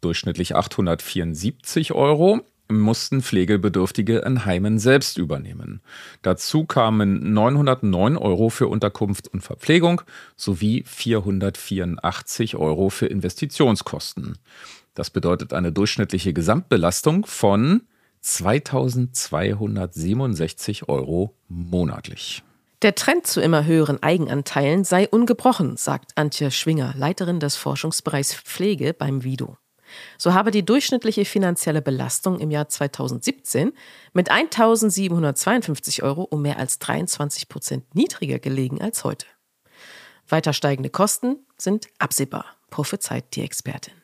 Durchschnittlich 0.00 0.56
874 0.56 1.92
Euro 1.92 2.40
mussten 2.68 3.22
Pflegebedürftige 3.22 4.18
in 4.18 4.44
Heimen 4.44 4.78
selbst 4.78 5.18
übernehmen. 5.18 5.80
Dazu 6.22 6.64
kamen 6.64 7.32
909 7.32 8.16
Euro 8.16 8.48
für 8.48 8.68
Unterkunft 8.68 9.26
und 9.28 9.42
Verpflegung 9.42 10.02
sowie 10.36 10.84
484 10.86 12.56
Euro 12.56 12.90
für 12.90 13.06
Investitionskosten. 13.06 14.38
Das 14.94 15.10
bedeutet 15.10 15.52
eine 15.52 15.72
durchschnittliche 15.72 16.32
Gesamtbelastung 16.32 17.26
von 17.26 17.82
2267 18.20 20.88
Euro 20.88 21.34
monatlich. 21.48 22.44
Der 22.82 22.94
Trend 22.94 23.26
zu 23.26 23.40
immer 23.40 23.64
höheren 23.64 24.00
Eigenanteilen 24.02 24.84
sei 24.84 25.08
ungebrochen, 25.08 25.76
sagt 25.76 26.12
Antje 26.16 26.50
Schwinger, 26.50 26.92
Leiterin 26.96 27.40
des 27.40 27.56
Forschungsbereichs 27.56 28.34
Pflege 28.34 28.92
beim 28.92 29.24
Vido. 29.24 29.56
So 30.18 30.34
habe 30.34 30.50
die 30.50 30.64
durchschnittliche 30.64 31.24
finanzielle 31.24 31.82
Belastung 31.82 32.38
im 32.40 32.50
Jahr 32.50 32.68
2017 32.68 33.72
mit 34.12 34.30
1.752 34.30 36.02
Euro 36.02 36.22
um 36.22 36.42
mehr 36.42 36.58
als 36.58 36.78
23 36.78 37.48
Prozent 37.48 37.94
niedriger 37.94 38.38
gelegen 38.38 38.80
als 38.80 39.04
heute. 39.04 39.26
Weiter 40.28 40.52
steigende 40.52 40.90
Kosten 40.90 41.36
sind 41.58 41.88
absehbar, 41.98 42.46
prophezeit 42.70 43.34
die 43.34 43.42
Expertin. 43.42 43.94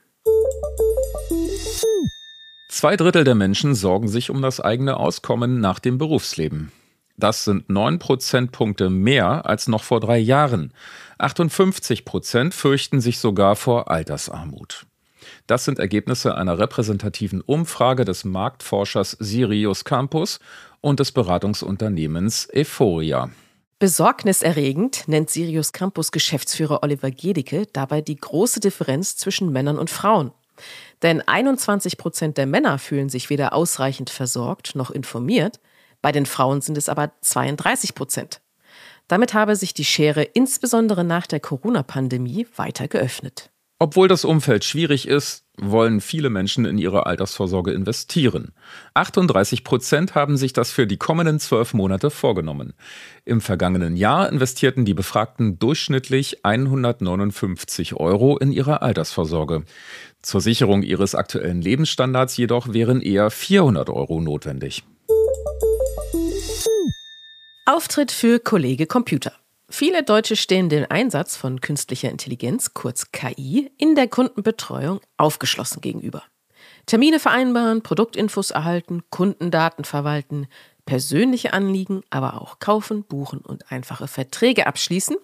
Zwei 2.69 2.97
Drittel 2.97 3.25
der 3.25 3.35
Menschen 3.35 3.75
sorgen 3.75 4.09
sich 4.09 4.31
um 4.31 4.43
das 4.43 4.61
eigene 4.61 4.97
Auskommen 4.97 5.61
nach 5.61 5.81
dem 5.81 5.99
Berufsleben. 5.99 6.73
Das 7.17 7.45
sind 7.45 7.69
neun 7.69 7.99
Prozentpunkte 7.99 8.89
mehr 8.89 9.45
als 9.45 9.69
noch 9.69 9.83
vor 9.83 10.01
drei 10.01 10.19
Jahren. 10.19 10.73
58 11.19 12.05
Prozent 12.05 12.55
fürchten 12.55 13.01
sich 13.01 13.19
sogar 13.19 13.57
vor 13.57 13.91
Altersarmut. 13.91 14.87
Das 15.51 15.65
sind 15.65 15.81
Ergebnisse 15.81 16.37
einer 16.37 16.61
repräsentativen 16.61 17.41
Umfrage 17.41 18.05
des 18.05 18.25
Marktforschers 18.25 19.17
Sirius 19.19 19.85
Campus 19.85 20.39
und 20.81 21.01
des 21.01 21.11
Beratungsunternehmens 21.11 22.47
Euphoria. 22.55 23.31
Besorgniserregend 23.81 25.09
nennt 25.09 25.29
Sirius 25.29 25.73
Campus 25.73 26.13
Geschäftsführer 26.13 26.85
Oliver 26.85 27.11
Gedicke 27.11 27.67
dabei 27.73 28.01
die 28.01 28.15
große 28.15 28.61
Differenz 28.61 29.17
zwischen 29.17 29.51
Männern 29.51 29.77
und 29.77 29.91
Frauen. 29.91 30.31
Denn 31.03 31.21
21 31.21 31.99
Prozent 31.99 32.39
der 32.39 32.47
Männer 32.47 32.79
fühlen 32.79 33.09
sich 33.09 33.29
weder 33.29 33.53
ausreichend 33.53 34.09
versorgt 34.09 34.77
noch 34.77 34.93
informiert, 34.93 35.59
bei 36.01 36.13
den 36.13 36.27
Frauen 36.27 36.61
sind 36.61 36.79
es 36.79 36.89
aber 36.89 37.11
32 37.23 37.97
Prozent. 37.97 38.41
Damit 39.09 39.35
habe 39.35 39.57
sich 39.57 39.75
die 39.75 39.85
Schere 39.85 40.23
insbesondere 40.23 41.03
nach 41.03 41.27
der 41.27 41.41
Corona-Pandemie 41.41 42.47
weiter 42.55 42.87
geöffnet. 42.87 43.51
Obwohl 43.83 44.09
das 44.09 44.27
Umfeld 44.27 44.65
schwierig 44.65 45.09
ist, 45.09 45.47
wollen 45.57 46.03
viele 46.03 46.29
Menschen 46.29 46.67
in 46.67 46.77
ihre 46.77 47.07
Altersvorsorge 47.07 47.73
investieren. 47.73 48.53
38 48.93 49.65
Prozent 49.65 50.15
haben 50.15 50.37
sich 50.37 50.53
das 50.53 50.71
für 50.71 50.87
die 50.87 50.99
kommenden 50.99 51.41
zwölf 51.41 51.73
Monate 51.73 52.11
vorgenommen. 52.11 52.75
Im 53.25 53.41
vergangenen 53.41 53.97
Jahr 53.97 54.31
investierten 54.31 54.85
die 54.85 54.93
Befragten 54.93 55.59
durchschnittlich 55.59 56.45
159 56.45 57.95
Euro 57.95 58.37
in 58.37 58.53
ihre 58.53 58.83
Altersvorsorge. 58.83 59.65
Zur 60.21 60.43
Sicherung 60.43 60.83
ihres 60.83 61.15
aktuellen 61.15 61.63
Lebensstandards 61.63 62.37
jedoch 62.37 62.75
wären 62.75 63.01
eher 63.01 63.31
400 63.31 63.89
Euro 63.89 64.21
notwendig. 64.21 64.85
Auftritt 67.65 68.13
für 68.13 68.41
Kollege 68.41 68.87
Computer. 68.87 69.40
Viele 69.73 70.03
Deutsche 70.03 70.35
stehen 70.35 70.69
dem 70.69 70.85
Einsatz 70.89 71.37
von 71.37 71.61
künstlicher 71.61 72.11
Intelligenz, 72.11 72.75
kurz 72.75 73.13
KI, 73.13 73.71
in 73.79 73.95
der 73.95 74.09
Kundenbetreuung 74.09 75.01
aufgeschlossen 75.17 75.81
gegenüber. 75.81 76.25
Termine 76.87 77.21
vereinbaren, 77.21 77.81
Produktinfos 77.81 78.51
erhalten, 78.51 79.05
Kundendaten 79.11 79.85
verwalten, 79.85 80.49
persönliche 80.87 81.53
Anliegen, 81.53 82.03
aber 82.11 82.43
auch 82.43 82.59
kaufen, 82.59 83.05
buchen 83.05 83.39
und 83.39 83.71
einfache 83.71 84.09
Verträge 84.09 84.67
abschließen. 84.67 85.17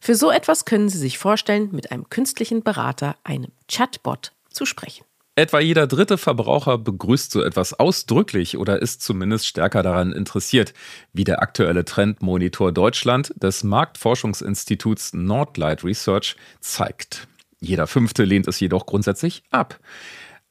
Für 0.00 0.16
so 0.16 0.32
etwas 0.32 0.64
können 0.64 0.88
Sie 0.88 0.98
sich 0.98 1.16
vorstellen, 1.16 1.68
mit 1.70 1.92
einem 1.92 2.10
künstlichen 2.10 2.64
Berater, 2.64 3.14
einem 3.22 3.52
Chatbot, 3.68 4.32
zu 4.50 4.66
sprechen. 4.66 5.04
Etwa 5.36 5.58
jeder 5.58 5.88
dritte 5.88 6.16
Verbraucher 6.16 6.78
begrüßt 6.78 7.32
so 7.32 7.42
etwas 7.42 7.74
ausdrücklich 7.74 8.56
oder 8.56 8.80
ist 8.80 9.02
zumindest 9.02 9.48
stärker 9.48 9.82
daran 9.82 10.12
interessiert, 10.12 10.74
wie 11.12 11.24
der 11.24 11.42
aktuelle 11.42 11.84
Trendmonitor 11.84 12.70
Deutschland 12.70 13.34
des 13.42 13.64
Marktforschungsinstituts 13.64 15.12
Nordlight 15.12 15.82
Research 15.82 16.36
zeigt. 16.60 17.26
Jeder 17.60 17.88
fünfte 17.88 18.22
lehnt 18.24 18.46
es 18.46 18.60
jedoch 18.60 18.86
grundsätzlich 18.86 19.42
ab. 19.50 19.80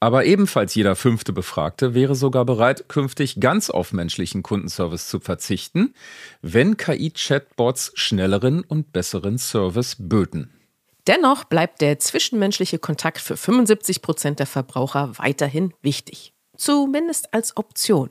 Aber 0.00 0.26
ebenfalls 0.26 0.74
jeder 0.74 0.96
fünfte 0.96 1.32
Befragte 1.32 1.94
wäre 1.94 2.14
sogar 2.14 2.44
bereit, 2.44 2.86
künftig 2.88 3.40
ganz 3.40 3.70
auf 3.70 3.94
menschlichen 3.94 4.42
Kundenservice 4.42 5.08
zu 5.08 5.18
verzichten, 5.18 5.94
wenn 6.42 6.76
KI-Chatbots 6.76 7.92
schnelleren 7.94 8.62
und 8.62 8.92
besseren 8.92 9.38
Service 9.38 9.96
böten. 9.98 10.50
Dennoch 11.06 11.44
bleibt 11.44 11.82
der 11.82 11.98
zwischenmenschliche 11.98 12.78
Kontakt 12.78 13.20
für 13.20 13.36
75 13.36 14.00
Prozent 14.00 14.38
der 14.38 14.46
Verbraucher 14.46 15.12
weiterhin 15.18 15.74
wichtig. 15.82 16.32
Zumindest 16.56 17.34
als 17.34 17.56
Option. 17.56 18.10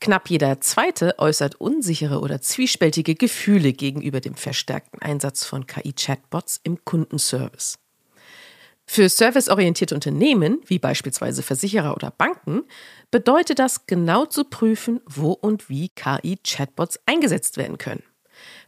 Knapp 0.00 0.28
jeder 0.28 0.60
zweite 0.60 1.18
äußert 1.18 1.56
unsichere 1.56 2.20
oder 2.20 2.40
zwiespältige 2.40 3.14
Gefühle 3.14 3.72
gegenüber 3.72 4.20
dem 4.20 4.34
verstärkten 4.34 5.00
Einsatz 5.00 5.44
von 5.44 5.66
KI-Chatbots 5.66 6.60
im 6.62 6.84
Kundenservice. 6.84 7.78
Für 8.86 9.08
serviceorientierte 9.08 9.94
Unternehmen, 9.94 10.60
wie 10.66 10.80
beispielsweise 10.80 11.42
Versicherer 11.44 11.94
oder 11.94 12.10
Banken, 12.10 12.64
bedeutet 13.12 13.60
das 13.60 13.86
genau 13.86 14.26
zu 14.26 14.44
prüfen, 14.44 15.00
wo 15.06 15.30
und 15.30 15.68
wie 15.68 15.90
KI-Chatbots 15.90 16.98
eingesetzt 17.06 17.56
werden 17.56 17.78
können. 17.78 18.02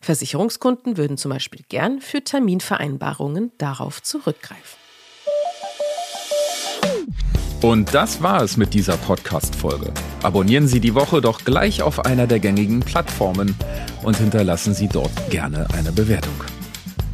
Versicherungskunden 0.02 0.96
würden 0.96 1.16
zum 1.16 1.30
Beispiel 1.30 1.62
gern 1.68 2.00
für 2.00 2.22
Terminvereinbarungen 2.22 3.52
darauf 3.56 4.02
zurückgreifen. 4.02 4.82
Und 7.62 7.94
das 7.94 8.20
war 8.20 8.42
es 8.42 8.56
mit 8.56 8.74
dieser 8.74 8.96
Podcast-Folge. 8.96 9.92
Abonnieren 10.24 10.66
Sie 10.66 10.80
die 10.80 10.96
Woche 10.96 11.20
doch 11.20 11.44
gleich 11.44 11.80
auf 11.80 12.04
einer 12.04 12.26
der 12.26 12.40
gängigen 12.40 12.80
Plattformen 12.80 13.54
und 14.02 14.16
hinterlassen 14.16 14.74
Sie 14.74 14.88
dort 14.88 15.12
gerne 15.30 15.68
eine 15.72 15.92
Bewertung. 15.92 16.34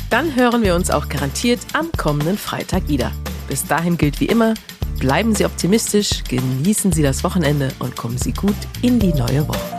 Dann 0.09 0.34
hören 0.34 0.62
wir 0.62 0.74
uns 0.74 0.91
auch 0.91 1.11
garantiert 1.11 1.61
am 1.74 1.93
kommenden 1.93 2.39
Freitag 2.39 2.89
wieder. 2.89 3.12
Bis 3.47 3.66
dahin 3.66 3.99
gilt 3.99 4.20
wie 4.20 4.26
immer, 4.26 4.55
bleiben 4.99 5.34
Sie 5.34 5.45
optimistisch, 5.45 6.24
genießen 6.24 6.93
Sie 6.93 7.03
das 7.03 7.22
Wochenende 7.24 7.68
und 7.80 7.95
kommen 7.97 8.16
Sie 8.16 8.32
gut 8.32 8.57
in 8.80 8.99
die 8.99 9.12
neue 9.12 9.47
Woche. 9.47 9.76